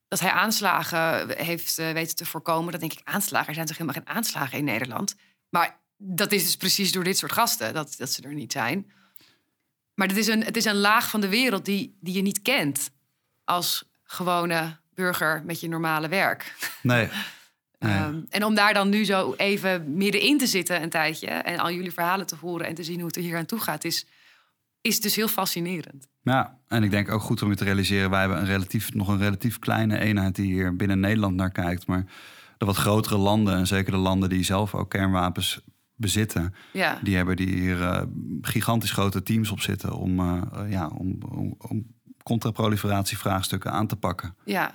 dat 0.07 0.19
hij 0.19 0.29
aanslagen 0.31 1.37
heeft 1.37 1.77
eh, 1.77 1.91
weten 1.91 2.15
te 2.15 2.25
voorkomen. 2.25 2.71
Dat 2.71 2.81
denk 2.81 2.93
ik, 2.93 3.01
aanslagen. 3.03 3.47
Er 3.47 3.53
zijn 3.53 3.65
toch 3.65 3.77
helemaal 3.77 4.03
geen 4.03 4.15
aanslagen 4.15 4.57
in 4.57 4.63
Nederland. 4.63 5.15
Maar 5.49 5.79
dat 5.97 6.31
is 6.31 6.43
dus 6.43 6.55
precies 6.55 6.91
door 6.91 7.03
dit 7.03 7.17
soort 7.17 7.31
gasten 7.31 7.73
dat, 7.73 7.95
dat 7.97 8.11
ze 8.11 8.21
er 8.21 8.33
niet 8.33 8.51
zijn. 8.51 8.91
Maar 10.01 10.09
het 10.09 10.19
is 10.19 10.27
een, 10.27 10.43
het 10.43 10.57
is 10.57 10.65
een 10.65 10.75
laag 10.75 11.09
van 11.09 11.21
de 11.21 11.29
wereld 11.29 11.65
die, 11.65 11.97
die 11.99 12.13
je 12.13 12.21
niet 12.21 12.41
kent 12.41 12.91
als 13.43 13.83
gewone 14.03 14.77
burger 14.93 15.41
met 15.45 15.59
je 15.59 15.67
normale 15.67 16.07
werk. 16.07 16.55
Nee. 16.81 17.09
Ehm, 17.77 18.19
en 18.29 18.45
om 18.45 18.55
daar 18.55 18.73
dan 18.73 18.89
nu 18.89 19.05
zo 19.05 19.33
even 19.37 19.97
middenin 19.97 20.37
te 20.37 20.47
zitten 20.47 20.83
een 20.83 20.89
tijdje... 20.89 21.27
en 21.27 21.59
al 21.59 21.71
jullie 21.71 21.91
verhalen 21.91 22.27
te 22.27 22.35
horen 22.35 22.67
en 22.67 22.75
te 22.75 22.83
zien 22.83 22.97
hoe 22.97 23.07
het 23.07 23.15
er 23.15 23.21
hier 23.21 23.37
aan 23.37 23.45
toe 23.45 23.59
gaat... 23.59 23.83
is, 23.83 24.05
is 24.81 25.01
dus 25.01 25.15
heel 25.15 25.27
fascinerend. 25.27 26.07
Ja, 26.21 26.57
en 26.67 26.83
ik 26.83 26.91
denk 26.91 27.11
ook 27.11 27.21
goed 27.21 27.41
om 27.41 27.49
je 27.49 27.55
te 27.55 27.63
realiseren... 27.63 28.09
wij 28.09 28.19
hebben 28.19 28.37
een 28.37 28.45
relatief, 28.45 28.93
nog 28.93 29.07
een 29.07 29.17
relatief 29.17 29.59
kleine 29.59 29.99
eenheid 29.99 30.35
die 30.35 30.53
hier 30.53 30.75
binnen 30.75 30.99
Nederland 30.99 31.35
naar 31.35 31.51
kijkt. 31.51 31.87
Maar 31.87 32.05
de 32.57 32.65
wat 32.65 32.75
grotere 32.75 33.17
landen, 33.17 33.55
en 33.55 33.67
zeker 33.67 33.91
de 33.91 33.97
landen 33.97 34.29
die 34.29 34.43
zelf 34.43 34.75
ook 34.75 34.89
kernwapens 34.89 35.61
bezitten... 36.01 36.55
Ja, 36.71 36.99
die 37.01 37.15
hebben 37.15 37.35
die 37.35 37.47
hier 37.47 37.81
eh, 37.81 38.01
gigantisch 38.41 38.91
grote 38.91 39.23
teams 39.23 39.51
op 39.51 39.61
zitten... 39.61 39.93
om, 39.93 40.19
eh, 40.19 40.41
eh, 40.53 40.71
ja, 40.71 40.87
om, 40.87 41.17
om, 41.29 41.55
om 41.57 41.85
contraproliferatievraagstukken 42.23 43.71
aan 43.71 43.87
te 43.87 43.95
pakken. 43.95 44.35
ja. 44.45 44.73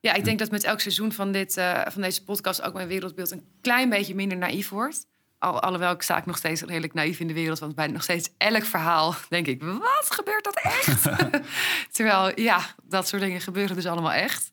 ja, 0.00 0.14
ik 0.14 0.24
denk 0.24 0.38
dat 0.38 0.50
met 0.50 0.64
elk 0.64 0.80
seizoen 0.80 1.12
van, 1.12 1.32
dit, 1.32 1.52
van 1.88 2.02
deze 2.02 2.24
podcast... 2.24 2.62
ook 2.62 2.74
mijn 2.74 2.88
wereldbeeld 2.88 3.30
een 3.30 3.44
klein 3.60 3.88
beetje 3.88 4.14
minder 4.14 4.38
naïef 4.38 4.68
wordt. 4.68 5.06
Al, 5.38 5.60
alhoewel 5.60 5.92
ik 5.92 6.02
sta 6.02 6.18
ik 6.18 6.26
nog 6.26 6.36
steeds 6.36 6.62
redelijk 6.62 6.94
naïef 6.94 7.20
in 7.20 7.26
de 7.26 7.34
wereld... 7.34 7.58
want 7.58 7.74
bij 7.74 7.86
nog 7.86 8.02
steeds 8.02 8.30
elk 8.38 8.64
verhaal 8.64 9.14
denk 9.28 9.46
ik... 9.46 9.62
wat 9.62 10.06
gebeurt 10.08 10.44
dat 10.44 10.60
echt? 10.62 11.02
Terwijl, 11.96 12.40
ja, 12.40 12.60
dat 12.82 13.08
soort 13.08 13.22
dingen 13.22 13.40
gebeuren 13.40 13.76
dus 13.76 13.86
allemaal 13.86 14.12
echt. 14.12 14.52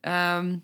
Ehm, 0.00 0.56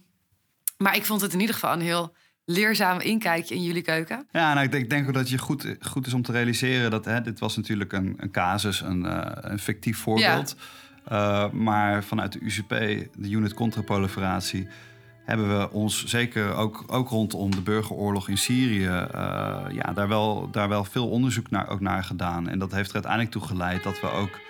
maar 0.77 0.97
ik 0.97 1.05
vond 1.05 1.21
het 1.21 1.33
in 1.33 1.41
ieder 1.41 1.55
geval 1.55 1.73
een 1.73 1.81
heel 1.81 2.15
leerzaam 2.45 3.01
inkijkje 3.01 3.55
in 3.55 3.63
jullie 3.63 3.83
keuken. 3.83 4.27
Ja, 4.31 4.55
nou, 4.55 4.69
ik 4.71 4.91
denk, 4.91 5.09
ook 5.09 5.15
dat 5.15 5.29
je 5.29 5.39
goed, 5.39 5.77
goed 5.81 6.07
is 6.07 6.15
om 6.15 6.23
te 6.23 6.33
realiseren 6.33 6.91
dat 6.91 7.05
hè, 7.05 7.21
dit 7.21 7.39
was 7.39 7.57
natuurlijk 7.57 7.93
een, 7.93 8.15
een 8.17 8.31
casus, 8.31 8.81
een, 8.81 9.07
eh, 9.07 9.51
een 9.51 9.59
fictief 9.59 9.99
voorbeeld. 9.99 10.57
Uh, 11.13 11.51
maar 11.51 12.05
vanuit 12.05 12.33
de 12.33 12.41
UCP, 12.41 12.69
de 13.17 13.31
Unit 13.31 13.55
Contraproliferatie, 13.55 14.69
hebben 15.25 15.59
we 15.59 15.71
ons 15.71 16.05
zeker 16.05 16.55
ook, 16.55 16.85
ook 16.87 17.09
rondom 17.09 17.51
de 17.51 17.61
burgeroorlog 17.61 18.29
in 18.29 18.39
Syrië, 18.39 18.87
uh, 18.87 19.05
ja, 19.71 19.93
daar, 19.95 20.09
wel, 20.09 20.51
daar 20.51 20.69
wel 20.69 20.85
veel 20.85 21.09
onderzoek 21.09 21.51
naar, 21.51 21.69
ook 21.69 21.81
naar 21.81 22.05
gedaan. 22.05 22.49
En 22.49 22.59
dat 22.59 22.73
heeft 22.73 22.89
er 22.89 22.95
uiteindelijk 22.95 23.33
toe 23.33 23.43
geleid 23.43 23.83
dat 23.83 24.01
we 24.01 24.11
ook 24.11 24.41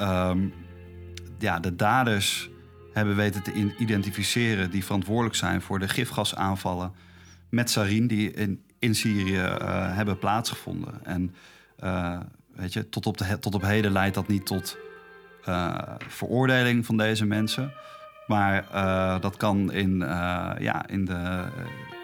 um, 0.00 0.52
ja, 1.38 1.60
de 1.60 1.76
daders 1.76 2.50
hebben 2.92 3.16
weten 3.16 3.42
te 3.42 3.74
identificeren 3.78 4.70
die 4.70 4.84
verantwoordelijk 4.84 5.34
zijn 5.34 5.60
voor 5.62 5.78
de 5.78 5.88
gifgasaanvallen 5.88 6.92
met 7.54 7.70
sarin 7.70 8.06
die 8.06 8.30
in, 8.30 8.62
in 8.78 8.94
Syrië 8.94 9.34
uh, 9.34 9.96
hebben 9.96 10.18
plaatsgevonden. 10.18 11.04
En 11.04 11.34
uh, 11.84 12.20
weet 12.54 12.72
je, 12.72 12.88
tot 12.88 13.06
op, 13.06 13.18
de, 13.18 13.38
tot 13.38 13.54
op 13.54 13.62
heden 13.62 13.92
leidt 13.92 14.14
dat 14.14 14.28
niet 14.28 14.46
tot 14.46 14.76
uh, 15.48 15.78
veroordeling 16.08 16.86
van 16.86 16.96
deze 16.96 17.26
mensen. 17.26 17.72
Maar 18.26 18.66
dat 19.20 19.36
kan 19.36 19.72
in, 19.72 19.98
ja, 20.58 20.86
in 20.88 21.04
de 21.04 21.44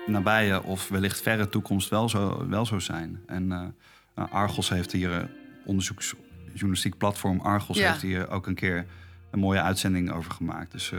nabije 0.06 0.62
of 0.62 0.88
wellicht 0.88 1.22
verre 1.22 1.48
toekomst 1.48 1.88
wel 1.88 2.08
zo, 2.08 2.48
wel 2.48 2.66
zo 2.66 2.78
zijn. 2.78 3.20
En 3.26 3.74
Argos 4.14 4.68
heeft 4.68 4.92
hier, 4.92 5.30
onderzoeksjournalistiek 5.64 6.96
platform 6.96 7.40
Argos 7.40 7.78
Ja. 7.78 7.90
heeft 7.90 8.02
hier 8.02 8.30
ook 8.30 8.46
een 8.46 8.54
keer 8.54 8.86
een 9.30 9.38
mooie 9.38 9.62
uitzending 9.62 10.12
over 10.12 10.30
gemaakt. 10.32 10.72
Dus 10.72 10.92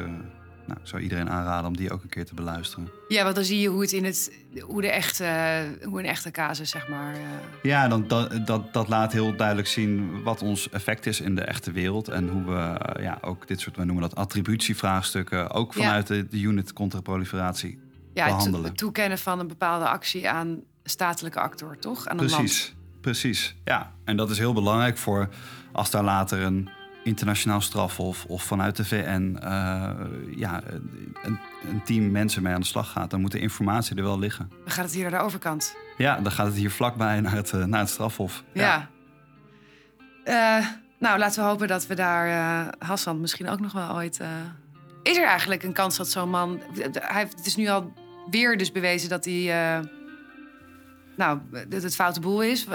nou, 0.66 0.80
ik 0.80 0.88
zou 0.88 1.02
iedereen 1.02 1.30
aanraden 1.30 1.68
om 1.68 1.78
die 1.78 1.92
ook 1.92 2.04
een 2.04 2.10
keer 2.10 2.26
te 2.26 2.34
beluisteren. 2.34 2.90
Ja, 3.08 3.24
want 3.24 3.36
dan 3.36 3.44
zie 3.44 3.60
je 3.60 3.68
hoe 3.68 3.82
het 3.82 3.92
in 3.92 4.06
het, 4.06 4.32
hoe 4.60 4.82
de 4.82 4.92
echte, 4.92 5.26
hoe 5.84 6.00
een 6.00 6.06
echte 6.06 6.32
casus, 6.32 6.70
zeg 6.70 6.88
maar. 6.88 7.14
Uh... 7.14 7.20
Ja, 7.62 7.88
dan, 7.88 8.08
dat, 8.08 8.48
dat, 8.48 8.74
dat 8.74 8.88
laat 8.88 9.12
heel 9.12 9.36
duidelijk 9.36 9.68
zien 9.68 10.24
wat 10.24 10.42
ons 10.42 10.70
effect 10.70 11.06
is 11.06 11.22
in 11.22 11.36
de 11.36 11.42
echte 11.42 11.72
wereld. 11.72 12.08
En 12.08 12.28
hoe 12.28 12.44
we 12.44 12.52
uh, 12.98 13.04
ja, 13.04 13.18
ook 13.22 13.48
dit 13.48 13.60
soort, 13.60 13.78
we 13.78 13.84
noemen 13.84 14.10
dat 14.10 14.16
attributievraagstukken, 14.16 15.50
ook 15.50 15.74
vanuit 15.74 16.08
ja. 16.08 16.16
de, 16.16 16.28
de 16.28 16.40
unit 16.40 16.74
contraproliferatie 16.74 17.80
ja, 18.14 18.26
behandelen. 18.26 18.64
Het 18.64 18.78
toekennen 18.78 19.18
van 19.18 19.40
een 19.40 19.48
bepaalde 19.48 19.88
actie 19.88 20.30
aan 20.30 20.48
een 20.48 20.64
statelijke 20.84 21.40
actor, 21.40 21.78
toch? 21.80 22.08
Aan 22.08 22.20
een 22.20 22.26
precies, 22.26 22.64
land. 22.68 23.02
precies. 23.02 23.56
Ja, 23.64 23.92
en 24.04 24.18
dat 24.18 24.30
is 24.30 24.38
heel 24.38 24.54
belangrijk 24.54 24.98
voor 24.98 25.30
als 25.72 25.92
daar 25.92 26.04
later 26.04 26.42
een 26.42 26.70
internationaal 27.04 27.62
strafhof 27.62 28.26
of 28.26 28.44
vanuit 28.44 28.76
de 28.76 28.86
VN 28.86 29.38
uh, 29.44 29.90
ja, 30.36 30.62
een, 31.24 31.40
een, 31.70 31.82
team 31.84 32.12
mensen 32.12 32.44
mee 32.44 32.54
aan 32.54 32.60
de 32.60 32.66
slag 32.66 32.92
gaat, 32.92 33.10
dan 33.10 33.22
moet 33.22 33.32
de 33.32 33.40
informatie 33.40 33.96
er 33.96 34.04
wel 34.04 34.20
liggen. 34.20 34.50
Dan 34.50 34.72
gaat 34.72 34.86
het 34.86 34.94
hier 34.94 35.02
naar 35.02 35.20
de 35.20 35.26
overkant. 35.26 35.76
Ja, 35.98 36.20
dan 36.20 36.32
gaat 36.32 36.46
het 36.46 36.56
hier 36.56 36.72
vlakbij 36.72 37.22
naar 37.22 37.32
het, 37.32 37.52
uh, 37.52 37.66
naar 37.66 37.80
het 37.80 37.90
strafhof. 37.90 38.44
Ja. 38.54 38.90
ja. 40.26 40.60
Uh, 40.60 40.68
nou, 41.00 41.20
laten 41.20 41.44
we 41.44 41.50
hopen 41.50 41.68
dat 41.68 41.88
we 41.88 41.96
daar 41.96 42.28
uh, 42.28 42.74
Hassan 42.80 43.22
misschien 43.22 43.50
ook 43.50 43.60
nog 43.60 43.72
wel 43.72 43.96
ooit. 43.96 44.20
Is 45.04 45.18
er 45.18 45.26
eigenlijk 45.26 45.64
een 45.64 45.74
kans 45.74 45.98
dat 45.98 46.10
zo'n 46.10 46.30
man. 46.30 46.62
Hij 46.92 47.22
het 47.22 47.46
is 47.46 47.56
nu 47.56 47.68
al 47.68 47.94
weer 48.30 48.58
dus 48.58 48.72
bewezen 48.72 49.10
dat 49.10 49.26
hij. 49.26 49.82
nou, 51.18 51.40
dat 51.70 51.84
het 51.84 51.96
foute 51.96 52.20
boel 52.20 52.42
is. 52.42 52.66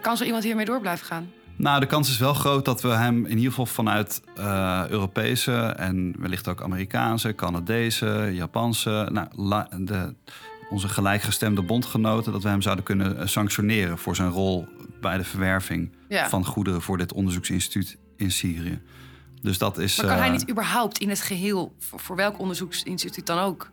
Kan 0.00 0.16
zo 0.16 0.24
iemand 0.24 0.44
hiermee 0.44 0.64
door 0.64 0.80
blijven 0.80 1.06
gaan? 1.06 1.30
Nou, 1.56 1.80
de 1.80 1.86
kans 1.86 2.10
is 2.10 2.18
wel 2.18 2.34
groot 2.34 2.64
dat 2.64 2.82
we 2.82 2.88
hem 2.88 3.24
in 3.24 3.36
ieder 3.36 3.50
geval 3.50 3.66
vanuit 3.66 4.22
uh, 4.38 4.84
Europese 4.88 5.52
en 5.56 6.14
wellicht 6.18 6.48
ook 6.48 6.62
Amerikaanse, 6.62 7.34
Canadese, 7.34 8.30
Japanse, 8.32 9.08
nou, 9.12 9.84
de, 9.84 10.14
onze 10.70 10.88
gelijkgestemde 10.88 11.62
bondgenoten, 11.62 12.32
dat 12.32 12.42
we 12.42 12.48
hem 12.48 12.62
zouden 12.62 12.84
kunnen 12.84 13.28
sanctioneren 13.28 13.98
voor 13.98 14.16
zijn 14.16 14.30
rol 14.30 14.68
bij 15.00 15.16
de 15.16 15.24
verwerving 15.24 15.90
ja. 16.08 16.28
van 16.28 16.44
goederen 16.44 16.82
voor 16.82 16.98
dit 16.98 17.12
onderzoeksinstituut 17.12 17.96
in 18.16 18.30
Syrië. 18.30 18.80
Dus 19.42 19.58
dat 19.58 19.78
is. 19.78 19.96
Maar 19.96 20.06
kan 20.06 20.16
uh, 20.16 20.22
hij 20.22 20.30
niet 20.30 20.50
überhaupt 20.50 20.98
in 20.98 21.08
het 21.08 21.20
geheel, 21.20 21.74
voor, 21.78 22.00
voor 22.00 22.16
welk 22.16 22.38
onderzoeksinstituut 22.38 23.26
dan 23.26 23.38
ook, 23.38 23.70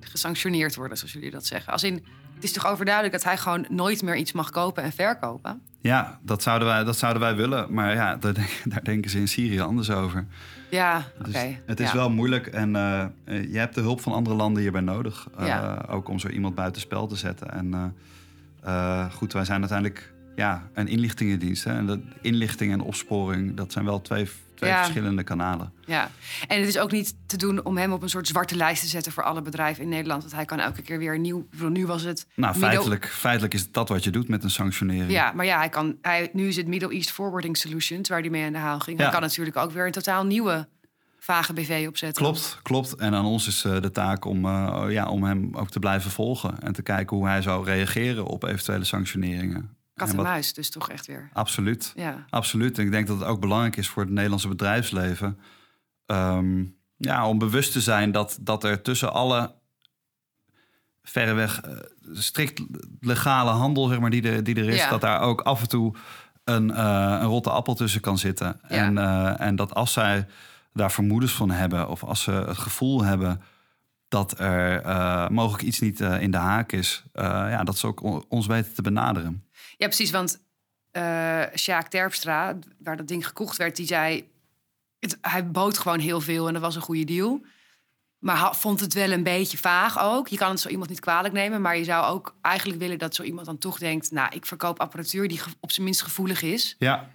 gesanctioneerd 0.00 0.74
worden, 0.74 0.96
zoals 0.96 1.12
jullie 1.12 1.30
dat 1.30 1.46
zeggen? 1.46 1.72
Als 1.72 1.82
in, 1.82 2.04
het 2.38 2.46
is 2.46 2.52
toch 2.52 2.66
overduidelijk 2.66 3.14
dat 3.14 3.24
hij 3.24 3.36
gewoon 3.36 3.66
nooit 3.68 4.02
meer 4.02 4.16
iets 4.16 4.32
mag 4.32 4.50
kopen 4.50 4.82
en 4.82 4.92
verkopen? 4.92 5.60
Ja, 5.80 6.18
dat 6.22 6.42
zouden 6.42 6.68
wij, 6.68 6.84
dat 6.84 6.96
zouden 6.96 7.22
wij 7.22 7.36
willen. 7.36 7.74
Maar 7.74 7.94
ja, 7.94 8.16
daar, 8.16 8.34
daar 8.64 8.84
denken 8.84 9.10
ze 9.10 9.18
in 9.18 9.28
Syrië 9.28 9.60
anders 9.60 9.90
over. 9.90 10.26
Ja, 10.70 10.96
oké. 11.14 11.24
Dus 11.24 11.34
okay. 11.34 11.60
het 11.66 11.80
is 11.80 11.90
ja. 11.90 11.96
wel 11.96 12.10
moeilijk 12.10 12.46
en 12.46 12.68
uh, 12.74 13.04
je 13.24 13.58
hebt 13.58 13.74
de 13.74 13.80
hulp 13.80 14.00
van 14.00 14.12
andere 14.12 14.36
landen 14.36 14.62
hierbij 14.62 14.80
nodig. 14.80 15.28
Uh, 15.40 15.46
Ja. 15.46 15.84
Ook 15.88 16.08
om 16.08 16.18
zo 16.18 16.28
iemand 16.28 16.54
buitenspel 16.54 17.06
te 17.06 17.16
zetten. 17.16 17.50
En 17.50 17.94
uh, 18.66 19.12
goed, 19.12 19.32
wij 19.32 19.44
zijn 19.44 19.60
uiteindelijk 19.60 20.12
ja, 20.38 20.68
een 20.74 20.88
inlichtingendienst. 20.88 21.64
Hè? 21.64 21.72
En 21.76 21.86
dat, 21.86 21.98
inlichting 22.20 22.72
en 22.72 22.80
opsporing, 22.80 23.56
dat 23.56 23.72
zijn 23.72 23.84
wel 23.84 24.00
twee, 24.02 24.28
twee 24.54 24.70
Ja. 24.70 24.78
verschillende 24.78 25.22
kanalen. 25.22 25.72
Ja, 25.86 26.10
en 26.48 26.58
het 26.58 26.68
is 26.68 26.78
ook 26.78 26.92
niet 26.92 27.14
te 27.26 27.36
doen 27.36 27.64
om 27.64 27.76
hem 27.76 27.92
op 27.92 28.02
een 28.02 28.08
soort 28.08 28.26
zwarte 28.28 28.56
lijst 28.56 28.82
te 28.82 28.88
zetten 28.88 29.12
voor 29.12 29.22
alle 29.22 29.42
bedrijven 29.42 29.82
in 29.82 29.88
Nederland. 29.88 30.22
Want 30.22 30.34
hij 30.34 30.44
kan 30.44 30.58
elke 30.60 30.82
keer 30.82 30.98
weer 30.98 31.18
nieuw. 31.18 31.46
Nu 31.68 31.86
was 31.86 32.02
het. 32.02 32.26
Nou, 32.34 32.54
feitelijk, 32.54 33.06
feitelijk 33.08 33.54
is 33.54 33.70
dat 33.70 33.88
wat 33.88 34.04
je 34.04 34.10
doet 34.10 34.28
met 34.28 34.44
een 34.44 34.50
sanctionering. 34.50 35.10
Ja, 35.10 35.32
maar 35.32 35.44
ja, 35.46 35.58
hij 35.58 35.68
kan, 35.68 35.96
hij, 36.02 36.30
nu 36.32 36.48
is 36.48 36.56
het 36.56 36.66
Middle 36.66 36.92
East 36.92 37.10
Forwarding 37.10 37.56
Solutions 37.56 38.08
waar 38.08 38.20
hij 38.20 38.30
mee 38.30 38.44
aan 38.46 38.52
de 38.52 38.58
haal 38.58 38.78
ging. 38.80 38.96
Hij 38.96 39.06
Ja. 39.06 39.12
kan 39.12 39.20
natuurlijk 39.20 39.56
ook 39.56 39.70
weer 39.72 39.86
een 39.86 39.92
totaal 39.92 40.24
nieuwe 40.26 40.68
vage 41.18 41.52
BV 41.52 41.84
opzetten. 41.88 42.22
Klopt, 42.22 42.58
klopt. 42.62 42.94
En 42.94 43.14
aan 43.14 43.24
ons 43.24 43.46
is 43.46 43.64
eh, 43.64 43.80
de 43.80 43.90
taak 43.90 44.24
om, 44.24 44.44
eh, 44.44 44.84
ja, 44.88 45.08
om 45.08 45.24
hem 45.24 45.50
ook 45.56 45.70
te 45.70 45.78
blijven 45.78 46.10
volgen. 46.10 46.60
En 46.60 46.72
te 46.72 46.82
kijken 46.82 47.16
hoe 47.16 47.26
hij 47.26 47.42
zou 47.42 47.64
reageren 47.64 48.26
op 48.26 48.44
eventuele 48.44 48.84
sanctioneringen. 48.84 49.76
Kat 49.98 50.08
En 50.10 50.22
muis, 50.22 50.52
dus 50.54 50.70
toch 50.70 50.90
echt 50.90 51.06
weer. 51.06 51.28
Absoluut. 51.32 51.92
Ja, 51.96 52.24
Absoluut. 52.30 52.78
En 52.78 52.84
ik 52.84 52.90
denk 52.90 53.06
dat 53.06 53.18
het 53.18 53.28
ook 53.28 53.40
belangrijk 53.40 53.76
is 53.76 53.88
voor 53.88 54.02
het 54.02 54.12
Nederlandse 54.12 54.48
bedrijfsleven. 54.48 55.38
ehm, 56.06 56.64
ja, 56.96 57.28
om 57.28 57.38
bewust 57.38 57.72
te 57.72 57.80
zijn 57.80 58.12
dat, 58.12 58.38
dat 58.40 58.64
er 58.64 58.82
tussen 58.82 59.12
alle 59.12 59.54
verreweg 61.02 61.60
eh, 61.60 61.76
strikt 62.12 62.62
legale 63.00 63.50
handel, 63.50 63.86
zeg 63.86 64.00
maar, 64.00 64.10
die 64.10 64.22
er, 64.30 64.44
die 64.44 64.54
er 64.54 64.68
is, 64.68 64.76
Ja. 64.76 64.90
dat 64.90 65.00
daar 65.00 65.20
ook 65.20 65.40
af 65.40 65.60
en 65.60 65.68
toe 65.68 65.94
een, 66.44 66.70
eh, 66.70 67.16
een 67.20 67.26
rotte 67.26 67.50
appel 67.50 67.74
tussen 67.74 68.00
kan 68.00 68.18
zitten. 68.18 68.60
Ja. 68.62 68.68
En, 68.68 68.98
eh, 68.98 69.40
en 69.46 69.56
dat 69.56 69.74
als 69.74 69.92
zij 69.92 70.26
daar 70.72 70.92
vermoedens 70.92 71.32
van 71.32 71.50
hebben, 71.50 71.88
of 71.88 72.04
als 72.04 72.22
ze 72.22 72.30
het 72.30 72.58
gevoel 72.58 73.04
hebben 73.04 73.42
dat 74.08 74.38
er 74.40 75.32
mogelijk 75.32 75.62
iets 75.62 75.80
niet 75.80 76.00
in 76.00 76.30
de 76.30 76.36
haak 76.36 76.72
is, 76.72 77.04
ja, 77.12 77.64
dat 77.64 77.78
ze 77.78 77.86
ook 77.86 78.02
on- 78.02 78.24
ons 78.28 78.46
weten 78.46 78.74
te 78.74 78.82
benaderen. 78.82 79.44
Ja 79.78 79.86
precies. 79.86 80.10
Want 80.10 80.40
eh 80.90 81.42
Sjaak 81.54 81.88
Terpstra, 81.88 82.58
waar 82.78 82.96
dat 82.96 83.08
ding 83.08 83.26
gekocht 83.26 83.56
werd, 83.56 83.76
die 83.76 83.86
zei... 83.86 84.28
Het, 84.98 85.18
hij 85.20 85.50
bood 85.50 85.78
gewoon 85.78 85.98
heel 85.98 86.20
veel 86.20 86.46
en 86.46 86.52
dat 86.52 86.62
was 86.62 86.74
een 86.76 86.82
goede 86.82 87.04
deal. 87.04 87.40
Maar 88.18 88.36
ha- 88.36 88.54
vond 88.54 88.80
het 88.80 88.94
wel 88.94 89.10
een 89.10 89.22
beetje 89.22 89.58
vaag 89.58 89.98
ook. 90.00 90.28
Je 90.28 90.36
kan 90.36 90.50
het 90.50 90.60
zo 90.60 90.68
iemand 90.68 90.90
niet 90.90 91.00
kwalijk 91.00 91.34
nemen, 91.34 91.60
maar 91.60 91.76
je 91.76 91.84
zou 91.84 92.06
ook 92.14 92.34
eigenlijk 92.40 92.80
willen 92.80 92.98
dat 92.98 93.14
zo 93.14 93.22
iemand 93.22 93.46
dan 93.46 93.58
toch 93.58 93.78
denkt: 93.78 94.10
Nou, 94.10 94.34
ik 94.34 94.46
verkoop 94.46 94.80
apparatuur 94.80 95.28
die 95.28 95.40
op 95.60 95.72
zijn 95.72 95.84
minst 95.84 96.02
gevoelig 96.02 96.42
is. 96.42 96.76
Ja, 96.78 97.10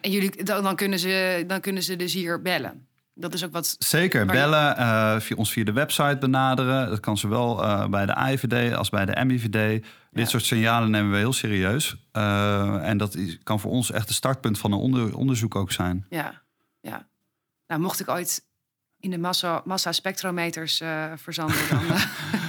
En 0.00 0.10
jullie, 0.10 0.44
dan, 0.44 0.62
dan, 0.62 0.76
kunnen 0.76 0.98
ze, 0.98 1.44
dan 1.46 1.60
kunnen 1.60 1.82
ze 1.82 1.96
dus 1.96 2.12
hier 2.12 2.42
bellen. 2.42 2.88
Dat 3.20 3.34
is 3.34 3.44
ook 3.44 3.52
wat. 3.52 3.76
Zeker, 3.78 4.26
bellen, 4.26 4.76
eh, 4.76 5.20
via, 5.20 5.36
ons 5.36 5.52
via 5.52 5.64
de 5.64 5.72
website 5.72 6.16
benaderen. 6.20 6.88
Dat 6.88 7.00
kan 7.00 7.18
zowel 7.18 7.64
eh, 7.64 7.86
bij 7.86 8.06
de 8.06 8.14
AIVD 8.14 8.74
als 8.74 8.88
bij 8.90 9.04
de 9.04 9.24
MIVD. 9.24 9.84
Dit 10.10 10.28
soort 10.28 10.44
signalen 10.44 10.90
nemen 10.90 11.10
we 11.10 11.16
heel 11.16 11.32
serieus. 11.32 11.96
Eh, 12.12 12.88
en 12.88 12.96
dat 12.98 13.14
is, 13.14 13.38
kan 13.42 13.60
voor 13.60 13.70
ons 13.70 13.90
echt 13.90 14.08
het 14.08 14.16
startpunt 14.16 14.58
van 14.58 14.72
een 14.72 14.78
onder- 14.78 15.16
onderzoek 15.16 15.54
ook 15.54 15.72
zijn. 15.72 16.06
Ja, 16.08 16.42
ja. 16.80 17.08
Nou, 17.66 17.80
mocht 17.80 18.00
ik 18.00 18.08
ooit 18.08 18.44
in 19.00 19.10
de 19.10 19.18
massa, 19.18 19.62
massa 19.64 19.92
spectrometers 19.92 20.82
verzanden, 21.16 21.56
dan 21.70 21.80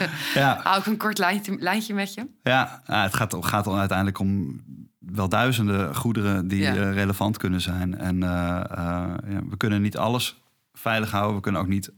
ja. 0.43 0.59
hou 0.63 0.79
ik 0.79 0.85
een 0.85 0.97
kort 0.97 1.17
lijntje, 1.17 1.55
lijntje 1.59 1.93
met 1.93 2.13
je. 2.13 2.27
Ja, 2.43 2.81
het 2.85 3.13
gaat, 3.13 3.35
gaat 3.39 3.65
dan 3.65 3.77
uiteindelijk 3.77 4.19
om 4.19 4.63
wel 4.99 5.29
duizenden 5.29 5.95
goederen 5.95 6.47
die 6.47 6.61
ja. 6.61 6.91
relevant 6.91 7.37
kunnen 7.37 7.61
zijn. 7.61 7.97
En 7.97 8.19
ja, 8.19 9.15
we 9.49 9.57
kunnen 9.57 9.81
niet 9.81 9.97
alles 9.97 10.40
veilig 10.81 11.11
houden. 11.11 11.35
We 11.35 11.41
kunnen 11.41 11.61
ook 11.61 11.67
niet 11.67 11.91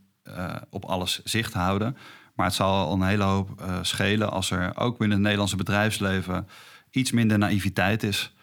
op 0.69 0.85
alles 0.85 1.23
zicht 1.23 1.53
houden. 1.53 1.97
Maar 2.35 2.45
het 2.45 2.55
zal 2.55 2.85
al 2.85 2.93
een 2.93 3.07
hele 3.07 3.23
hoop 3.23 3.63
schelen 3.81 4.31
als 4.31 4.51
er 4.51 4.77
ook 4.77 4.97
binnen 4.97 5.15
het 5.15 5.23
Nederlandse 5.23 5.55
bedrijfsleven 5.55 6.47
iets 6.89 7.11
minder 7.11 7.37
naïviteit 7.37 8.03
is. 8.03 8.33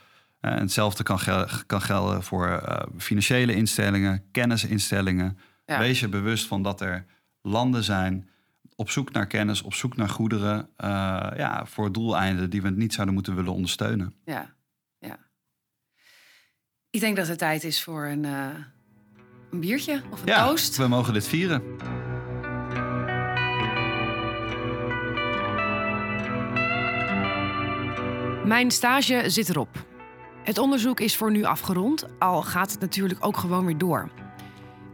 en 0.40 0.58
hetzelfde 0.58 1.02
kan, 1.02 1.18
gel 1.18 1.46
kan 1.66 1.82
gelden 1.82 2.22
voor 2.22 2.62
financiële 2.98 3.54
instellingen, 3.54 4.24
kennisinstellingen. 4.30 5.38
Wees 5.64 6.00
je 6.00 6.08
bewust 6.08 6.46
van 6.46 6.62
dat 6.62 6.80
er 6.80 7.06
landen 7.42 7.84
zijn 7.84 8.30
op 8.80 8.90
zoek 8.90 9.12
naar 9.12 9.26
kennis, 9.26 9.62
op 9.62 9.74
zoek 9.74 9.96
naar 9.96 10.08
goederen, 10.08 10.58
uh, 10.58 11.30
ja, 11.36 11.66
voor 11.66 11.92
doeleinden 11.92 12.50
die 12.50 12.62
we 12.62 12.70
niet 12.70 12.92
zouden 12.92 13.14
moeten 13.14 13.34
willen 13.34 13.52
ondersteunen. 13.52 14.14
Ja, 14.24 14.54
ja. 14.98 15.18
Ik 16.90 17.00
denk 17.00 17.16
dat 17.16 17.28
het 17.28 17.38
tijd 17.38 17.64
is 17.64 17.82
voor 17.82 18.06
een, 18.06 18.24
een 19.50 19.60
biertje 19.60 20.02
of 20.10 20.20
een 20.20 20.26
ja, 20.26 20.46
toast. 20.46 20.76
We 20.76 20.88
mogen 20.88 21.12
dit 21.12 21.28
vieren. 21.28 21.62
Mijn 28.44 28.70
stage 28.70 29.22
zit 29.26 29.48
erop. 29.48 29.68
Het 30.42 30.58
onderzoek 30.58 31.00
is 31.00 31.16
voor 31.16 31.30
nu 31.30 31.44
afgerond, 31.44 32.06
al 32.18 32.42
gaat 32.42 32.70
het 32.70 32.80
natuurlijk 32.80 33.24
ook 33.24 33.36
gewoon 33.36 33.66
weer 33.66 33.78
door. 33.78 34.08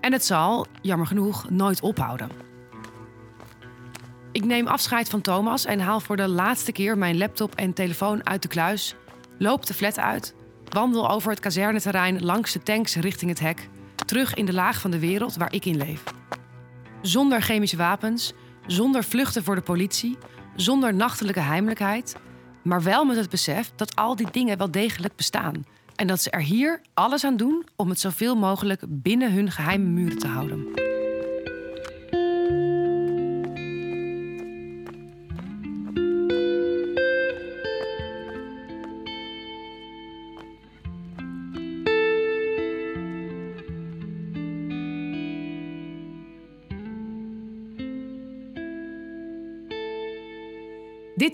En 0.01 0.13
het 0.13 0.25
zal, 0.25 0.67
jammer 0.81 1.07
genoeg, 1.07 1.51
nooit 1.51 1.81
ophouden. 1.81 2.31
Ik 4.33 4.45
neem 4.45 4.67
afscheid 4.67 5.09
van 5.09 5.21
Thomas 5.21 5.65
en 5.65 5.81
haal 5.81 6.01
voor 6.01 6.17
de 6.17 6.29
laatste 6.29 6.73
keer 6.73 6.99
mijn 6.99 7.19
laptop 7.19 7.55
en 7.55 7.73
telefoon 7.73 8.27
uit 8.27 8.43
de 8.43 8.49
kluis, 8.49 8.95
loop 9.39 9.67
de 9.67 9.75
flat 9.75 9.99
uit, 9.99 10.35
wandel 10.69 11.11
over 11.11 11.31
het 11.31 11.41
kazerneterrein 11.41 12.25
langs 12.25 12.53
de 12.53 12.63
tanks 12.63 12.97
richting 12.97 13.31
het 13.31 13.41
hek, 13.41 13.69
terug 14.07 14.35
in 14.35 14.45
de 14.45 14.53
laag 14.53 14.81
van 14.81 14.91
de 14.91 14.99
wereld 14.99 15.37
waar 15.37 15.53
ik 15.53 15.65
in 15.65 15.77
leef. 15.77 16.03
Zonder 17.03 17.43
chemische 17.43 17.77
wapens, 17.77 18.33
zonder 18.67 19.05
vluchten 19.05 19.45
voor 19.45 19.55
de 19.55 19.61
politie, 19.61 20.19
zonder 20.57 20.95
nachtelijke 20.95 21.41
heimelijkheid, 21.41 22.17
maar 22.63 22.83
wel 22.83 23.05
met 23.05 23.17
het 23.17 23.31
besef 23.31 23.73
dat 23.77 23.97
al 23.97 24.17
die 24.17 24.31
dingen 24.31 24.59
wel 24.59 24.71
degelijk 24.71 25.17
bestaan 25.17 25.65
en 25.95 26.07
dat 26.07 26.23
ze 26.23 26.31
er 26.31 26.43
hier 26.43 26.81
alles 26.95 27.25
aan 27.25 27.37
doen 27.37 27.67
om 27.77 27.89
het 27.89 28.01
zoveel 28.01 28.37
mogelijk 28.37 28.83
binnen 28.89 29.33
hun 29.33 29.51
geheime 29.51 29.85
muren 29.85 30.19
te 30.19 30.27
houden. 30.27 30.96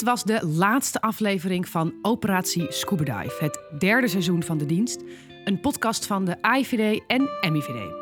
Dit 0.03 0.11
was 0.11 0.25
de 0.25 0.47
laatste 0.47 1.01
aflevering 1.01 1.69
van 1.69 1.95
Operatie 2.03 2.67
Scuba 2.69 3.05
Dive, 3.05 3.45
het 3.45 3.61
derde 3.79 4.09
seizoen 4.09 4.43
van 4.43 4.59
de 4.59 4.67
dienst. 4.67 5.03
Een 5.45 5.61
podcast 5.61 6.07
van 6.07 6.25
de 6.25 6.43
AIVD 6.43 7.03
en 7.07 7.29
MIVD. 7.53 7.93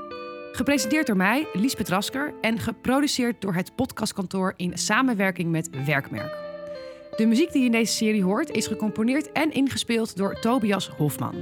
Gepresenteerd 0.52 1.06
door 1.06 1.16
mij, 1.16 1.46
Liesbeth 1.52 1.88
Rasker, 1.88 2.34
en 2.40 2.58
geproduceerd 2.58 3.40
door 3.40 3.54
het 3.54 3.74
podcastkantoor 3.74 4.54
in 4.56 4.78
samenwerking 4.78 5.50
met 5.50 5.84
Werkmerk. 5.86 6.38
De 7.16 7.26
muziek 7.26 7.52
die 7.52 7.60
je 7.60 7.66
in 7.66 7.72
deze 7.72 7.92
serie 7.92 8.24
hoort 8.24 8.50
is 8.50 8.66
gecomponeerd 8.66 9.32
en 9.32 9.52
ingespeeld 9.52 10.16
door 10.16 10.40
Tobias 10.40 10.88
Hofman. 10.88 11.34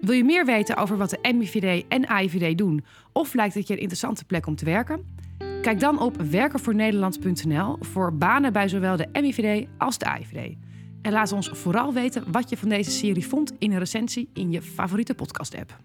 Wil 0.00 0.14
je 0.14 0.24
meer 0.24 0.44
weten 0.44 0.76
over 0.76 0.96
wat 0.96 1.10
de 1.10 1.32
MIVD 1.34 1.84
en 1.88 2.06
AIVD 2.06 2.58
doen, 2.58 2.84
of 3.12 3.34
lijkt 3.34 3.54
het 3.54 3.66
je 3.66 3.72
een 3.72 3.80
interessante 3.80 4.24
plek 4.24 4.46
om 4.46 4.56
te 4.56 4.64
werken? 4.64 5.16
Kijk 5.62 5.80
dan 5.80 6.00
op 6.00 6.16
werkenvoornederland.nl 6.16 7.76
voor 7.80 8.16
banen 8.16 8.52
bij 8.52 8.68
zowel 8.68 8.96
de 8.96 9.08
MIVD 9.12 9.66
als 9.78 9.98
de 9.98 10.04
AIVD. 10.04 10.56
En 11.02 11.12
laat 11.12 11.32
ons 11.32 11.48
vooral 11.48 11.92
weten 11.92 12.32
wat 12.32 12.50
je 12.50 12.56
van 12.56 12.68
deze 12.68 12.90
serie 12.90 13.26
vond 13.26 13.52
in 13.58 13.72
een 13.72 13.78
recensie 13.78 14.28
in 14.32 14.50
je 14.50 14.62
favoriete 14.62 15.14
podcast-app. 15.14 15.76